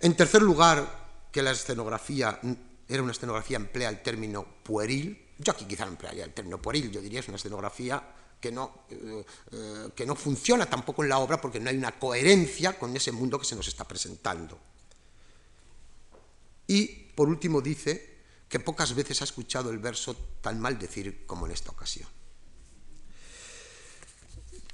En 0.00 0.16
tercer 0.16 0.42
lugar, 0.42 1.04
que 1.30 1.42
la 1.42 1.50
escenografía 1.50 2.40
era 2.88 3.02
una 3.02 3.12
escenografía, 3.12 3.56
emplea 3.56 3.88
el 3.88 4.02
término 4.02 4.44
pueril. 4.62 5.32
Yo 5.38 5.52
aquí 5.52 5.64
quizá 5.64 5.84
no 5.84 5.92
emplearía 5.92 6.24
el 6.24 6.32
término 6.32 6.60
pueril, 6.62 6.90
yo 6.90 7.00
diría 7.00 7.20
es 7.20 7.28
una 7.28 7.36
escenografía 7.36 8.02
que 8.44 8.52
no, 8.52 8.84
que 9.96 10.04
no 10.04 10.14
funciona 10.14 10.68
tampoco 10.68 11.02
en 11.02 11.08
la 11.08 11.18
obra 11.18 11.40
porque 11.40 11.58
no 11.58 11.70
hay 11.70 11.78
una 11.78 11.98
coherencia 11.98 12.78
con 12.78 12.94
ese 12.94 13.10
mundo 13.10 13.38
que 13.38 13.46
se 13.46 13.56
nos 13.56 13.66
está 13.66 13.88
presentando. 13.88 14.60
Y, 16.66 16.84
por 17.16 17.26
último, 17.26 17.62
dice 17.62 18.18
que 18.46 18.60
pocas 18.60 18.94
veces 18.94 19.22
ha 19.22 19.24
escuchado 19.24 19.70
el 19.70 19.78
verso 19.78 20.14
tan 20.42 20.60
mal 20.60 20.78
decir 20.78 21.24
como 21.24 21.46
en 21.46 21.52
esta 21.52 21.70
ocasión. 21.70 22.06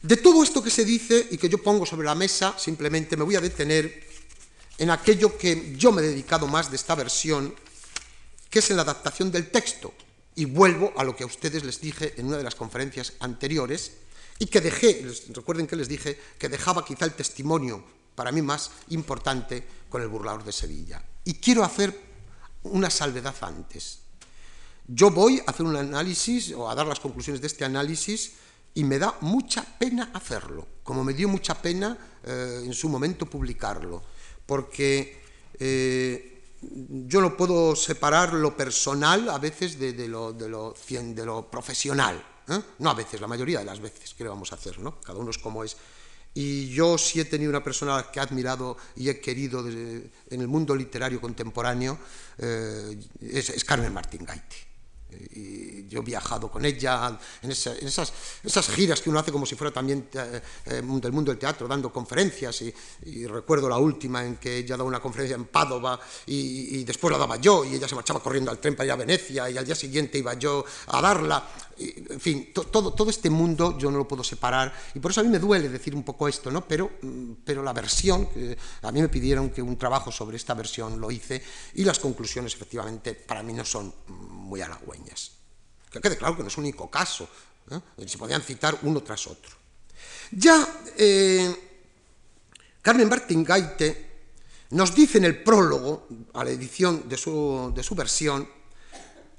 De 0.03 0.17
todo 0.17 0.43
esto 0.43 0.65
que 0.65 0.71
se 0.71 0.85
dice 0.85 1.29
y 1.31 1.39
que 1.39 1.49
yo 1.49 1.63
pongo 1.63 1.87
sobre 1.87 2.07
la 2.07 2.17
mesa, 2.17 2.59
simplemente 2.59 3.17
me 3.17 3.23
voy 3.23 3.37
a 3.37 3.41
detener 3.41 4.05
en 4.79 4.91
aquello 4.91 5.39
que 5.39 5.77
yo 5.77 5.93
me 5.93 6.03
he 6.03 6.07
dedicado 6.07 6.49
más 6.49 6.71
de 6.71 6.77
esta 6.77 6.97
versión, 6.97 7.55
que 8.51 8.59
es 8.59 8.71
en 8.71 8.79
la 8.79 8.83
adaptación 8.83 9.31
del 9.31 9.49
texto. 9.49 9.95
Y 10.35 10.45
vuelvo 10.45 10.93
a 10.97 11.05
lo 11.05 11.17
que 11.17 11.25
a 11.25 11.27
ustedes 11.27 11.65
les 11.65 11.81
dije 11.81 12.15
en 12.17 12.27
una 12.27 12.39
de 12.39 12.45
las 12.45 12.55
conferencias 12.55 13.15
anteriores 13.21 13.93
y 14.39 14.47
que 14.47 14.61
dejé, 14.61 15.07
recuerden 15.35 15.67
que 15.67 15.77
les 15.77 15.89
dije 15.89 16.19
que 16.39 16.49
dejaba 16.49 16.85
quizá 16.85 17.05
el 17.05 17.13
testimonio 17.13 17.85
para 18.15 18.33
mí 18.33 18.43
más 18.43 18.71
importante 18.89 19.65
con 19.89 20.03
el 20.03 20.09
burlador 20.09 20.45
de 20.45 20.53
Sevilla. 20.53 21.03
Y 21.25 21.35
quiero 21.35 21.65
hacer 21.65 21.99
una 22.63 22.91
salvedad 22.91 23.35
antes. 23.43 24.01
Yo 24.87 25.11
voy 25.11 25.41
a 25.47 25.51
hacer 25.51 25.67
un 25.67 25.77
análisis 25.77 26.53
o 26.53 26.69
a 26.69 26.75
dar 26.75 26.87
las 26.87 27.01
conclusiones 27.01 27.41
de 27.41 27.47
este 27.47 27.65
análisis 27.65 28.33
y 28.75 28.85
me 28.85 28.99
da 28.99 29.17
mucha 29.21 29.63
pena 29.63 30.11
hacerlo, 30.15 30.67
como 30.83 31.05
me 31.05 31.13
dio 31.13 31.29
mucha 31.29 31.55
pena 31.61 31.97
eh, 32.25 32.63
en 32.65 32.73
su 32.73 32.89
momento 32.89 33.27
publicarlo, 33.27 34.03
porque 34.47 35.23
eh, 35.59 36.30
yo 36.63 37.21
no 37.21 37.37
puedo 37.37 37.75
separar 37.75 38.35
lo 38.35 38.57
personal 38.57 39.29
a 39.31 39.39
veces 39.39 39.79
de, 39.79 40.09
lo, 40.09 40.33
de 40.33 40.49
lo, 40.49 40.75
de 40.89 41.25
lo 41.25 41.51
profesional. 41.51 42.23
¿eh? 42.49 42.61
No 42.79 42.91
a 42.91 42.95
veces, 42.95 43.21
la 43.21 43.27
mayoría 43.27 43.61
de 43.61 43.65
las 43.65 43.81
veces 43.81 44.15
que 44.15 44.25
vamos 44.25 44.53
a 44.53 44.57
hacer, 44.57 44.79
¿no? 44.79 45.01
Cada 45.01 45.19
uno 45.19 45.31
es 45.31 45.39
como 45.39 45.65
es. 45.65 45.77
Y 46.35 46.69
yo 46.69 46.97
sí 46.97 47.21
he 47.21 47.25
tenido 47.25 47.51
una 47.51 47.65
persona 47.65 48.07
que 48.13 48.21
he 48.21 48.23
admirado 48.23 48.77
y 48.95 49.09
he 49.09 49.21
querido 49.21 49.67
en 49.67 50.13
el 50.31 50.49
mundo 50.49 50.77
literario 50.77 51.21
contemporáneo, 51.21 51.99
eh, 52.39 52.97
es, 53.21 53.65
Carmen 53.65 53.93
Martín 53.93 54.25
Gaite. 54.25 54.70
Y 55.35 55.87
yo 55.89 56.01
he 56.01 56.03
viajado 56.03 56.51
con 56.51 56.65
ella 56.65 57.19
en, 57.43 57.51
esas, 57.51 58.13
esas, 58.45 58.69
giras 58.71 59.01
que 59.01 59.11
uno 59.11 59.19
hace 59.19 59.33
como 59.33 59.45
si 59.45 59.57
fuera 59.57 59.73
también 59.73 60.09
eh, 60.13 60.41
eh, 60.67 60.83
del 60.83 61.13
mundo 61.13 61.31
del 61.31 61.39
teatro, 61.39 61.67
dando 61.67 61.93
conferencias. 61.93 62.63
Y, 62.63 63.27
recuerdo 63.27 63.69
la 63.69 63.79
última 63.79 64.25
en 64.25 64.37
que 64.37 64.59
ella 64.59 64.77
daba 64.77 64.89
una 64.89 65.01
conferencia 65.01 65.37
en 65.37 65.47
Padova 65.47 65.99
y, 66.27 66.81
y, 66.81 66.85
después 66.85 67.13
la 67.13 67.19
daba 67.19 67.37
yo 67.37 67.65
y 67.65 67.75
ella 67.75 67.89
se 67.89 67.95
marchaba 67.95 68.21
corriendo 68.21 68.51
al 68.51 68.59
tren 68.59 68.75
para 68.75 68.87
ir 68.87 68.93
a 68.93 68.97
Venecia 68.97 69.51
y 69.51 69.57
al 69.57 69.65
día 69.65 69.75
siguiente 69.75 70.19
iba 70.19 70.35
yo 70.35 70.65
a 70.89 71.01
darla 71.01 71.49
en 71.81 72.21
fin, 72.21 72.53
todo, 72.53 72.93
todo 72.93 73.09
este 73.09 73.31
mundo 73.31 73.79
yo 73.79 73.91
no 73.91 73.99
lo 73.99 74.07
puedo 74.07 74.23
separar 74.23 74.73
y 74.95 75.01
por 75.01 75.11
eso 75.11 75.21
a 75.21 75.25
mí 75.25 75.31
me 75.31 75.39
duele 75.39 75.69
decir 75.69 75.95
un 75.95 76.03
poco 76.03 76.29
esto, 76.29 76.51
¿no? 76.51 76.67
Pero, 76.67 76.91
mm, 77.01 77.33
pero 77.45 77.63
la 77.63 77.73
versión, 77.73 78.29
a 78.83 78.93
mí 78.93 79.01
me 79.01 79.09
pidieron 79.09 79.51
que 79.51 79.63
un 79.63 79.77
trabajo 79.79 80.13
sobre 80.13 80.37
esta 80.37 80.55
versión 80.55 81.01
lo 81.01 81.11
hice 81.11 81.43
y 81.75 81.85
las 81.85 81.99
conclusiones 81.99 82.55
efectivamente 82.55 83.15
para 83.15 83.43
mí 83.43 83.53
no 83.53 83.65
son 83.65 83.93
muy 84.51 84.61
halagüeñas. 84.61 85.33
Que 85.91 86.01
quede 86.01 86.19
claro 86.19 86.37
que 86.37 86.43
no 86.43 86.49
es 86.49 86.59
un 86.59 86.65
único 86.65 86.91
caso, 86.91 87.29
¿eh? 87.71 87.81
se 88.07 88.19
podían 88.19 88.43
citar 88.43 88.79
uno 88.83 89.03
tras 89.03 89.27
otro. 89.27 89.57
Ya 90.33 90.83
eh, 90.97 91.55
Carmen 92.83 93.09
Martín 93.09 93.43
Gaite 93.43 94.11
nos 94.71 94.95
dice 94.95 95.19
en 95.19 95.25
el 95.25 95.43
prólogo 95.43 96.07
a 96.35 96.45
la 96.45 96.51
edición 96.51 97.09
de 97.09 97.17
su, 97.17 97.73
de 97.75 97.83
su 97.83 97.95
versión 97.95 98.61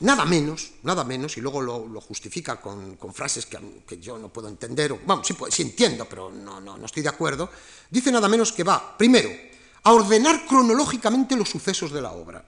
Nada 0.02 0.26
menos, 0.26 0.72
nada 0.82 1.04
menos, 1.04 1.38
y 1.38 1.42
luego 1.42 1.62
lo, 1.62 2.02
justifica 2.02 2.60
con, 2.60 2.98
frases 3.14 3.46
que, 3.46 4.00
yo 4.00 4.18
no 4.18 4.34
puedo 4.34 4.48
entender, 4.48 4.92
o, 4.94 5.00
vamos, 5.06 5.28
sí, 5.28 5.36
sí 5.52 5.62
entiendo, 5.62 6.08
pero 6.10 6.32
no, 6.32 6.60
no, 6.60 6.76
no 6.76 6.86
estoy 6.88 7.04
de 7.04 7.10
acuerdo, 7.10 7.52
dice 7.88 8.12
nada 8.12 8.28
menos 8.28 8.52
que 8.52 8.64
va, 8.64 8.98
primero, 8.98 9.30
a 9.84 9.94
ordenar 9.94 10.48
cronológicamente 10.48 11.36
los 11.36 11.50
sucesos 11.50 11.92
de 11.92 12.02
la 12.02 12.14
obra. 12.14 12.44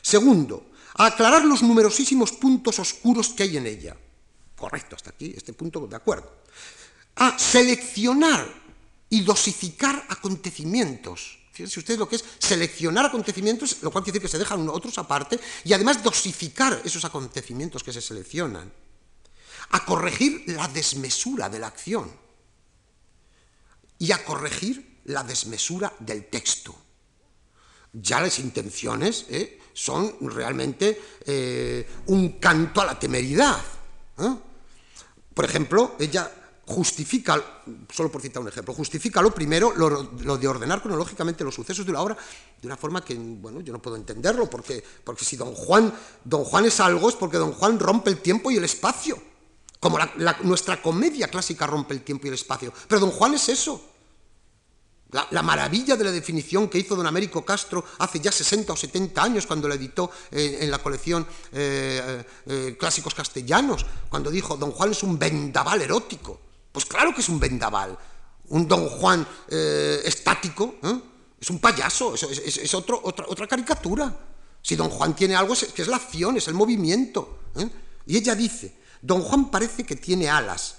Segundo, 0.00 0.71
a 0.94 1.06
aclarar 1.06 1.44
los 1.44 1.62
numerosísimos 1.62 2.32
puntos 2.32 2.78
oscuros 2.78 3.30
que 3.30 3.44
hay 3.44 3.56
en 3.56 3.66
ella. 3.66 3.96
Correcto, 4.56 4.96
hasta 4.96 5.10
aquí, 5.10 5.32
este 5.36 5.52
punto 5.52 5.86
de 5.86 5.96
acuerdo. 5.96 6.42
A 7.16 7.38
seleccionar 7.38 8.46
y 9.10 9.22
dosificar 9.22 10.06
acontecimientos 10.08 11.42
Fíjense 11.52 11.80
ustedes 11.80 12.00
lo 12.00 12.08
que 12.08 12.16
es 12.16 12.24
seleccionar 12.38 13.04
acontecimientos, 13.06 13.82
lo 13.82 13.90
cual 13.90 14.02
quiere 14.02 14.18
decir 14.18 14.26
que 14.26 14.32
se 14.32 14.38
dejan 14.38 14.66
otros 14.70 14.96
aparte, 14.96 15.38
y 15.64 15.74
además 15.74 16.02
dosificar 16.02 16.80
esos 16.82 17.04
acontecimientos 17.04 17.84
que 17.84 17.92
se 17.92 18.00
seleccionan. 18.00 18.72
A 19.70 19.84
corregir 19.84 20.44
la 20.46 20.66
desmesura 20.68 21.50
de 21.50 21.58
la 21.58 21.66
acción. 21.66 22.10
Y 23.98 24.12
a 24.12 24.24
corregir 24.24 25.00
la 25.04 25.22
desmesura 25.24 25.92
del 25.98 26.24
texto. 26.30 26.74
Ya 27.92 28.20
las 28.20 28.38
intenciones 28.38 29.26
¿eh? 29.28 29.60
Son 29.72 30.14
realmente 30.20 31.00
eh, 31.24 31.86
un 32.06 32.38
canto 32.38 32.80
a 32.80 32.86
la 32.86 32.98
temeridad. 32.98 33.58
¿eh? 34.18 34.36
Por 35.34 35.44
ejemplo, 35.44 35.96
ella 35.98 36.30
justifica, 36.66 37.42
solo 37.92 38.10
por 38.10 38.20
citar 38.22 38.42
un 38.42 38.48
ejemplo, 38.48 38.72
justifica 38.72 39.20
lo 39.20 39.32
primero, 39.34 39.72
lo, 39.74 40.38
de 40.38 40.48
ordenar 40.48 40.80
cronológicamente 40.80 41.44
los 41.44 41.54
sucesos 41.54 41.84
de 41.84 41.92
la 41.92 42.00
obra 42.00 42.16
de 42.60 42.66
una 42.66 42.76
forma 42.76 43.04
que, 43.04 43.14
bueno, 43.14 43.60
yo 43.60 43.72
no 43.72 43.82
puedo 43.82 43.96
entenderlo, 43.96 44.48
porque, 44.48 44.82
porque 45.04 45.24
si 45.24 45.36
don 45.36 45.54
Juan, 45.54 45.92
don 46.24 46.44
Juan 46.44 46.64
es 46.64 46.80
algo 46.80 47.08
es 47.08 47.16
porque 47.16 47.36
don 47.36 47.52
Juan 47.52 47.78
rompe 47.78 48.10
el 48.10 48.18
tiempo 48.18 48.50
y 48.50 48.56
el 48.56 48.64
espacio, 48.64 49.20
como 49.80 49.98
nuestra 50.44 50.80
comedia 50.80 51.28
clásica 51.28 51.66
rompe 51.66 51.94
el 51.94 52.02
tiempo 52.02 52.26
y 52.26 52.28
el 52.28 52.34
espacio, 52.34 52.72
pero 52.86 53.00
don 53.00 53.10
Juan 53.10 53.34
es 53.34 53.48
eso. 53.48 53.91
La, 55.12 55.42
maravilla 55.42 55.94
de 55.94 56.04
la 56.04 56.10
definición 56.10 56.68
que 56.68 56.78
hizo 56.78 56.96
don 56.96 57.06
Américo 57.06 57.44
Castro 57.44 57.84
hace 57.98 58.18
ya 58.18 58.32
60 58.32 58.72
o 58.72 58.76
70 58.76 59.22
años 59.22 59.46
cuando 59.46 59.68
la 59.68 59.74
editó 59.74 60.10
eh, 60.30 60.58
en 60.62 60.70
la 60.70 60.78
colección 60.78 61.26
eh, 61.52 62.24
eh, 62.46 62.76
Clásicos 62.80 63.14
Castellanos, 63.14 63.84
cuando 64.08 64.30
dijo, 64.30 64.56
don 64.56 64.72
Juan 64.72 64.92
es 64.92 65.02
un 65.02 65.18
vendaval 65.18 65.82
erótico. 65.82 66.40
Pues 66.72 66.86
claro 66.86 67.14
que 67.14 67.20
es 67.20 67.28
un 67.28 67.38
vendaval. 67.38 67.98
Un 68.48 68.66
don 68.66 68.88
Juan 68.88 69.26
estático, 69.48 70.76
es 71.38 71.50
un 71.50 71.58
payaso, 71.58 72.14
es, 72.14 72.74
otra, 72.74 72.96
otra, 73.02 73.46
caricatura. 73.46 74.14
Si 74.62 74.76
don 74.76 74.88
Juan 74.88 75.14
tiene 75.14 75.36
algo, 75.36 75.52
es 75.52 75.64
que 75.64 75.82
es 75.82 75.88
la 75.88 75.96
acción, 75.96 76.38
es 76.38 76.48
el 76.48 76.54
movimiento. 76.54 77.38
Y 78.06 78.16
ella 78.16 78.34
dice, 78.34 78.78
don 79.02 79.20
Juan 79.22 79.50
parece 79.50 79.84
que 79.84 79.96
tiene 79.96 80.28
alas, 80.28 80.76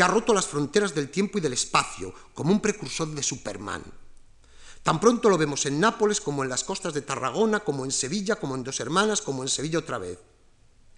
que 0.00 0.04
ha 0.04 0.08
roto 0.08 0.32
las 0.32 0.46
fronteras 0.46 0.94
del 0.94 1.10
tiempo 1.10 1.36
y 1.36 1.42
del 1.42 1.52
espacio, 1.52 2.14
como 2.32 2.52
un 2.52 2.60
precursor 2.60 3.08
de 3.08 3.22
Superman. 3.22 3.84
Tan 4.82 4.98
pronto 4.98 5.28
lo 5.28 5.36
vemos 5.36 5.66
en 5.66 5.78
Nápoles 5.78 6.22
como 6.22 6.42
en 6.42 6.48
las 6.48 6.64
costas 6.64 6.94
de 6.94 7.02
Tarragona, 7.02 7.60
como 7.60 7.84
en 7.84 7.92
Sevilla, 7.92 8.36
como 8.36 8.54
en 8.54 8.64
Dos 8.64 8.80
Hermanas, 8.80 9.20
como 9.20 9.42
en 9.42 9.50
Sevilla 9.50 9.78
otra 9.78 9.98
vez. 9.98 10.18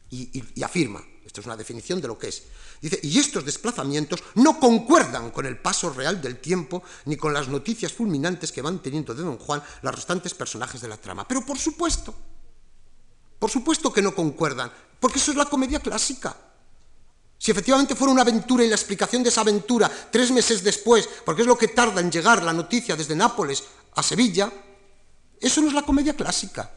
y 0.08 0.62
afirma, 0.62 1.02
esto 1.26 1.40
es 1.40 1.46
una 1.46 1.56
definición 1.56 2.00
de 2.00 2.06
lo 2.06 2.16
que 2.16 2.28
es, 2.28 2.44
Dice, 2.80 3.00
y 3.02 3.18
estos 3.18 3.44
desplazamientos 3.44 4.22
no 4.36 4.60
concuerdan 4.60 5.32
con 5.32 5.46
el 5.46 5.58
paso 5.58 5.90
real 5.90 6.22
del 6.22 6.38
tiempo 6.38 6.84
ni 7.06 7.16
con 7.16 7.34
las 7.34 7.48
noticias 7.48 7.92
fulminantes 7.92 8.52
que 8.52 8.62
van 8.62 8.78
teniendo 8.78 9.14
de 9.14 9.24
don 9.24 9.38
Juan 9.38 9.64
los 9.82 9.94
restantes 9.96 10.32
personajes 10.32 10.80
de 10.80 10.86
la 10.86 10.96
trama. 10.96 11.26
Pero 11.26 11.44
por 11.44 11.58
supuesto, 11.58 12.14
por 13.40 13.50
supuesto 13.50 13.92
que 13.92 14.00
no 14.00 14.14
concuerdan, 14.14 14.70
porque 15.00 15.18
eso 15.18 15.32
es 15.32 15.36
la 15.36 15.46
comedia 15.46 15.80
clásica. 15.80 16.51
Si 17.42 17.50
efectivamente 17.50 17.96
fuera 17.96 18.12
una 18.12 18.22
aventura 18.22 18.62
y 18.62 18.68
la 18.68 18.76
explicación 18.76 19.24
de 19.24 19.28
esa 19.28 19.40
aventura 19.40 19.90
tres 20.12 20.30
meses 20.30 20.62
después, 20.62 21.08
porque 21.24 21.42
es 21.42 21.48
lo 21.48 21.58
que 21.58 21.66
tarda 21.66 22.00
en 22.00 22.08
llegar 22.08 22.40
la 22.40 22.52
noticia 22.52 22.94
desde 22.94 23.16
Nápoles 23.16 23.64
a 23.96 24.02
Sevilla, 24.04 24.48
eso 25.40 25.60
no 25.60 25.66
es 25.66 25.74
la 25.74 25.82
comedia 25.82 26.14
clásica. 26.14 26.70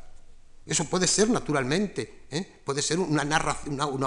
Eso 0.65 0.85
puede 0.85 1.05
ser, 1.05 1.29
naturalmente, 1.29 2.25
¿eh? 2.31 2.61
puede 2.65 2.81
ser 2.81 2.97
una, 2.97 3.21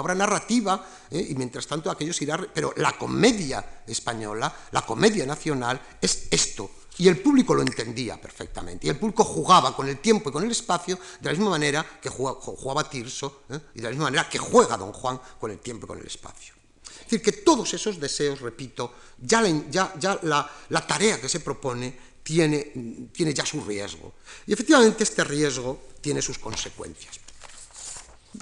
obra 0.01 0.13
narrativa, 0.13 0.85
¿eh? 1.09 1.27
y 1.29 1.35
mientras 1.35 1.65
tanto 1.65 1.89
aquello 1.89 2.11
se 2.11 2.25
irá... 2.25 2.37
Pero 2.53 2.73
la 2.75 2.91
comedia 2.91 3.83
española, 3.87 4.53
la 4.71 4.81
comedia 4.81 5.25
nacional, 5.25 5.79
es 6.01 6.27
esto. 6.29 6.69
Y 6.99 7.07
el 7.07 7.17
público 7.21 7.55
lo 7.55 7.61
entendía 7.61 8.19
perfectamente. 8.19 8.85
Y 8.85 8.89
el 8.89 8.99
público 8.99 9.23
jugaba 9.23 9.73
con 9.73 9.87
el 9.87 9.99
tiempo 9.99 10.29
y 10.29 10.33
con 10.33 10.43
el 10.43 10.51
espacio 10.51 10.99
de 11.21 11.25
la 11.25 11.31
misma 11.31 11.49
manera 11.49 11.85
que 12.01 12.09
jugaba, 12.09 12.89
Tirso, 12.89 13.43
¿eh? 13.49 13.57
y 13.75 13.77
de 13.77 13.83
la 13.83 13.89
misma 13.89 14.05
manera 14.05 14.27
que 14.27 14.37
juega 14.37 14.75
Don 14.75 14.91
Juan 14.91 15.19
con 15.39 15.49
el 15.49 15.59
tiempo 15.59 15.85
y 15.85 15.87
con 15.87 15.99
el 15.99 16.05
espacio. 16.05 16.53
Es 16.83 17.05
decir, 17.05 17.21
que 17.21 17.31
todos 17.31 17.73
esos 17.73 18.01
deseos, 18.01 18.41
repito, 18.41 18.93
ya 19.17 19.41
la, 19.41 20.85
tarea 20.85 21.21
que 21.21 21.29
se 21.29 21.39
propone 21.39 21.97
tiene, 22.21 23.09
tiene 23.13 23.33
ya 23.33 23.45
su 23.45 23.63
riesgo. 23.63 24.15
Y 24.45 24.51
efectivamente 24.51 25.05
este 25.05 25.23
riesgo 25.23 25.83
tiene 26.01 26.21
sus 26.21 26.37
consecuencias. 26.37 27.17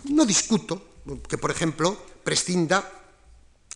No 0.05 0.25
discuto 0.25 0.81
que, 1.29 1.37
por 1.37 1.51
ejemplo, 1.51 1.95
prescinda 2.23 2.91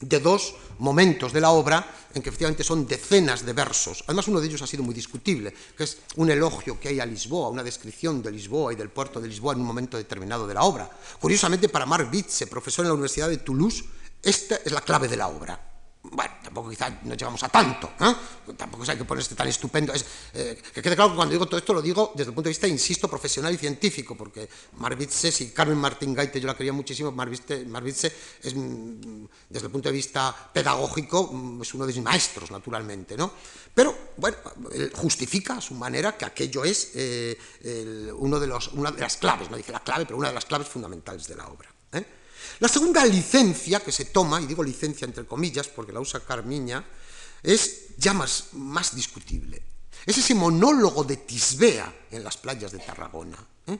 de 0.02 0.20
dos 0.20 0.56
momentos 0.80 1.32
de 1.32 1.42
la 1.42 1.52
obra 1.52 1.86
en 2.14 2.22
que 2.22 2.30
efectivamente 2.30 2.64
son 2.64 2.88
decenas 2.88 3.46
de 3.46 3.54
versos. 3.54 4.04
Además, 4.08 4.28
uno 4.28 4.42
de 4.42 4.48
ellos 4.48 4.62
ha 4.62 4.68
sido 4.68 4.84
muy 4.84 4.94
discutible, 4.94 5.54
que 5.78 5.84
es 5.84 5.98
un 6.18 6.30
elogio 6.30 6.80
que 6.80 6.90
hay 6.90 7.00
a 7.00 7.06
Lisboa, 7.06 7.50
una 7.50 7.64
descripción 7.64 8.22
de 8.22 8.32
Lisboa 8.32 8.74
y 8.74 8.76
del 8.76 8.90
puerto 8.90 9.22
de 9.22 9.28
Lisboa 9.28 9.54
en 9.54 9.62
un 9.62 9.68
momento 9.68 9.98
determinado 9.98 10.48
de 10.48 10.54
la 10.54 10.64
obra. 10.64 10.90
Curiosamente, 11.20 11.70
para 11.70 11.86
Marc 11.86 12.12
Witze, 12.12 12.48
profesor 12.48 12.84
en 12.86 12.90
la 12.90 12.96
Universidad 12.96 13.30
de 13.30 13.38
Toulouse, 13.38 13.86
esta 14.22 14.56
es 14.56 14.72
la 14.72 14.82
clave 14.82 15.08
de 15.08 15.18
la 15.18 15.28
obra. 15.28 15.71
Bueno, 16.14 16.34
tampoco 16.44 16.70
quizá 16.70 16.90
no 17.04 17.16
llegamos 17.16 17.42
a 17.42 17.48
tanto, 17.48 17.94
¿eh? 18.02 18.14
tampoco 18.58 18.84
hay 18.86 18.98
que 18.98 19.06
ponerse 19.06 19.34
tan 19.34 19.48
estupendo. 19.48 19.94
Eh, 20.34 20.62
que 20.74 20.82
quede 20.82 20.94
claro 20.94 21.12
que 21.12 21.16
cuando 21.16 21.32
digo 21.32 21.46
todo 21.46 21.58
esto 21.58 21.74
lo 21.74 21.82
digo 21.82 22.12
desde 22.14 22.32
el 22.32 22.36
punto 22.36 22.50
de 22.50 22.52
vista, 22.52 22.68
insisto, 22.68 23.08
profesional 23.08 23.54
y 23.54 23.58
científico, 23.58 24.18
porque 24.18 24.50
Marvitze, 24.74 25.32
si 25.32 25.52
Carmen 25.52 25.78
Martín 25.78 26.14
Gaite 26.14 26.42
yo 26.42 26.48
la 26.48 26.58
quería 26.58 26.74
muchísimo, 26.74 27.14
Marvitze, 27.14 28.14
es, 28.44 28.54
mm, 28.54 29.26
desde 29.48 29.68
el 29.68 29.72
punto 29.72 29.88
de 29.88 29.94
vista 29.94 30.36
pedagógico, 30.54 31.32
mm, 31.32 31.62
es 31.62 31.74
uno 31.76 31.88
de 31.88 31.94
mis 31.94 32.04
maestros, 32.04 32.52
naturalmente, 32.52 33.16
¿no? 33.16 33.32
Pero, 33.74 33.96
bueno, 34.18 34.36
justifica 34.96 35.56
a 35.56 35.62
su 35.62 35.76
manera 35.76 36.18
que 36.18 36.26
aquello 36.26 36.66
es 36.66 36.92
eh, 36.96 37.38
uno 38.18 38.38
de 38.38 38.48
los, 38.48 38.68
una 38.74 38.92
de 38.92 39.00
las 39.00 39.16
claves, 39.16 39.50
no 39.50 39.56
dice 39.56 39.72
la 39.72 39.80
clave, 39.80 40.06
pero 40.06 40.18
una 40.18 40.28
de 40.28 40.34
las 40.34 40.46
claves 40.46 40.68
fundamentales 40.68 41.26
de 41.26 41.36
la 41.36 41.48
obra. 41.48 41.70
¿eh? 41.94 42.06
La 42.60 42.68
segunda 42.68 43.06
licencia 43.06 43.80
que 43.80 43.92
se 43.92 44.06
toma, 44.06 44.42
y 44.42 44.46
digo 44.46 44.64
licencia 44.64 45.06
entre 45.06 45.26
comillas 45.26 45.68
porque 45.68 45.92
la 45.92 46.00
usa 46.00 46.20
Carmiña, 46.20 46.86
es 47.44 47.98
ya 47.98 48.14
más, 48.14 48.50
más 48.54 48.96
discutible. 48.96 49.62
Es 50.06 50.18
ese 50.18 50.36
monólogo 50.36 51.04
de 51.04 51.18
Tisbea 51.18 52.08
en 52.12 52.24
las 52.24 52.38
playas 52.38 52.72
de 52.72 52.80
Tarragona. 52.80 53.38
¿eh? 53.68 53.80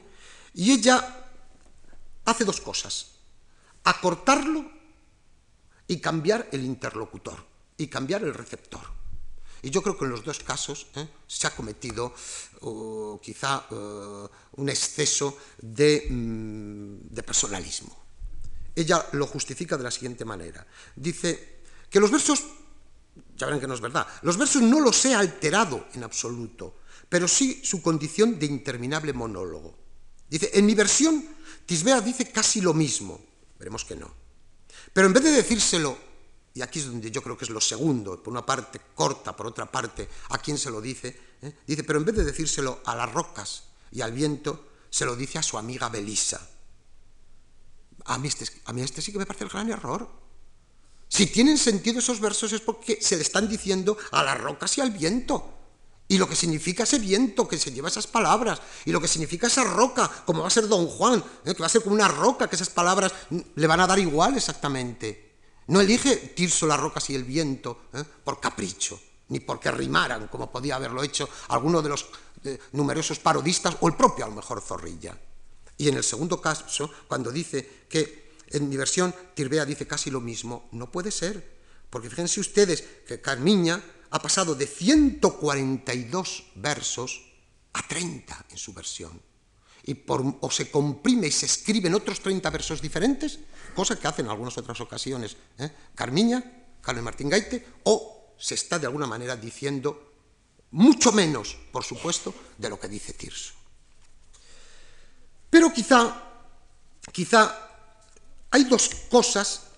Y 0.54 0.72
ella 0.72 1.28
hace 2.24 2.44
dos 2.44 2.60
cosas, 2.60 3.12
acortarlo 3.84 4.70
y 5.86 6.00
cambiar 6.00 6.48
el 6.52 6.64
interlocutor, 6.64 7.44
y 7.76 7.88
cambiar 7.88 8.22
el 8.22 8.34
receptor. 8.34 8.82
Y 9.62 9.70
yo 9.70 9.80
creo 9.80 9.96
que 9.96 10.04
en 10.04 10.10
los 10.10 10.24
dos 10.24 10.40
casos 10.40 10.88
¿eh? 10.96 11.08
se 11.26 11.46
ha 11.46 11.54
cometido 11.54 12.12
uh, 12.62 13.18
quizá 13.20 13.64
uh, 13.70 14.28
un 14.60 14.68
exceso 14.68 15.38
de, 15.60 16.08
mm, 16.10 17.14
de 17.14 17.22
personalismo 17.22 18.01
ella 18.74 19.06
lo 19.12 19.26
justifica 19.26 19.76
de 19.76 19.84
la 19.84 19.90
siguiente 19.90 20.24
manera. 20.24 20.66
Dice 20.96 21.60
que 21.90 22.00
los 22.00 22.10
versos, 22.10 22.42
ya 23.36 23.46
verán 23.46 23.60
que 23.60 23.66
no 23.66 23.74
es 23.74 23.80
verdad, 23.80 24.06
los 24.22 24.36
versos 24.36 24.62
no 24.62 24.80
los 24.80 25.04
he 25.04 25.14
alterado 25.14 25.86
en 25.94 26.04
absoluto, 26.04 26.80
pero 27.08 27.28
sí 27.28 27.60
su 27.62 27.82
condición 27.82 28.38
de 28.38 28.46
interminable 28.46 29.12
monólogo. 29.12 29.76
Dice, 30.28 30.50
en 30.54 30.64
mi 30.64 30.74
versión, 30.74 31.24
Tisbea 31.66 32.00
dice 32.00 32.30
casi 32.30 32.60
lo 32.60 32.72
mismo, 32.72 33.20
veremos 33.58 33.84
que 33.84 33.96
no. 33.96 34.10
Pero 34.92 35.06
en 35.06 35.12
vez 35.12 35.24
de 35.24 35.30
decírselo, 35.32 35.96
y 36.54 36.62
aquí 36.62 36.78
es 36.78 36.86
donde 36.86 37.10
yo 37.10 37.22
creo 37.22 37.36
que 37.36 37.44
es 37.44 37.50
lo 37.50 37.60
segundo, 37.60 38.22
por 38.22 38.32
una 38.32 38.44
parte 38.44 38.80
corta, 38.94 39.36
por 39.36 39.46
otra 39.46 39.70
parte, 39.70 40.08
¿a 40.30 40.38
quién 40.38 40.56
se 40.56 40.70
lo 40.70 40.80
dice? 40.80 41.18
¿Eh? 41.42 41.54
Dice, 41.66 41.84
pero 41.84 41.98
en 41.98 42.04
vez 42.04 42.16
de 42.16 42.24
decírselo 42.24 42.80
a 42.84 42.96
las 42.96 43.12
rocas 43.12 43.64
y 43.90 44.00
al 44.00 44.12
viento, 44.12 44.68
se 44.90 45.04
lo 45.04 45.16
dice 45.16 45.38
a 45.38 45.42
su 45.42 45.58
amiga 45.58 45.88
Belisa. 45.88 46.51
A 48.04 48.18
mí, 48.18 48.28
este, 48.28 48.46
a 48.64 48.72
mí 48.72 48.82
este 48.82 49.02
sí 49.02 49.12
que 49.12 49.18
me 49.18 49.26
parece 49.26 49.44
el 49.44 49.50
gran 49.50 49.70
error. 49.70 50.08
Si 51.08 51.26
tienen 51.26 51.58
sentido 51.58 51.98
esos 51.98 52.20
versos 52.20 52.52
es 52.52 52.60
porque 52.60 52.98
se 53.00 53.16
le 53.16 53.22
están 53.22 53.48
diciendo 53.48 53.96
a 54.12 54.22
las 54.22 54.40
rocas 54.40 54.78
y 54.78 54.80
al 54.80 54.90
viento. 54.90 55.58
Y 56.08 56.18
lo 56.18 56.28
que 56.28 56.36
significa 56.36 56.82
ese 56.82 56.98
viento 56.98 57.48
que 57.48 57.58
se 57.58 57.70
lleva 57.70 57.88
esas 57.88 58.06
palabras, 58.06 58.60
y 58.84 58.92
lo 58.92 59.00
que 59.00 59.08
significa 59.08 59.46
esa 59.46 59.64
roca, 59.64 60.10
como 60.26 60.42
va 60.42 60.48
a 60.48 60.50
ser 60.50 60.68
Don 60.68 60.86
Juan, 60.86 61.24
¿eh? 61.44 61.54
que 61.54 61.60
va 61.60 61.66
a 61.66 61.70
ser 61.70 61.82
como 61.82 61.94
una 61.94 62.08
roca, 62.08 62.48
que 62.48 62.56
esas 62.56 62.70
palabras 62.70 63.12
le 63.54 63.66
van 63.66 63.80
a 63.80 63.86
dar 63.86 63.98
igual 63.98 64.36
exactamente. 64.36 65.36
No 65.68 65.80
elige 65.80 66.16
Tirso 66.16 66.66
las 66.66 66.80
rocas 66.80 67.08
y 67.10 67.14
el 67.14 67.24
viento 67.24 67.84
¿eh? 67.94 68.04
por 68.24 68.40
capricho, 68.40 69.00
ni 69.28 69.40
porque 69.40 69.70
rimaran, 69.70 70.28
como 70.28 70.50
podía 70.50 70.76
haberlo 70.76 71.02
hecho 71.02 71.28
alguno 71.48 71.80
de 71.80 71.88
los 71.88 72.06
eh, 72.44 72.58
numerosos 72.72 73.18
parodistas, 73.18 73.76
o 73.80 73.88
el 73.88 73.94
propio 73.94 74.24
a 74.24 74.28
lo 74.28 74.34
mejor 74.34 74.60
Zorrilla. 74.60 75.16
Y 75.82 75.88
en 75.88 75.96
el 75.96 76.04
segundo 76.04 76.40
caso, 76.40 76.92
cuando 77.08 77.32
dice 77.32 77.88
que 77.88 78.38
en 78.50 78.68
mi 78.68 78.76
versión 78.76 79.12
Tirbea 79.34 79.66
dice 79.66 79.84
casi 79.84 80.12
lo 80.12 80.20
mismo, 80.20 80.68
no 80.70 80.92
puede 80.92 81.10
ser, 81.10 81.58
porque 81.90 82.08
fíjense 82.08 82.38
ustedes 82.38 82.84
que 83.04 83.20
Carmiña 83.20 83.82
ha 84.10 84.22
pasado 84.22 84.54
de 84.54 84.68
142 84.68 86.44
versos 86.54 87.22
a 87.72 87.82
30 87.82 88.46
en 88.50 88.58
su 88.58 88.72
versión. 88.72 89.20
Y 89.82 89.94
por, 89.94 90.22
o 90.38 90.50
se 90.52 90.70
comprime 90.70 91.26
y 91.26 91.32
se 91.32 91.46
escriben 91.46 91.94
otros 91.94 92.20
30 92.20 92.48
versos 92.50 92.80
diferentes, 92.80 93.40
cosa 93.74 93.98
que 93.98 94.06
hacen 94.06 94.26
en 94.26 94.30
algunas 94.30 94.56
otras 94.56 94.80
ocasiones 94.80 95.36
¿eh? 95.58 95.68
Carmiña, 95.96 96.78
Carmen 96.80 97.02
Martín 97.02 97.28
Gaite, 97.28 97.66
o 97.82 98.36
se 98.38 98.54
está 98.54 98.78
de 98.78 98.86
alguna 98.86 99.08
manera 99.08 99.34
diciendo 99.34 100.12
mucho 100.70 101.10
menos, 101.10 101.56
por 101.72 101.82
supuesto, 101.82 102.32
de 102.56 102.68
lo 102.68 102.78
que 102.78 102.86
dice 102.86 103.14
Tirso. 103.14 103.61
Pero 105.52 105.68
quizá, 105.70 106.16
quizá 107.12 107.52
hay 108.48 108.64
dos 108.64 108.88
cosas 109.10 109.68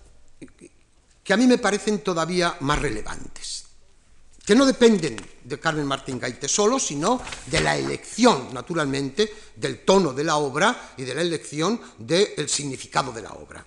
que 1.25 1.33
a 1.33 1.37
mí 1.37 1.49
me 1.49 1.59
parecen 1.59 1.99
todavía 1.99 2.57
más 2.61 2.79
relevantes, 2.79 3.65
que 4.47 4.55
no 4.55 4.67
dependen 4.67 5.17
de 5.43 5.59
Carmen 5.59 5.85
Martín 5.85 6.21
Gaite 6.21 6.47
solo, 6.47 6.79
sino 6.79 7.21
de 7.47 7.61
la 7.61 7.77
elección, 7.77 8.55
naturalmente, 8.55 9.35
del 9.57 9.85
tono 9.85 10.13
de 10.13 10.23
la 10.23 10.37
obra 10.37 10.95
y 10.97 11.03
de 11.03 11.13
la 11.13 11.23
elección 11.23 11.81
del 11.99 12.49
significado 12.49 13.11
de 13.11 13.23
la 13.23 13.33
obra, 13.33 13.67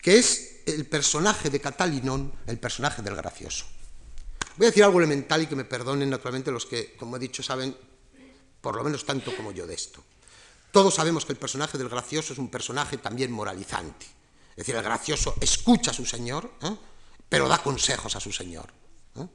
que 0.00 0.16
es 0.16 0.62
el 0.64 0.86
personaje 0.86 1.50
de 1.50 1.60
Catalinón, 1.60 2.32
el 2.46 2.58
personaje 2.58 3.02
del 3.02 3.16
gracioso. 3.16 3.66
Voy 4.56 4.64
a 4.64 4.70
decir 4.70 4.82
algo 4.82 4.98
elemental 4.98 5.42
y 5.42 5.46
que 5.46 5.56
me 5.56 5.66
perdonen 5.66 6.08
naturalmente 6.08 6.50
los 6.50 6.64
que, 6.64 6.96
como 6.96 7.16
he 7.16 7.20
dicho, 7.20 7.42
saben 7.42 7.76
por 8.62 8.76
lo 8.76 8.82
menos 8.82 9.04
tanto 9.04 9.36
como 9.36 9.52
yo 9.52 9.66
de 9.66 9.74
esto. 9.74 10.02
Todos 10.70 10.94
sabemos 10.94 11.24
que 11.24 11.32
el 11.32 11.38
personaje 11.38 11.78
del 11.78 11.88
gracioso 11.88 12.32
es 12.32 12.38
un 12.38 12.50
personaje 12.50 12.98
también 12.98 13.32
moralizante. 13.32 14.06
Es 14.50 14.66
decir, 14.66 14.74
el 14.74 14.82
gracioso 14.82 15.34
escucha 15.40 15.92
a 15.92 15.94
su 15.94 16.04
señor, 16.04 16.50
¿eh? 16.62 16.76
pero 17.28 17.48
da 17.48 17.62
consejos 17.62 18.16
a 18.16 18.20
su 18.20 18.32
señor. 18.32 18.72
¿eh? 19.16 19.26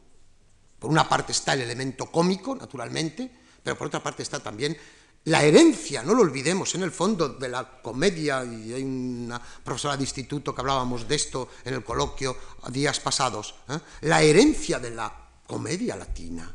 Por 0.80 0.92
una 0.92 1.08
parte 1.08 1.32
está 1.32 1.54
el 1.54 1.62
elemento 1.62 2.12
cómico, 2.12 2.56
naturalmente, 2.56 3.32
pero 3.64 3.78
por 3.78 3.88
otra 3.88 4.04
parte 4.04 4.22
está 4.22 4.40
también 4.40 4.78
la 5.26 5.42
herencia, 5.44 6.04
no 6.04 6.14
lo 6.14 6.22
olvidemos, 6.22 6.76
en 6.76 6.84
el 6.84 6.92
fondo 6.92 7.30
de 7.30 7.48
la 7.48 7.82
comedia, 7.82 8.44
y 8.44 8.74
hay 8.74 8.84
una 8.84 9.42
profesora 9.42 9.96
de 9.96 10.04
instituto 10.04 10.54
que 10.54 10.60
hablábamos 10.60 11.08
de 11.08 11.16
esto 11.16 11.48
en 11.64 11.76
el 11.76 11.84
coloquio 11.84 12.36
días 12.70 13.00
pasados, 13.00 13.56
¿eh? 13.70 13.80
la 14.02 14.22
herencia 14.22 14.80
de 14.80 14.90
la 14.90 15.30
comedia 15.48 15.96
latina, 15.96 16.54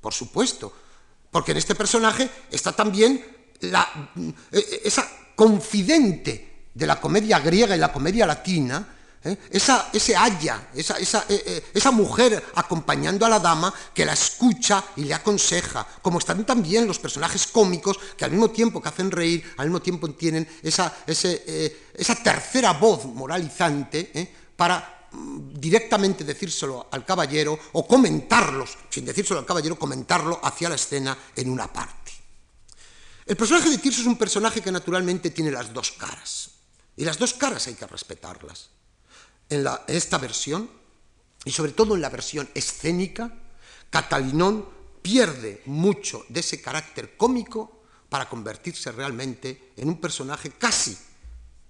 por 0.00 0.12
supuesto, 0.12 0.70
porque 1.30 1.52
en 1.52 1.58
este 1.58 1.74
personaje 1.74 2.30
está 2.50 2.72
también 2.72 3.41
la, 3.62 4.10
eh, 4.50 4.80
esa 4.84 5.08
confidente 5.34 6.68
de 6.74 6.86
la 6.86 7.00
comedia 7.00 7.38
griega 7.38 7.76
y 7.76 7.78
la 7.78 7.92
comedia 7.92 8.26
latina, 8.26 8.86
¿eh? 9.24 9.36
esa, 9.50 9.90
ese 9.92 10.16
haya, 10.16 10.68
esa, 10.74 10.98
esa, 10.98 11.24
eh, 11.28 11.70
esa, 11.72 11.90
mujer 11.90 12.42
acompañando 12.54 13.26
a 13.26 13.28
la 13.28 13.38
dama 13.38 13.72
que 13.94 14.04
la 14.04 14.14
escucha 14.14 14.82
y 14.96 15.04
le 15.04 15.14
aconseja, 15.14 15.86
como 16.00 16.18
están 16.18 16.44
también 16.44 16.86
los 16.86 16.98
personajes 16.98 17.46
cómicos 17.46 17.98
que 18.16 18.24
al 18.24 18.30
mismo 18.30 18.50
tiempo 18.50 18.80
que 18.80 18.88
hacen 18.88 19.10
reír, 19.10 19.44
al 19.58 19.66
mismo 19.66 19.80
tiempo 19.80 20.10
tienen 20.10 20.48
esa, 20.62 20.92
esa 21.06 22.14
tercera 22.22 22.72
voz 22.72 23.04
moralizante 23.04 24.32
para 24.56 25.08
mm, 25.12 25.54
directamente 25.54 26.24
decírselo 26.24 26.88
al 26.90 27.04
caballero 27.04 27.58
o 27.72 27.86
comentarlos, 27.86 28.76
sin 28.90 29.04
decírselo 29.04 29.40
al 29.40 29.46
caballero, 29.46 29.78
comentarlo 29.78 30.40
hacia 30.42 30.68
la 30.68 30.74
escena 30.74 31.16
en 31.36 31.50
una 31.50 31.72
parte. 31.72 32.01
El 33.26 33.36
personaje 33.36 33.70
de 33.70 33.78
Tirso 33.78 34.00
es 34.00 34.06
un 34.06 34.18
personaje 34.18 34.60
que 34.60 34.72
naturalmente 34.72 35.30
tiene 35.30 35.50
las 35.50 35.72
dos 35.72 35.92
caras. 35.92 36.50
Y 36.96 37.04
las 37.04 37.18
dos 37.18 37.34
caras 37.34 37.66
hay 37.66 37.74
que 37.74 37.86
respetarlas. 37.86 38.70
En, 39.48 39.66
esta 39.86 40.18
versión, 40.18 40.68
y 41.44 41.52
sobre 41.52 41.72
todo 41.72 41.94
en 41.94 42.00
la 42.00 42.10
versión 42.10 42.48
escénica, 42.54 43.32
Catalinón 43.90 44.66
pierde 45.02 45.62
mucho 45.66 46.24
de 46.28 46.40
ese 46.40 46.60
carácter 46.60 47.16
cómico 47.16 47.82
para 48.08 48.28
convertirse 48.28 48.92
realmente 48.92 49.72
en 49.76 49.88
un 49.88 50.00
personaje 50.00 50.50
casi 50.50 50.96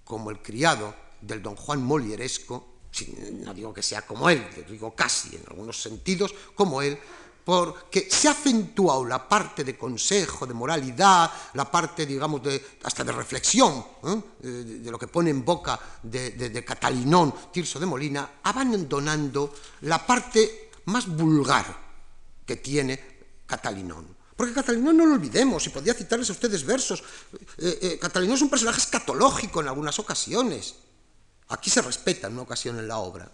como 0.05 0.31
el 0.31 0.41
criado 0.41 0.95
del 1.21 1.43
don 1.43 1.57
Juan 1.57 1.83
Molieresco, 1.83 2.69
no 3.45 3.55
digo 3.55 3.73
que 3.73 3.83
sea 3.83 4.03
como 4.03 4.29
él, 4.29 4.45
digo 4.69 4.95
casi 4.95 5.37
en 5.37 5.43
algunos 5.49 5.81
sentidos 5.81 6.35
como 6.55 6.83
él, 6.83 6.99
porque 7.45 8.09
se 8.11 8.29
ha 8.29 8.33
acentuado 8.33 9.05
la 9.05 9.29
parte 9.29 9.65
de 9.65 9.77
consejo, 9.77 10.47
de 10.47 10.55
moralidad, 10.55 11.31
la 11.55 11.71
parte, 11.71 12.07
digamos, 12.07 12.43
de, 12.43 12.79
hasta 12.85 13.03
de 13.03 13.13
reflexión, 13.13 13.85
¿eh? 14.05 14.23
de, 14.41 14.91
lo 14.91 14.99
que 14.99 15.09
pone 15.09 15.31
en 15.31 15.45
boca 15.45 15.79
de, 16.03 16.65
Catalinón, 16.65 17.35
Tirso 17.53 17.81
de 17.81 17.87
Molina, 17.87 18.31
abandonando 18.43 19.53
la 19.83 20.07
parte 20.07 20.71
más 20.87 21.07
vulgar 21.07 21.67
que 22.47 22.57
tiene 22.57 23.45
Catalinón. 23.47 24.17
Porque 24.37 24.55
Catalinón 24.55 24.97
no 24.97 25.07
lo 25.07 25.15
olvidemos, 25.15 25.67
y 25.67 25.71
podría 25.71 25.95
citarles 25.95 26.31
a 26.31 26.33
ustedes 26.33 26.65
versos. 26.65 27.03
Eh, 27.59 27.79
eh, 27.83 27.99
Catalinón 28.01 28.37
es 28.37 28.43
un 28.43 28.51
personaje 28.51 28.81
escatológico 28.81 29.61
en 29.61 29.69
algunas 29.69 29.99
ocasiones. 29.99 30.77
Aquí 31.49 31.71
se 31.71 31.83
respeta 31.83 32.29
en 32.29 32.35
una 32.35 32.43
ocasión 32.43 32.79
en 32.79 32.89
la 32.89 32.99
obra. 32.99 33.31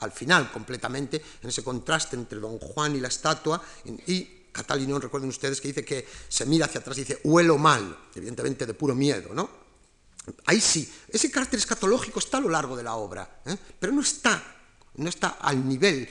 Al 0.00 0.12
final 0.12 0.50
completamente, 0.52 1.22
en 1.42 1.48
ese 1.48 1.62
contraste 1.62 2.16
entre 2.16 2.38
Don 2.38 2.58
Juan 2.58 2.96
y 2.96 3.00
la 3.00 3.08
estatua, 3.08 3.62
y 4.06 4.38
Catalinón, 4.52 5.00
recuerden 5.00 5.28
ustedes 5.28 5.60
que 5.60 5.68
dice 5.68 5.84
que 5.84 6.06
se 6.28 6.46
mira 6.46 6.66
hacia 6.66 6.80
atrás 6.80 6.96
y 6.98 7.02
dice, 7.02 7.20
huelo 7.24 7.58
mal, 7.58 7.96
evidentemente 8.14 8.66
de 8.66 8.74
puro 8.74 8.94
miedo, 8.94 9.34
¿no? 9.34 9.48
Ahí 10.46 10.60
sí, 10.60 10.90
ese 11.08 11.30
carácter 11.30 11.58
escatológico 11.58 12.18
está 12.18 12.38
a 12.38 12.40
lo 12.40 12.48
largo 12.48 12.76
de 12.76 12.82
la 12.82 12.96
obra, 12.96 13.40
¿eh? 13.46 13.56
pero 13.78 13.92
no 13.92 14.00
está 14.00 14.56
no 14.98 15.08
está 15.08 15.38
al 15.40 15.66
nivel, 15.66 16.08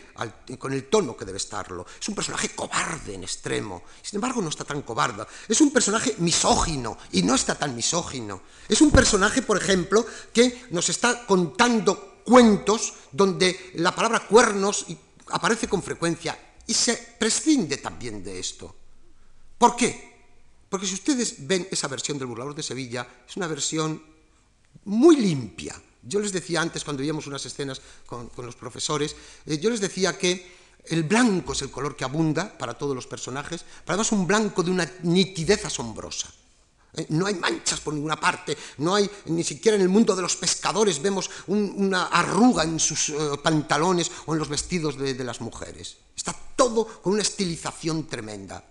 con 0.58 0.74
el 0.74 0.86
tono 0.86 1.16
que 1.16 1.26
debe 1.26 1.38
estarlo. 1.38 1.86
Es 2.00 2.08
un 2.08 2.16
personaje 2.16 2.50
cobarde 2.50 3.14
en 3.14 3.24
extremo. 3.24 3.84
Sin 4.02 4.18
embargo, 4.18 4.42
no 4.42 4.50
está 4.50 4.64
tan 4.64 4.82
cobarde. 4.82 5.26
Es 5.48 5.60
un 5.62 5.72
personaje 5.72 6.16
misógino 6.20 6.98
y 7.12 7.22
no 7.22 7.36
está 7.36 7.56
tan 7.56 7.76
misógino. 7.76 8.42
Es 8.68 8.82
un 8.82 8.92
personaje, 8.92 9.42
por 9.42 9.58
ejemplo, 9.58 10.06
que 10.34 10.68
nos 10.72 10.88
está 10.90 11.26
contando 11.26 12.07
cuentos 12.28 12.94
donde 13.14 13.72
la 13.76 13.96
palabra 13.96 14.28
cuernos 14.28 14.86
aparece 15.32 15.70
con 15.70 15.82
frecuencia 15.82 16.38
y 16.68 16.74
se 16.74 17.16
prescinde 17.18 17.78
también 17.78 18.22
de 18.22 18.38
esto. 18.38 18.76
¿Por 19.58 19.78
qué? 19.78 20.18
Porque 20.68 20.86
si 20.86 20.96
ustedes 20.96 21.48
ven 21.48 21.70
esa 21.72 21.88
versión 21.88 22.18
del 22.18 22.28
burlador 22.28 22.54
de 22.54 22.64
Sevilla, 22.64 23.08
es 23.26 23.38
una 23.38 23.48
versión 23.48 24.04
muy 24.84 25.16
limpia, 25.16 25.82
yo 26.04 26.20
les 26.20 26.32
decía 26.32 26.62
antes, 26.62 26.84
cuando 26.84 27.02
veíamos 27.02 27.28
unas 27.28 27.46
escenas 27.46 27.82
con, 28.06 28.30
los 28.38 28.56
profesores, 28.56 29.16
eh, 29.46 29.58
yo 29.58 29.70
les 29.70 29.80
decía 29.80 30.18
que 30.18 30.58
el 30.86 31.04
blanco 31.04 31.54
es 31.54 31.62
el 31.62 31.72
color 31.72 31.96
que 31.96 32.04
abunda 32.04 32.58
para 32.58 32.78
todos 32.78 32.96
los 32.96 33.08
personajes, 33.08 33.64
pero 33.86 33.94
además 33.96 34.12
un 34.12 34.28
blanco 34.28 34.64
de 34.64 34.72
una 34.72 34.92
nitidez 35.04 35.66
asombrosa. 35.66 36.32
Eh, 36.98 37.06
no 37.10 37.28
hay 37.28 37.36
manchas 37.36 37.80
por 37.80 37.94
ninguna 37.94 38.20
parte, 38.20 38.58
no 38.80 38.96
hay, 38.96 39.10
ni 39.28 39.44
siquiera 39.44 39.76
en 39.76 39.84
el 39.84 39.90
mundo 39.90 40.16
de 40.16 40.24
los 40.24 40.36
pescadores 40.36 41.02
vemos 41.02 41.30
una 41.48 42.08
arruga 42.08 42.64
en 42.64 42.80
sus 42.80 43.10
eh, 43.10 43.16
pantalones 43.42 44.12
o 44.26 44.34
en 44.34 44.40
los 44.40 44.50
vestidos 44.50 44.98
de 44.98 45.24
las 45.24 45.40
mujeres. 45.40 45.98
Está 46.16 46.36
todo 46.56 46.86
con 47.02 47.14
una 47.14 47.22
estilización 47.22 48.08
tremenda. 48.08 48.64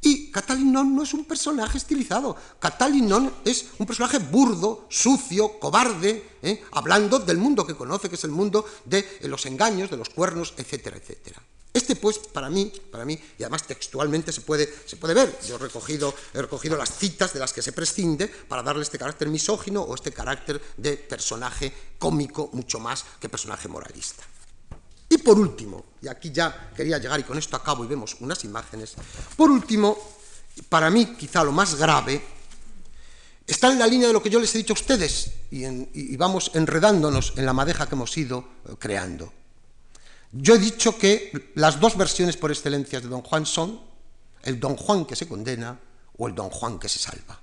Y 0.00 0.30
Catalinón 0.30 0.94
no 0.94 1.02
es 1.02 1.14
un 1.14 1.24
personaje 1.24 1.78
estilizado. 1.78 2.36
Catalinón 2.58 3.32
es 3.44 3.66
un 3.78 3.86
personaje 3.86 4.18
burdo, 4.18 4.86
sucio, 4.88 5.58
cobarde, 5.58 6.38
¿eh? 6.42 6.62
hablando 6.72 7.18
del 7.18 7.38
mundo 7.38 7.66
que 7.66 7.74
conoce, 7.74 8.08
que 8.08 8.14
es 8.14 8.24
el 8.24 8.30
mundo 8.30 8.64
de 8.84 9.04
los 9.22 9.46
engaños, 9.46 9.90
de 9.90 9.96
los 9.96 10.10
cuernos, 10.10 10.54
etcétera, 10.56 10.96
etcétera. 10.96 11.42
Este, 11.76 11.94
pues, 11.94 12.16
para 12.18 12.48
mí, 12.48 12.72
para 12.90 13.04
mí, 13.04 13.20
y 13.38 13.42
además 13.42 13.64
textualmente 13.64 14.32
se 14.32 14.40
puede, 14.40 14.66
se 14.86 14.96
puede 14.96 15.12
ver, 15.12 15.38
yo 15.46 15.56
he 15.56 15.58
recogido, 15.58 16.14
he 16.32 16.40
recogido 16.40 16.74
las 16.74 16.96
citas 16.96 17.34
de 17.34 17.38
las 17.38 17.52
que 17.52 17.60
se 17.60 17.72
prescinde 17.72 18.28
para 18.28 18.62
darle 18.62 18.80
este 18.82 18.98
carácter 18.98 19.28
misógino 19.28 19.82
o 19.82 19.94
este 19.94 20.10
carácter 20.10 20.58
de 20.78 20.96
personaje 20.96 21.70
cómico 21.98 22.48
mucho 22.54 22.80
más 22.80 23.04
que 23.20 23.28
personaje 23.28 23.68
moralista. 23.68 24.24
Y 25.10 25.18
por 25.18 25.38
último, 25.38 25.84
y 26.00 26.08
aquí 26.08 26.32
ya 26.32 26.72
quería 26.74 26.96
llegar 26.96 27.20
y 27.20 27.24
con 27.24 27.36
esto 27.36 27.56
acabo 27.56 27.84
y 27.84 27.88
vemos 27.88 28.16
unas 28.20 28.42
imágenes, 28.44 28.94
por 29.36 29.50
último, 29.50 29.98
para 30.70 30.88
mí 30.88 31.14
quizá 31.14 31.44
lo 31.44 31.52
más 31.52 31.74
grave, 31.74 32.24
está 33.46 33.70
en 33.70 33.78
la 33.78 33.86
línea 33.86 34.06
de 34.06 34.14
lo 34.14 34.22
que 34.22 34.30
yo 34.30 34.40
les 34.40 34.54
he 34.54 34.58
dicho 34.58 34.72
a 34.72 34.80
ustedes 34.80 35.30
y, 35.50 36.16
vamos 36.16 36.52
enredándonos 36.54 37.34
en 37.36 37.44
la 37.44 37.52
madeja 37.52 37.86
que 37.86 37.96
hemos 37.96 38.16
ido 38.16 38.48
eh, 38.64 38.76
creando. 38.78 39.30
Yo 40.38 40.54
he 40.54 40.58
dicho 40.58 40.98
que 40.98 41.52
las 41.54 41.80
dos 41.80 41.96
versiones 41.96 42.36
por 42.36 42.50
excelencia 42.50 43.00
de 43.00 43.08
Don 43.08 43.22
Juan 43.22 43.46
son 43.46 43.80
el 44.42 44.60
Don 44.60 44.76
Juan 44.76 45.04
que 45.04 45.16
se 45.16 45.26
condena 45.26 45.78
o 46.18 46.28
el 46.28 46.34
Don 46.34 46.50
Juan 46.50 46.78
que 46.78 46.88
se 46.88 46.98
salva. 46.98 47.40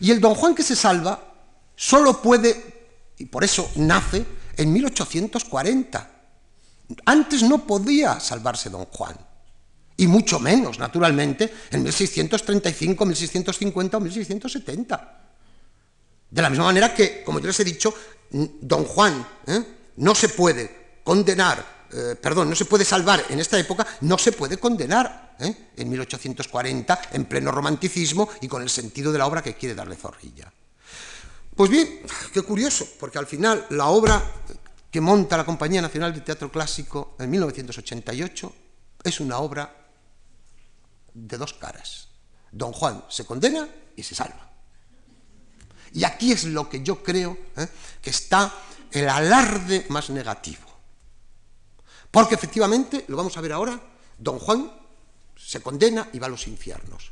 Y 0.00 0.10
el 0.10 0.20
Don 0.20 0.34
Juan 0.34 0.54
que 0.54 0.62
se 0.62 0.76
salva 0.76 1.34
solo 1.76 2.20
puede, 2.22 3.10
y 3.18 3.26
por 3.26 3.44
eso 3.44 3.70
nace, 3.76 4.24
en 4.56 4.72
1840 4.72 6.12
antes 7.04 7.42
no 7.42 7.66
podía 7.66 8.20
salvarse 8.20 8.70
don 8.70 8.86
Juan, 8.86 9.16
y 9.96 10.06
mucho 10.06 10.40
menos, 10.40 10.78
naturalmente, 10.78 11.52
en 11.70 11.82
1635, 11.82 13.04
1650 13.04 13.96
o 13.96 14.00
1670. 14.00 15.18
De 16.30 16.42
la 16.42 16.50
misma 16.50 16.64
manera 16.64 16.94
que, 16.94 17.22
como 17.22 17.40
yo 17.40 17.46
les 17.46 17.60
he 17.60 17.64
dicho, 17.64 17.94
don 18.30 18.84
Juan 18.84 19.26
¿eh? 19.46 19.64
no 19.96 20.14
se 20.14 20.30
puede 20.30 21.00
condenar, 21.04 21.81
eh, 21.92 22.16
perdón, 22.20 22.48
no 22.48 22.56
se 22.56 22.64
puede 22.64 22.84
salvar 22.84 23.24
en 23.28 23.38
esta 23.38 23.58
época, 23.58 23.86
no 24.02 24.16
se 24.16 24.32
puede 24.32 24.56
condenar 24.56 25.36
¿eh? 25.38 25.70
en 25.76 25.90
1840, 25.90 27.00
en 27.12 27.24
pleno 27.26 27.50
romanticismo 27.50 28.28
y 28.40 28.48
con 28.48 28.62
el 28.62 28.70
sentido 28.70 29.12
de 29.12 29.18
la 29.18 29.26
obra 29.26 29.42
que 29.42 29.54
quiere 29.54 29.74
darle 29.74 29.96
Zorrilla. 29.96 30.52
Pues 31.54 31.70
bien, 31.70 32.00
qué 32.32 32.42
curioso, 32.42 32.86
porque 32.98 33.18
al 33.18 33.26
final 33.26 33.66
la 33.70 33.88
obra 33.88 34.22
que 34.90 35.00
monta 35.00 35.36
la 35.36 35.44
Compañía 35.44 35.82
Nacional 35.82 36.14
de 36.14 36.22
Teatro 36.22 36.50
Clásico 36.50 37.14
en 37.18 37.30
1988 37.30 38.54
es 39.04 39.20
una 39.20 39.38
obra 39.38 39.74
de 41.12 41.36
dos 41.36 41.52
caras. 41.54 42.08
Don 42.50 42.72
Juan 42.72 43.04
se 43.08 43.24
condena 43.24 43.68
y 43.96 44.02
se 44.02 44.14
salva. 44.14 44.50
Y 45.92 46.04
aquí 46.04 46.32
es 46.32 46.44
lo 46.44 46.68
que 46.68 46.82
yo 46.82 47.02
creo 47.02 47.36
¿eh? 47.56 47.68
que 48.00 48.10
está 48.10 48.52
el 48.90 49.08
alarde 49.08 49.86
más 49.90 50.10
negativo. 50.10 50.71
Porque 52.12 52.36
efectivamente, 52.36 53.06
lo 53.08 53.16
vamos 53.16 53.36
a 53.36 53.40
ver 53.40 53.52
ahora, 53.52 53.80
Don 54.18 54.38
Juan 54.38 54.70
se 55.34 55.60
condena 55.60 56.10
y 56.12 56.20
va 56.20 56.26
a 56.28 56.30
los 56.30 56.46
infiernos. 56.46 57.10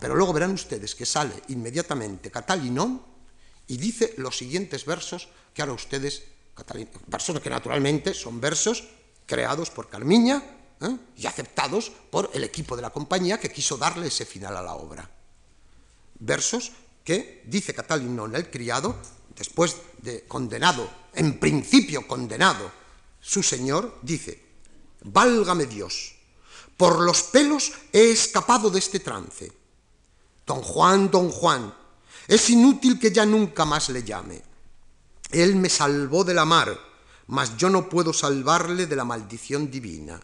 Pero 0.00 0.16
luego 0.16 0.32
verán 0.32 0.52
ustedes 0.52 0.96
que 0.96 1.06
sale 1.06 1.34
inmediatamente 1.48 2.30
Catalinón 2.30 3.00
y 3.68 3.76
dice 3.76 4.14
los 4.16 4.36
siguientes 4.36 4.84
versos 4.84 5.28
que 5.54 5.62
ahora 5.62 5.74
ustedes 5.74 6.24
versos 7.06 7.40
que 7.40 7.50
naturalmente 7.50 8.14
son 8.14 8.40
versos 8.40 8.84
creados 9.26 9.70
por 9.70 9.88
Carmiña 9.88 10.42
¿eh? 10.80 10.96
y 11.16 11.26
aceptados 11.26 11.92
por 12.10 12.30
el 12.34 12.42
equipo 12.44 12.74
de 12.74 12.82
la 12.82 12.90
compañía 12.90 13.38
que 13.38 13.52
quiso 13.52 13.76
darle 13.76 14.08
ese 14.08 14.24
final 14.24 14.56
a 14.56 14.62
la 14.62 14.74
obra. 14.74 15.08
Versos 16.18 16.72
que, 17.04 17.42
dice 17.46 17.74
Catalinón 17.74 18.34
el 18.34 18.50
criado, 18.50 18.96
después 19.36 19.76
de 20.00 20.24
condenado, 20.24 20.88
en 21.14 21.38
principio 21.38 22.06
condenado, 22.06 22.81
su 23.22 23.42
señor, 23.42 23.98
dice, 24.02 24.44
Válgame 25.04 25.66
Dios, 25.66 26.16
por 26.76 27.00
los 27.00 27.22
pelos 27.22 27.72
he 27.92 28.10
escapado 28.10 28.68
de 28.68 28.80
este 28.80 29.00
trance. 29.00 29.52
Don 30.44 30.60
Juan, 30.60 31.10
don 31.10 31.30
Juan, 31.30 31.74
es 32.28 32.50
inútil 32.50 32.98
que 32.98 33.12
ya 33.12 33.24
nunca 33.24 33.64
más 33.64 33.88
le 33.88 34.02
llame. 34.02 34.42
Él 35.30 35.56
me 35.56 35.68
salvó 35.68 36.24
de 36.24 36.34
la 36.34 36.44
mar, 36.44 36.78
mas 37.28 37.56
yo 37.56 37.70
no 37.70 37.88
puedo 37.88 38.12
salvarle 38.12 38.86
de 38.86 38.96
la 38.96 39.04
maldición 39.04 39.70
divina, 39.70 40.20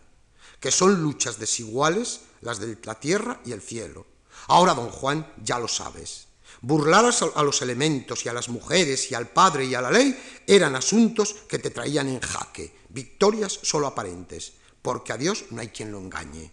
que 0.60 0.70
son 0.70 1.00
luchas 1.02 1.38
desiguales 1.38 2.20
las 2.40 2.58
de 2.58 2.78
la 2.84 2.94
tierra 2.94 3.40
y 3.44 3.52
el 3.52 3.62
cielo. 3.62 4.06
Ahora, 4.48 4.74
don 4.74 4.90
Juan, 4.90 5.32
ya 5.42 5.58
lo 5.58 5.68
sabes. 5.68 6.27
Burlar 6.60 7.04
a 7.34 7.42
los 7.42 7.62
elementos 7.62 8.24
y 8.24 8.28
a 8.28 8.32
las 8.32 8.48
mujeres 8.48 9.10
y 9.10 9.14
al 9.14 9.28
padre 9.28 9.64
y 9.64 9.74
a 9.74 9.80
la 9.80 9.90
ley 9.90 10.18
eran 10.46 10.74
asuntos 10.74 11.34
que 11.48 11.58
te 11.58 11.70
traían 11.70 12.08
en 12.08 12.20
jaque, 12.20 12.74
victorias 12.88 13.60
solo 13.62 13.86
aparentes, 13.86 14.54
porque 14.82 15.12
a 15.12 15.16
Dios 15.16 15.46
no 15.50 15.60
hay 15.60 15.68
quien 15.68 15.92
lo 15.92 15.98
engañe. 15.98 16.50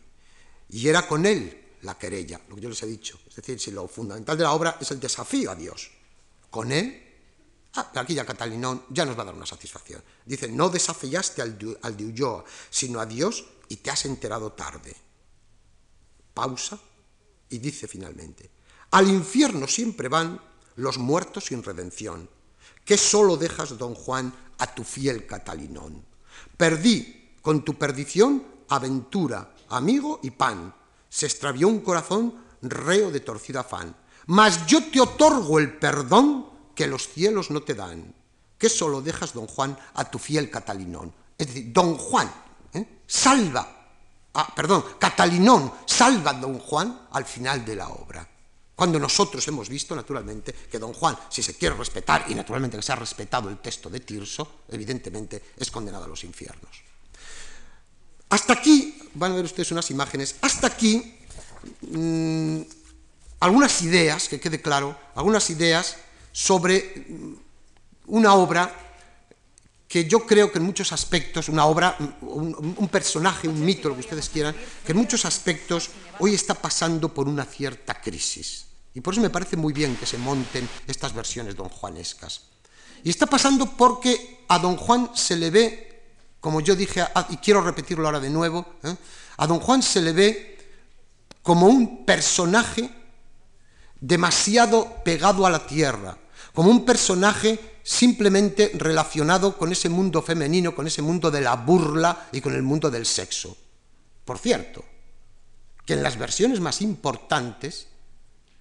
Y 0.69 0.87
era 0.87 1.07
con 1.07 1.25
él 1.25 1.77
la 1.81 1.97
querella, 1.97 2.41
lo 2.49 2.55
que 2.55 2.61
yo 2.61 2.69
les 2.69 2.83
he 2.83 2.87
dicho. 2.87 3.19
Es 3.27 3.35
decir, 3.35 3.59
si 3.59 3.71
lo 3.71 3.87
fundamental 3.87 4.37
de 4.37 4.43
la 4.43 4.53
obra 4.53 4.77
es 4.79 4.91
el 4.91 4.99
desafío 4.99 5.51
a 5.51 5.55
Dios. 5.55 5.91
Con 6.49 6.71
él 6.71 7.05
Ah, 7.75 7.91
aquí 7.95 8.13
ya 8.15 8.25
Catalinón 8.25 8.85
ya 8.89 9.05
nos 9.05 9.17
va 9.17 9.23
a 9.23 9.25
dar 9.25 9.35
una 9.35 9.45
satisfacción. 9.45 10.01
Dice, 10.25 10.47
no 10.47 10.69
desafiaste 10.69 11.41
al 11.41 11.77
al 11.81 11.97
de 11.97 12.05
Ulloa, 12.05 12.45
sino 12.69 13.01
a 13.01 13.05
Dios 13.05 13.45
y 13.67 13.77
te 13.77 13.91
has 13.91 14.05
enterado 14.05 14.53
tarde. 14.53 14.95
Pausa 16.33 16.79
y 17.49 17.57
dice 17.57 17.87
finalmente, 17.87 18.49
al 18.95 19.09
infierno 19.09 19.67
siempre 19.67 20.07
van 20.07 20.39
los 20.77 20.97
muertos 20.97 21.47
sin 21.47 21.63
redención. 21.63 22.29
¿Qué 22.85 22.97
solo 22.97 23.35
dejas, 23.35 23.77
don 23.77 23.93
Juan, 23.93 24.33
a 24.57 24.73
tu 24.73 24.85
fiel 24.85 25.27
Catalinón? 25.27 26.01
Perdí 26.55 27.33
con 27.41 27.65
tu 27.65 27.73
perdición 27.77 28.41
aventura, 28.69 29.53
amigo 29.67 30.21
y 30.23 30.31
pan. 30.31 30.73
Se 31.09 31.25
extravió 31.25 31.67
un 31.67 31.81
corazón 31.81 32.35
reo 32.61 33.11
de 33.11 33.19
torcido 33.19 33.59
afán. 33.59 33.93
Mas 34.27 34.65
yo 34.65 34.81
te 34.85 35.01
otorgo 35.01 35.59
el 35.59 35.77
perdón 35.77 36.45
que 36.73 36.87
los 36.87 37.09
cielos 37.09 37.51
no 37.51 37.63
te 37.63 37.73
dan, 37.73 38.15
que 38.57 38.69
solo 38.69 39.01
dejas, 39.01 39.33
don 39.33 39.47
Juan, 39.47 39.77
a 39.93 40.09
tu 40.09 40.19
fiel 40.19 40.49
Catalinón. 40.49 41.13
Es 41.37 41.47
decir, 41.47 41.73
don 41.73 41.97
Juan 41.97 42.31
¿eh? 42.73 43.01
salva 43.05 43.75
ah, 44.35 44.53
perdón, 44.55 44.85
Catalinón 44.97 45.73
salva 45.85 46.31
a 46.31 46.33
Don 46.35 46.59
Juan 46.59 47.07
al 47.11 47.25
final 47.25 47.65
de 47.65 47.75
la 47.75 47.89
obra. 47.89 48.25
Cuando 48.75 48.99
nosotros 48.99 49.47
hemos 49.47 49.69
visto, 49.69 49.95
naturalmente, 49.95 50.53
que 50.69 50.79
Don 50.79 50.91
Juan, 50.91 51.17
si 51.29 51.41
se 51.41 51.55
quiere 51.55 51.75
respetar, 51.75 52.25
y 52.27 52.35
naturalmente 52.35 52.75
que 52.75 52.83
se 52.83 52.91
ha 52.91 52.97
respetado 52.97 53.49
el 53.49 53.59
texto 53.59 53.89
de 53.89 54.01
Tirso, 54.01 54.63
evidentemente 54.67 55.41
es 55.57 55.71
condenado 55.71 56.03
a 56.03 56.07
los 56.09 56.23
infiernos. 56.25 56.83
Hasta 58.29 58.53
aquí, 58.53 58.97
van 59.13 59.31
a 59.31 59.35
ver 59.35 59.45
ustedes 59.45 59.71
unas 59.71 59.89
imágenes, 59.91 60.35
hasta 60.41 60.67
aquí 60.67 61.15
mm, 61.81 62.61
algunas 63.39 63.81
ideas, 63.81 64.27
que 64.27 64.41
quede 64.41 64.61
claro, 64.61 64.97
algunas 65.15 65.49
ideas 65.49 65.95
sobre 66.33 67.05
mm, 67.07 67.33
una 68.07 68.33
obra 68.33 68.81
que 69.87 70.03
yo 70.03 70.25
creo 70.25 70.51
que 70.51 70.57
en 70.57 70.65
muchos 70.65 70.91
aspectos, 70.91 71.47
una 71.47 71.65
obra, 71.65 71.95
un, 72.19 72.75
un, 72.77 72.87
personaje, 72.89 73.47
un 73.47 73.63
mito, 73.63 73.87
lo 73.87 73.95
que 73.95 74.01
ustedes 74.01 74.27
quieran, 74.27 74.53
que 74.85 74.91
en 74.91 74.97
muchos 74.97 75.23
aspectos 75.23 75.91
hoy 76.19 76.33
está 76.33 76.55
pasando 76.55 77.13
por 77.13 77.29
una 77.29 77.45
cierta 77.45 78.01
crisis. 78.01 78.64
Y 78.95 79.01
por 79.01 79.13
eso 79.13 79.21
me 79.21 79.29
parece 79.29 79.57
muy 79.57 79.73
bien 79.73 79.97
que 79.97 80.05
se 80.05 80.17
monten 80.17 80.67
estas 80.87 81.13
versiones 81.13 81.55
don 81.55 81.69
Juanescas. 81.69 82.43
Y 83.03 83.09
está 83.09 83.27
pasando 83.27 83.77
porque 83.77 84.45
a 84.47 84.57
don 84.57 84.77
Juan 84.77 85.11
se 85.13 85.35
le 85.35 85.51
ve, 85.51 86.03
como 86.39 86.61
yo 86.61 86.75
dije, 86.75 87.05
y 87.29 87.37
quiero 87.37 87.61
repetirlo 87.61 88.07
ahora 88.07 88.21
de 88.21 88.29
nuevo, 88.29 88.65
¿eh? 88.83 88.95
a 89.37 89.45
don 89.45 89.59
Juan 89.59 89.83
se 89.83 90.01
le 90.01 90.13
ve 90.13 90.57
como 91.43 91.67
un 91.67 92.05
personaje 92.05 92.89
demasiado 93.99 95.03
pegado 95.03 95.45
a 95.45 95.49
la 95.49 95.67
tierra, 95.67 96.17
como 96.53 96.71
un 96.71 96.85
personaje 96.85 97.79
simplemente 97.83 98.71
relacionado 98.75 99.57
con 99.57 99.71
ese 99.71 99.89
mundo 99.89 100.21
femenino, 100.21 100.73
con 100.73 100.87
ese 100.87 101.01
mundo 101.01 101.29
de 101.29 101.41
la 101.41 101.55
burla 101.55 102.29
y 102.31 102.39
con 102.39 102.55
el 102.55 102.63
mundo 102.63 102.89
del 102.89 103.05
sexo. 103.05 103.55
Por 104.23 104.39
cierto, 104.39 104.83
que 105.85 105.93
en 105.93 106.01
las 106.01 106.17
versiones 106.17 106.59
más 106.61 106.81
importantes, 106.81 107.87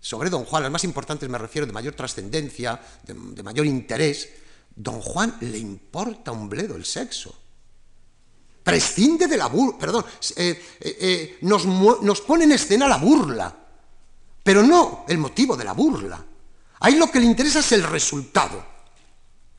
sobre 0.05 0.29
Don 0.29 0.45
Juan, 0.45 0.63
las 0.63 0.71
más 0.71 0.85
importantes 0.85 1.27
me 1.31 1.39
refiero 1.39 1.67
de 1.67 1.73
mayor 1.73 1.95
trascendencia, 1.95 2.79
de, 3.05 3.43
mayor 3.43 3.65
interés, 3.65 4.29
Don 4.77 5.01
Juan 5.01 5.39
le 5.41 5.57
importa 5.57 6.31
un 6.31 6.47
bledo 6.47 6.77
el 6.77 6.85
sexo. 6.85 7.35
Prescinde 8.63 9.27
de 9.27 9.39
la 9.39 9.47
burla, 9.47 9.79
perdón, 9.79 10.05
eh, 10.37 10.63
eh, 10.79 10.97
eh, 11.01 11.39
nos, 11.41 11.65
nos 11.65 12.21
pone 12.21 12.45
en 12.45 12.53
escena 12.53 12.87
la 12.87 12.99
burla, 12.99 13.57
pero 14.43 14.63
no 14.63 15.07
el 15.09 15.17
motivo 15.17 15.57
de 15.57 15.65
la 15.65 15.73
burla. 15.73 16.23
Ahí 16.81 16.97
lo 16.97 17.11
que 17.11 17.21
le 17.21 17.25
interesa 17.25 17.61
es 17.61 17.73
el 17.73 17.83
resultado. 17.83 18.63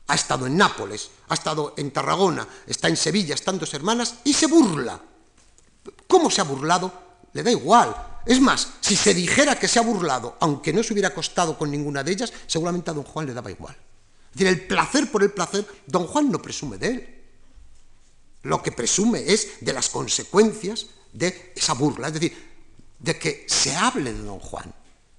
Ha 0.06 0.14
estado 0.14 0.46
en 0.46 0.56
Nápoles, 0.56 1.10
ha 1.28 1.34
estado 1.34 1.74
en 1.76 1.90
Tarragona, 1.90 2.46
está 2.68 2.86
en 2.86 2.96
Sevilla, 2.96 3.34
están 3.34 3.58
dos 3.58 3.74
hermanas 3.74 4.18
y 4.22 4.32
se 4.32 4.46
burla. 4.46 5.02
¿Cómo 6.06 6.30
se 6.30 6.40
ha 6.40 6.44
burlado? 6.44 6.92
Le 7.32 7.42
da 7.42 7.50
igual. 7.50 8.15
Es 8.26 8.40
más, 8.40 8.72
si 8.80 8.96
se 8.96 9.14
dijera 9.14 9.58
que 9.58 9.68
se 9.68 9.78
ha 9.78 9.82
burlado, 9.82 10.36
aunque 10.40 10.72
no 10.72 10.82
se 10.82 10.92
hubiera 10.92 11.10
acostado 11.10 11.56
con 11.56 11.70
ninguna 11.70 12.02
de 12.02 12.12
ellas, 12.12 12.32
seguramente 12.48 12.90
a 12.90 12.94
don 12.94 13.04
Juan 13.04 13.26
le 13.26 13.32
daba 13.32 13.52
igual. 13.52 13.74
Es 13.74 14.32
decir, 14.32 14.48
el 14.48 14.66
placer 14.66 15.10
por 15.10 15.22
el 15.22 15.30
placer, 15.30 15.64
don 15.86 16.06
Juan 16.08 16.30
no 16.30 16.42
presume 16.42 16.76
de 16.76 16.88
él. 16.88 17.24
Lo 18.42 18.62
que 18.62 18.72
presume 18.72 19.32
es 19.32 19.60
de 19.60 19.72
las 19.72 19.88
consecuencias 19.88 20.86
de 21.12 21.52
esa 21.54 21.74
burla, 21.74 22.08
es 22.08 22.14
decir, 22.14 22.36
de 22.98 23.16
que 23.16 23.46
se 23.48 23.74
hable 23.76 24.12
de 24.12 24.22
don 24.22 24.40
Juan. 24.40 24.74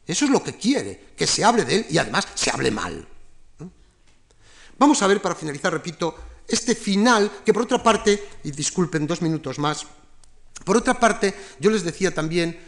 Eso 0.06 0.26
es 0.26 0.32
lo 0.32 0.44
que 0.44 0.56
quiere, 0.56 1.14
que 1.16 1.28
se 1.28 1.44
hable 1.44 1.64
de 1.64 1.76
él 1.78 1.86
y 1.90 1.98
además 1.98 2.28
se 2.36 2.52
hable 2.52 2.72
mal. 2.72 3.08
Vamos 4.78 5.02
a 5.02 5.08
ver, 5.08 5.22
para 5.22 5.36
finalizar, 5.36 5.72
repito, 5.74 6.16
este 6.48 6.76
final, 6.76 7.32
que 7.44 7.54
por 7.54 7.64
otra 7.64 7.82
parte, 7.82 8.24
y 8.44 8.52
disculpen 8.52 9.08
dos 9.08 9.22
minutos 9.22 9.60
más, 9.60 9.86
por 10.64 10.78
otra 10.78 11.00
parte, 11.00 11.34
yo 11.60 11.70
les 11.70 11.84
decía 11.84 12.14
también 12.14 12.60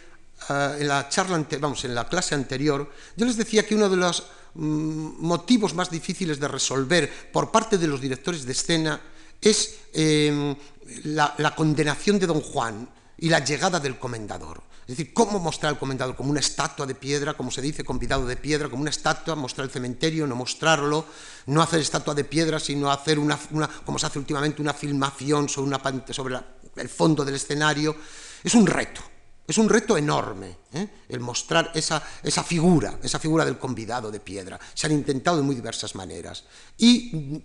en 0.49 0.87
la 0.87 1.07
charla, 1.09 1.45
vamos, 1.59 1.83
en 1.85 1.93
la 1.93 2.07
clase 2.07 2.35
anterior, 2.35 2.89
yo 3.15 3.25
les 3.25 3.37
decía 3.37 3.65
que 3.65 3.75
uno 3.75 3.89
de 3.89 3.97
los 3.97 4.23
mm, 4.55 5.21
motivos 5.25 5.73
más 5.73 5.89
difíciles 5.89 6.39
de 6.39 6.47
resolver 6.47 7.31
por 7.31 7.51
parte 7.51 7.77
de 7.77 7.87
los 7.87 8.01
directores 8.01 8.45
de 8.45 8.51
escena 8.53 9.01
es 9.41 9.79
em, 9.93 10.55
la, 11.03 11.53
condenación 11.55 12.19
de 12.19 12.27
Don 12.27 12.41
Juan 12.41 12.89
y 13.17 13.29
la 13.29 13.43
llegada 13.43 13.79
del 13.79 13.99
comendador. 13.99 14.63
Es 14.81 14.97
decir, 14.97 15.13
cómo 15.13 15.37
mostrar 15.37 15.73
al 15.73 15.79
comendador 15.79 16.15
como 16.15 16.31
una 16.31 16.39
estatua 16.39 16.87
de 16.87 16.95
piedra, 16.95 17.35
como 17.35 17.51
se 17.51 17.61
dice, 17.61 17.83
convidado 17.83 18.25
de 18.25 18.35
piedra, 18.35 18.69
como 18.69 18.81
una 18.81 18.89
estatua, 18.89 19.35
mostrar 19.35 19.65
el 19.65 19.71
cementerio, 19.71 20.25
no 20.25 20.35
mostrarlo, 20.35 21.05
no 21.45 21.61
hacer 21.61 21.79
estatua 21.79 22.15
de 22.15 22.23
piedra, 22.23 22.59
sino 22.59 22.91
hacer 22.91 23.19
una, 23.19 23.37
como 23.85 23.99
se 23.99 24.07
hace 24.07 24.17
últimamente, 24.17 24.63
una 24.63 24.73
filmación 24.73 25.47
sobre, 25.47 25.67
una, 25.67 25.81
sobre 26.09 26.39
el 26.77 26.89
fondo 26.89 27.23
del 27.23 27.35
escenario. 27.35 27.95
Es 28.43 28.55
un 28.55 28.65
reto. 28.65 29.08
Es 29.49 29.57
un 29.57 29.67
reto 29.67 29.97
enorme 29.97 30.57
¿eh? 30.73 30.87
el 31.09 31.19
mostrar 31.21 31.71
esa, 31.73 32.03
esa, 32.21 32.43
figura, 32.43 32.99
esa 33.01 33.17
figura 33.17 33.43
del 33.43 33.57
convidado 33.57 34.11
de 34.11 34.19
piedra. 34.19 34.59
Se 34.75 34.85
han 34.85 34.93
intentado 34.93 35.37
de 35.37 35.43
muy 35.43 35.55
diversas 35.55 35.95
maneras. 35.95 36.43
Y 36.77 37.41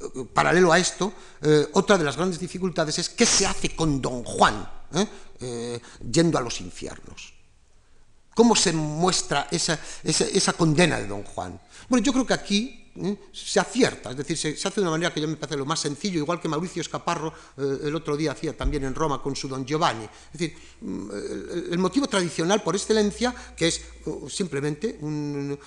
mm, 0.00 0.26
paralelo 0.32 0.72
a 0.72 0.78
esto, 0.78 1.12
eh, 1.42 1.66
otra 1.72 1.98
de 1.98 2.04
las 2.04 2.16
grandes 2.16 2.38
dificultades 2.38 3.00
es 3.00 3.08
qué 3.08 3.26
se 3.26 3.44
hace 3.44 3.74
con 3.74 4.00
Don 4.00 4.22
Juan 4.22 4.70
¿eh? 5.40 5.80
yendo 6.08 6.38
a 6.38 6.42
los 6.42 6.60
infiernos. 6.60 7.34
¿Cómo 8.36 8.54
se 8.54 8.72
muestra 8.72 9.48
esa, 9.50 9.80
esa, 10.04 10.26
esa 10.26 10.52
condena 10.52 11.00
de 11.00 11.08
Don 11.08 11.24
Juan? 11.24 11.60
Bueno, 11.88 12.04
yo 12.04 12.12
creo 12.12 12.24
que 12.24 12.34
aquí 12.34 12.77
¿eh? 13.02 13.16
se 13.32 13.60
acierta, 13.60 14.10
es 14.10 14.16
decir, 14.16 14.36
se, 14.36 14.48
hace 14.50 14.76
de 14.76 14.82
una 14.82 14.90
manera 14.90 15.12
que 15.12 15.20
yo 15.20 15.28
me 15.28 15.36
parece 15.36 15.56
lo 15.56 15.66
más 15.66 15.80
sencillo, 15.80 16.18
igual 16.18 16.40
que 16.40 16.48
Mauricio 16.48 16.82
Escaparro 16.82 17.32
eh, 17.56 17.78
el 17.84 17.94
otro 17.94 18.16
día 18.16 18.32
hacía 18.32 18.56
también 18.56 18.84
en 18.84 18.94
Roma 18.94 19.22
con 19.22 19.36
su 19.36 19.48
Don 19.48 19.64
Giovanni. 19.64 20.04
Es 20.04 20.32
decir, 20.32 20.56
mm, 20.80 21.10
el, 21.72 21.78
motivo 21.78 22.06
tradicional 22.06 22.62
por 22.62 22.74
excelencia, 22.74 23.34
que 23.56 23.68
es 23.68 23.82
uh, 24.06 24.28
simplemente 24.28 24.98
un, 25.00 25.58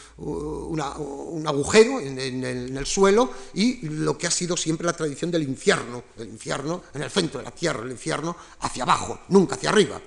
agujero 1.45 1.99
en, 1.99 2.17
el, 2.43 2.85
suelo 2.85 3.31
y 3.53 3.87
lo 3.87 4.17
que 4.17 4.27
ha 4.27 4.31
sido 4.31 4.57
siempre 4.57 4.85
la 4.85 4.93
tradición 4.93 5.31
del 5.31 5.43
infierno, 5.43 6.03
el 6.17 6.29
infierno 6.29 6.83
en 6.93 7.03
el 7.03 7.09
centro 7.09 7.39
de 7.39 7.45
la 7.45 7.51
tierra, 7.51 7.83
el 7.83 7.91
infierno 7.91 8.35
hacia 8.59 8.83
abajo, 8.83 9.21
nunca 9.29 9.55
hacia 9.55 9.69
arriba 9.69 10.01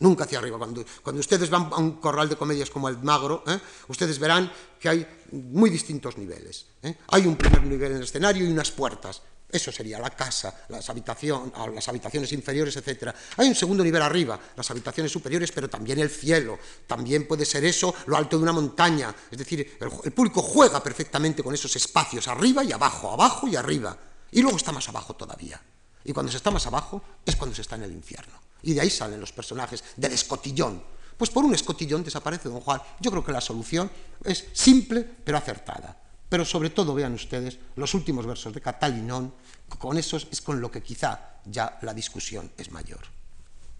nunca 0.00 0.24
hacia 0.24 0.38
arriba. 0.38 0.58
Cuando, 0.58 0.84
cuando, 1.02 1.20
ustedes 1.20 1.50
van 1.50 1.70
a 1.72 1.76
un 1.76 1.92
corral 1.92 2.28
de 2.28 2.36
comedias 2.36 2.70
como 2.70 2.88
el 2.88 2.98
Magro, 2.98 3.42
¿eh? 3.46 3.58
ustedes 3.88 4.18
verán 4.18 4.50
que 4.78 4.88
hay 4.88 5.06
muy 5.32 5.70
distintos 5.70 6.16
niveles. 6.18 6.66
¿eh? 6.82 6.96
Hay 7.08 7.26
un 7.26 7.36
primer 7.36 7.62
nivel 7.64 7.92
en 7.92 7.98
el 7.98 8.04
escenario 8.04 8.44
y 8.44 8.50
unas 8.50 8.70
puertas. 8.70 9.22
Eso 9.48 9.70
sería 9.70 10.00
la 10.00 10.10
casa, 10.10 10.66
las, 10.68 10.90
habitación, 10.90 11.52
las 11.72 11.88
habitaciones 11.88 12.32
inferiores, 12.32 12.76
etc. 12.76 13.14
Hay 13.36 13.48
un 13.48 13.54
segundo 13.54 13.84
nivel 13.84 14.02
arriba, 14.02 14.38
las 14.56 14.68
habitaciones 14.72 15.12
superiores, 15.12 15.52
pero 15.52 15.70
también 15.70 16.00
el 16.00 16.10
cielo. 16.10 16.58
También 16.86 17.28
puede 17.28 17.44
ser 17.44 17.64
eso, 17.64 17.94
lo 18.06 18.16
alto 18.16 18.36
de 18.36 18.42
una 18.42 18.52
montaña. 18.52 19.14
Es 19.30 19.38
decir, 19.38 19.78
el, 19.80 19.88
el 20.02 20.12
público 20.12 20.42
juega 20.42 20.82
perfectamente 20.82 21.44
con 21.44 21.54
esos 21.54 21.74
espacios, 21.76 22.26
arriba 22.26 22.64
y 22.64 22.72
abajo, 22.72 23.12
abajo 23.12 23.46
y 23.46 23.54
arriba. 23.54 23.96
Y 24.32 24.42
luego 24.42 24.56
está 24.56 24.72
más 24.72 24.88
abajo 24.88 25.14
todavía. 25.14 25.62
Y 26.06 26.12
cuando 26.12 26.30
se 26.30 26.38
está 26.38 26.52
más 26.52 26.66
abajo 26.68 27.02
es 27.26 27.34
cuando 27.34 27.54
se 27.54 27.62
está 27.62 27.74
en 27.74 27.82
el 27.82 27.92
infierno. 27.92 28.34
Y 28.62 28.74
de 28.74 28.80
ahí 28.80 28.90
salen 28.90 29.20
los 29.20 29.32
personajes 29.32 29.82
del 29.96 30.12
escotillón. 30.12 30.82
Pues 31.16 31.30
por 31.30 31.44
un 31.44 31.52
escotillón 31.52 32.04
desaparece 32.04 32.48
don 32.48 32.60
Juan. 32.60 32.80
Yo 33.00 33.10
creo 33.10 33.24
que 33.24 33.32
la 33.32 33.40
solución 33.40 33.90
es 34.24 34.46
simple 34.52 35.02
pero 35.02 35.36
acertada. 35.36 36.00
Pero 36.28 36.44
sobre 36.44 36.70
todo 36.70 36.94
vean 36.94 37.14
ustedes 37.14 37.58
los 37.74 37.92
últimos 37.94 38.24
versos 38.24 38.54
de 38.54 38.60
Catalinón, 38.60 39.34
con 39.78 39.98
esos 39.98 40.28
es 40.30 40.40
con 40.40 40.60
lo 40.60 40.70
que 40.70 40.82
quizá 40.82 41.40
ya 41.44 41.78
la 41.82 41.92
discusión 41.92 42.52
es 42.56 42.70
mayor. 42.70 43.00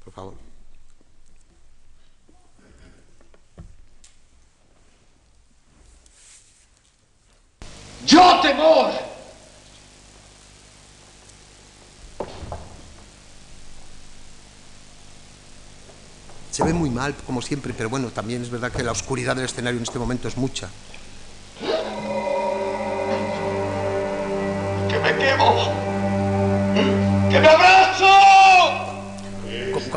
Por 0.03 0.13
favor. 0.13 0.35
Yo 8.05 8.41
temor 8.41 9.16
Se 16.57 16.65
ve 16.65 16.73
muy 16.73 16.89
mal, 16.89 17.15
como 17.27 17.43
siempre, 17.43 17.75
pero 17.77 17.91
bueno, 17.91 18.09
también 18.09 18.41
es 18.41 18.49
verdad 18.49 18.73
que 18.73 18.83
la 18.83 18.93
oscuridad 18.93 19.37
del 19.37 19.45
escenario 19.45 19.77
en 19.77 19.83
este 19.83 19.99
momento 19.99 20.27
es 20.27 20.39
mucha. 20.39 20.71
¡Que 24.89 24.99
me 24.99 25.17
quemo! 25.19 25.71
¡Que 27.31 27.41
me 27.41 27.47
abrazo! 27.47 28.09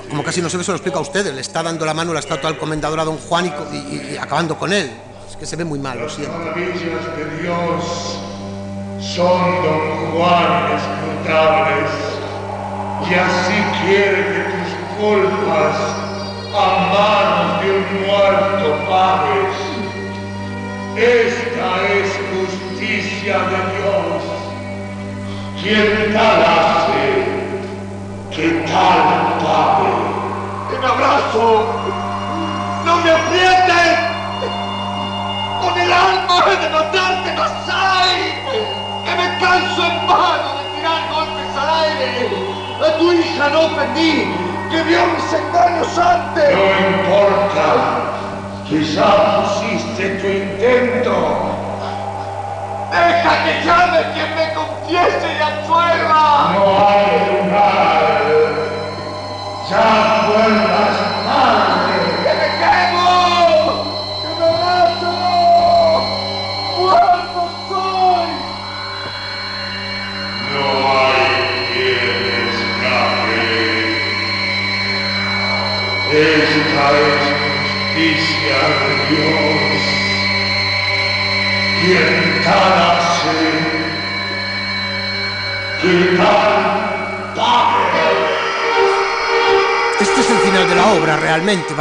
Como, 0.09 0.21
casi 0.21 0.41
no 0.41 0.49
se 0.49 0.57
ve, 0.57 0.65
se 0.65 0.71
lo 0.71 0.75
explica 0.75 0.97
a 0.97 1.01
ustedes. 1.01 1.33
Le 1.33 1.39
está 1.39 1.63
dando 1.63 1.85
la 1.85 1.93
mano 1.93 2.11
la 2.11 2.19
estatua 2.19 2.49
al 2.49 2.57
comendador 2.57 2.99
a 2.99 3.05
don 3.05 3.15
Juan 3.19 3.53
y, 3.71 4.17
acabando 4.17 4.59
con 4.59 4.73
él. 4.73 4.91
Es 5.29 5.37
que 5.37 5.45
se 5.45 5.55
ve 5.55 5.63
muy 5.63 5.79
mal, 5.79 5.97
lo 5.97 6.09
siento. 6.09 6.37
Las 6.39 6.57
maravillas 6.57 7.15
de 7.15 7.41
Dios 7.41 8.19
son 9.15 9.63
don 9.63 10.11
Juan 10.11 10.73
escrutables. 10.73 11.91
Y 13.09 13.13
así 13.13 13.85
quiere 13.85 14.25
que 14.25 14.43
tus 14.51 14.99
culpas 14.99 16.08
a 16.55 16.67
manos 16.93 17.61
de 17.61 17.71
un 17.77 18.07
muerto 18.07 18.67
pagues. 18.89 19.55
Esta 20.95 21.69
es 21.93 22.09
justicia 22.33 23.39
de 23.39 23.59
Dios. 23.77 24.23
Quien 25.61 26.13
tal 26.13 26.41
hace, 26.41 27.25
que 28.35 28.49
tal 28.67 29.37
pague. 29.43 30.77
un 30.77 30.85
abrazo. 30.85 31.65
No 32.85 32.95
me 32.97 33.11
aprietes. 33.11 33.99
Con 35.61 35.77
el 35.77 35.91
alma 35.91 36.45
de 36.45 36.69
matarte, 36.69 37.33
Masai. 37.37 38.09
Que 39.05 39.15
me 39.15 39.39
canso 39.39 39.83
en 39.85 40.07
vano 40.07 40.49
de 40.57 40.63
tirar 40.75 41.01
golpes 41.13 41.57
al 41.57 41.69
aire. 41.83 42.29
A 42.81 42.97
tu 42.97 43.11
hija 43.11 43.49
no 43.49 43.59
ofendí, 43.61 44.48
que 44.69 44.83
vio 44.83 45.05
mis 45.07 45.33
engaños 45.33 45.97
antes. 45.97 46.55
No 46.55 46.65
importa. 46.97 47.65
Quizá 48.67 49.41
pusiste 49.41 50.09
tu 50.21 50.27
intento. 50.27 51.15
Deja 52.91 53.43
que 53.43 53.53
llame 53.65 53.99
quien 54.13 54.35
me 54.35 54.53
confiese 54.53 55.27
y 55.37 55.41
absuelva. 55.41 56.53
No 56.53 56.87
hay 56.87 57.08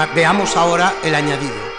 Veamos 0.07 0.57
ahora 0.57 0.95
el 1.03 1.15
añadido. 1.15 1.78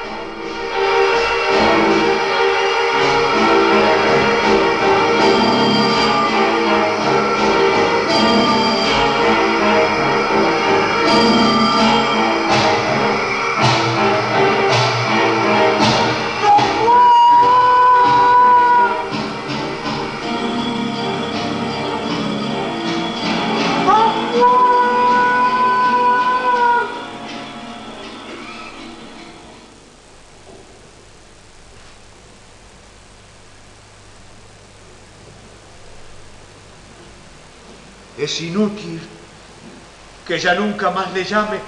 Ya 40.40 40.56
nunca 40.56 40.92
más 40.92 41.12
le 41.12 41.24
llame. 41.24 41.60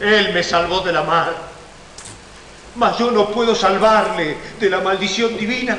Él 0.00 0.32
me 0.32 0.42
salvó 0.42 0.80
de 0.80 0.92
la 0.92 1.02
mar, 1.02 1.34
mas 2.74 2.98
yo 2.98 3.10
no 3.10 3.30
puedo 3.30 3.54
salvarle 3.54 4.36
de 4.58 4.70
la 4.70 4.80
maldición 4.80 5.36
divina, 5.36 5.76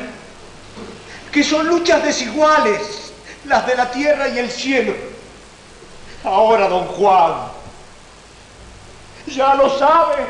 que 1.32 1.43
son 1.43 1.67
luchas 1.67 2.03
desiguales, 2.03 3.13
las 3.45 3.67
de 3.67 3.76
la 3.76 3.91
tierra 3.91 4.30
y 4.30 4.39
el 4.39 4.49
cielo. 4.49 4.95
Ahora, 6.23 6.67
don 6.67 6.86
Juan, 6.86 7.34
ya 9.28 9.55
lo 9.55 9.78
sabes. 9.78 10.28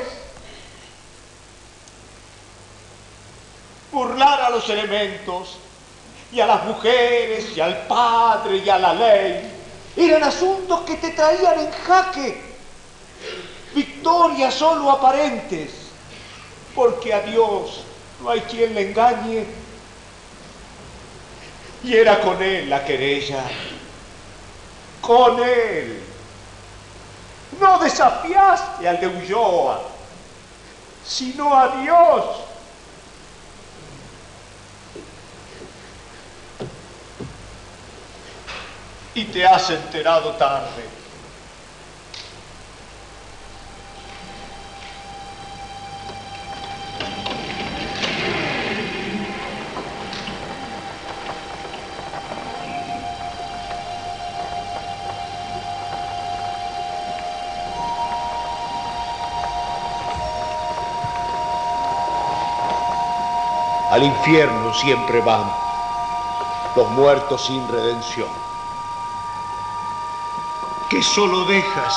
Burlar 3.91 4.41
a 4.41 4.49
los 4.49 4.67
elementos 4.69 5.57
y 6.33 6.41
a 6.41 6.47
las 6.47 6.65
mujeres 6.65 7.55
y 7.55 7.61
al 7.61 7.85
padre 7.87 8.57
y 8.57 8.69
a 8.69 8.77
la 8.77 8.93
ley 8.93 9.54
eran 9.95 10.23
asuntos 10.23 10.81
que 10.81 10.95
te 10.95 11.11
traían 11.11 11.59
en 11.59 11.71
jaque. 11.71 12.41
Victorias 13.73 14.53
solo 14.53 14.91
aparentes, 14.91 15.71
porque 16.73 17.13
a 17.13 17.21
Dios 17.21 17.83
no 18.21 18.29
hay 18.29 18.41
quien 18.41 18.73
le 18.73 18.89
engañe. 18.89 19.45
Y 21.83 21.95
era 21.95 22.19
con 22.21 22.41
él 22.41 22.69
la 22.69 22.83
querella, 22.83 23.43
con 25.01 25.41
él. 25.43 26.01
No 27.59 27.77
desafiaste 27.79 28.87
al 28.87 28.99
de 28.99 29.07
Ulloa, 29.07 29.81
sino 31.05 31.53
a 31.53 31.67
Dios. 31.81 32.25
Y 39.15 39.23
te 39.23 39.47
has 39.47 39.69
enterado 39.69 40.31
tarde. 40.31 40.83
Al 63.91 64.03
infierno 64.03 64.73
siempre 64.73 65.21
van 65.21 65.49
los 66.75 66.89
muertos 66.89 67.45
sin 67.45 67.65
redención 67.69 68.44
que 70.89 71.01
solo 71.01 71.45
dejas, 71.45 71.93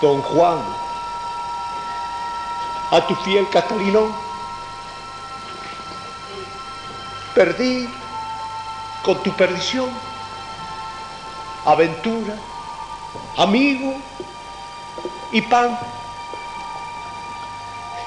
don 0.00 0.22
Juan, 0.22 0.58
a 2.90 3.06
tu 3.06 3.14
fiel 3.16 3.48
Catalino. 3.50 4.14
Perdí 7.34 7.88
con 9.02 9.22
tu 9.22 9.32
perdición, 9.32 9.90
aventura, 11.64 12.36
amigo 13.36 13.94
y 15.32 15.42
pan. 15.42 15.78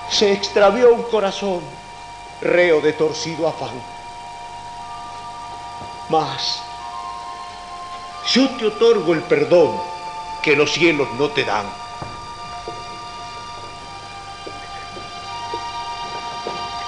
Se 0.10 0.32
extravió 0.32 0.94
un 0.94 1.04
corazón, 1.04 1.62
reo 2.42 2.80
de 2.80 2.94
torcido 2.94 3.48
afán. 3.48 3.82
Mas 6.10 6.67
yo 8.38 8.48
te 8.50 8.68
otorgo 8.68 9.16
el 9.16 9.22
perdón 9.24 9.82
que 10.44 10.56
los 10.56 10.72
cielos 10.72 11.08
no 11.18 11.28
te 11.30 11.44
dan. 11.44 11.66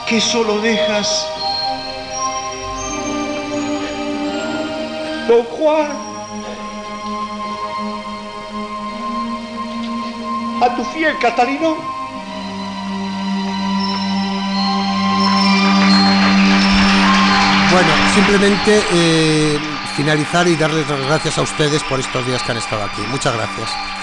Que 0.08 0.22
solo 0.22 0.60
dejas, 0.60 1.28
don 5.28 5.43
Juan, 5.45 5.91
a 10.62 10.76
tu 10.76 10.84
fiel 10.93 11.18
Catalino. 11.18 11.78
Bueno, 17.72 17.91
simplemente 18.14 18.84
eh, 18.91 19.78
finalizar 20.00 20.47
y 20.47 20.56
darles 20.56 20.88
las 20.88 21.02
gracias 21.08 21.38
a 21.38 21.41
ustedes 21.41 21.84
por 21.84 22.00
estos 22.00 22.26
días 22.26 22.41
que 22.43 22.54
han 22.54 22.58
estado 22.58 22.84
aquí. 22.84 23.02
Muchas 23.12 23.34
gracias. 23.34 23.99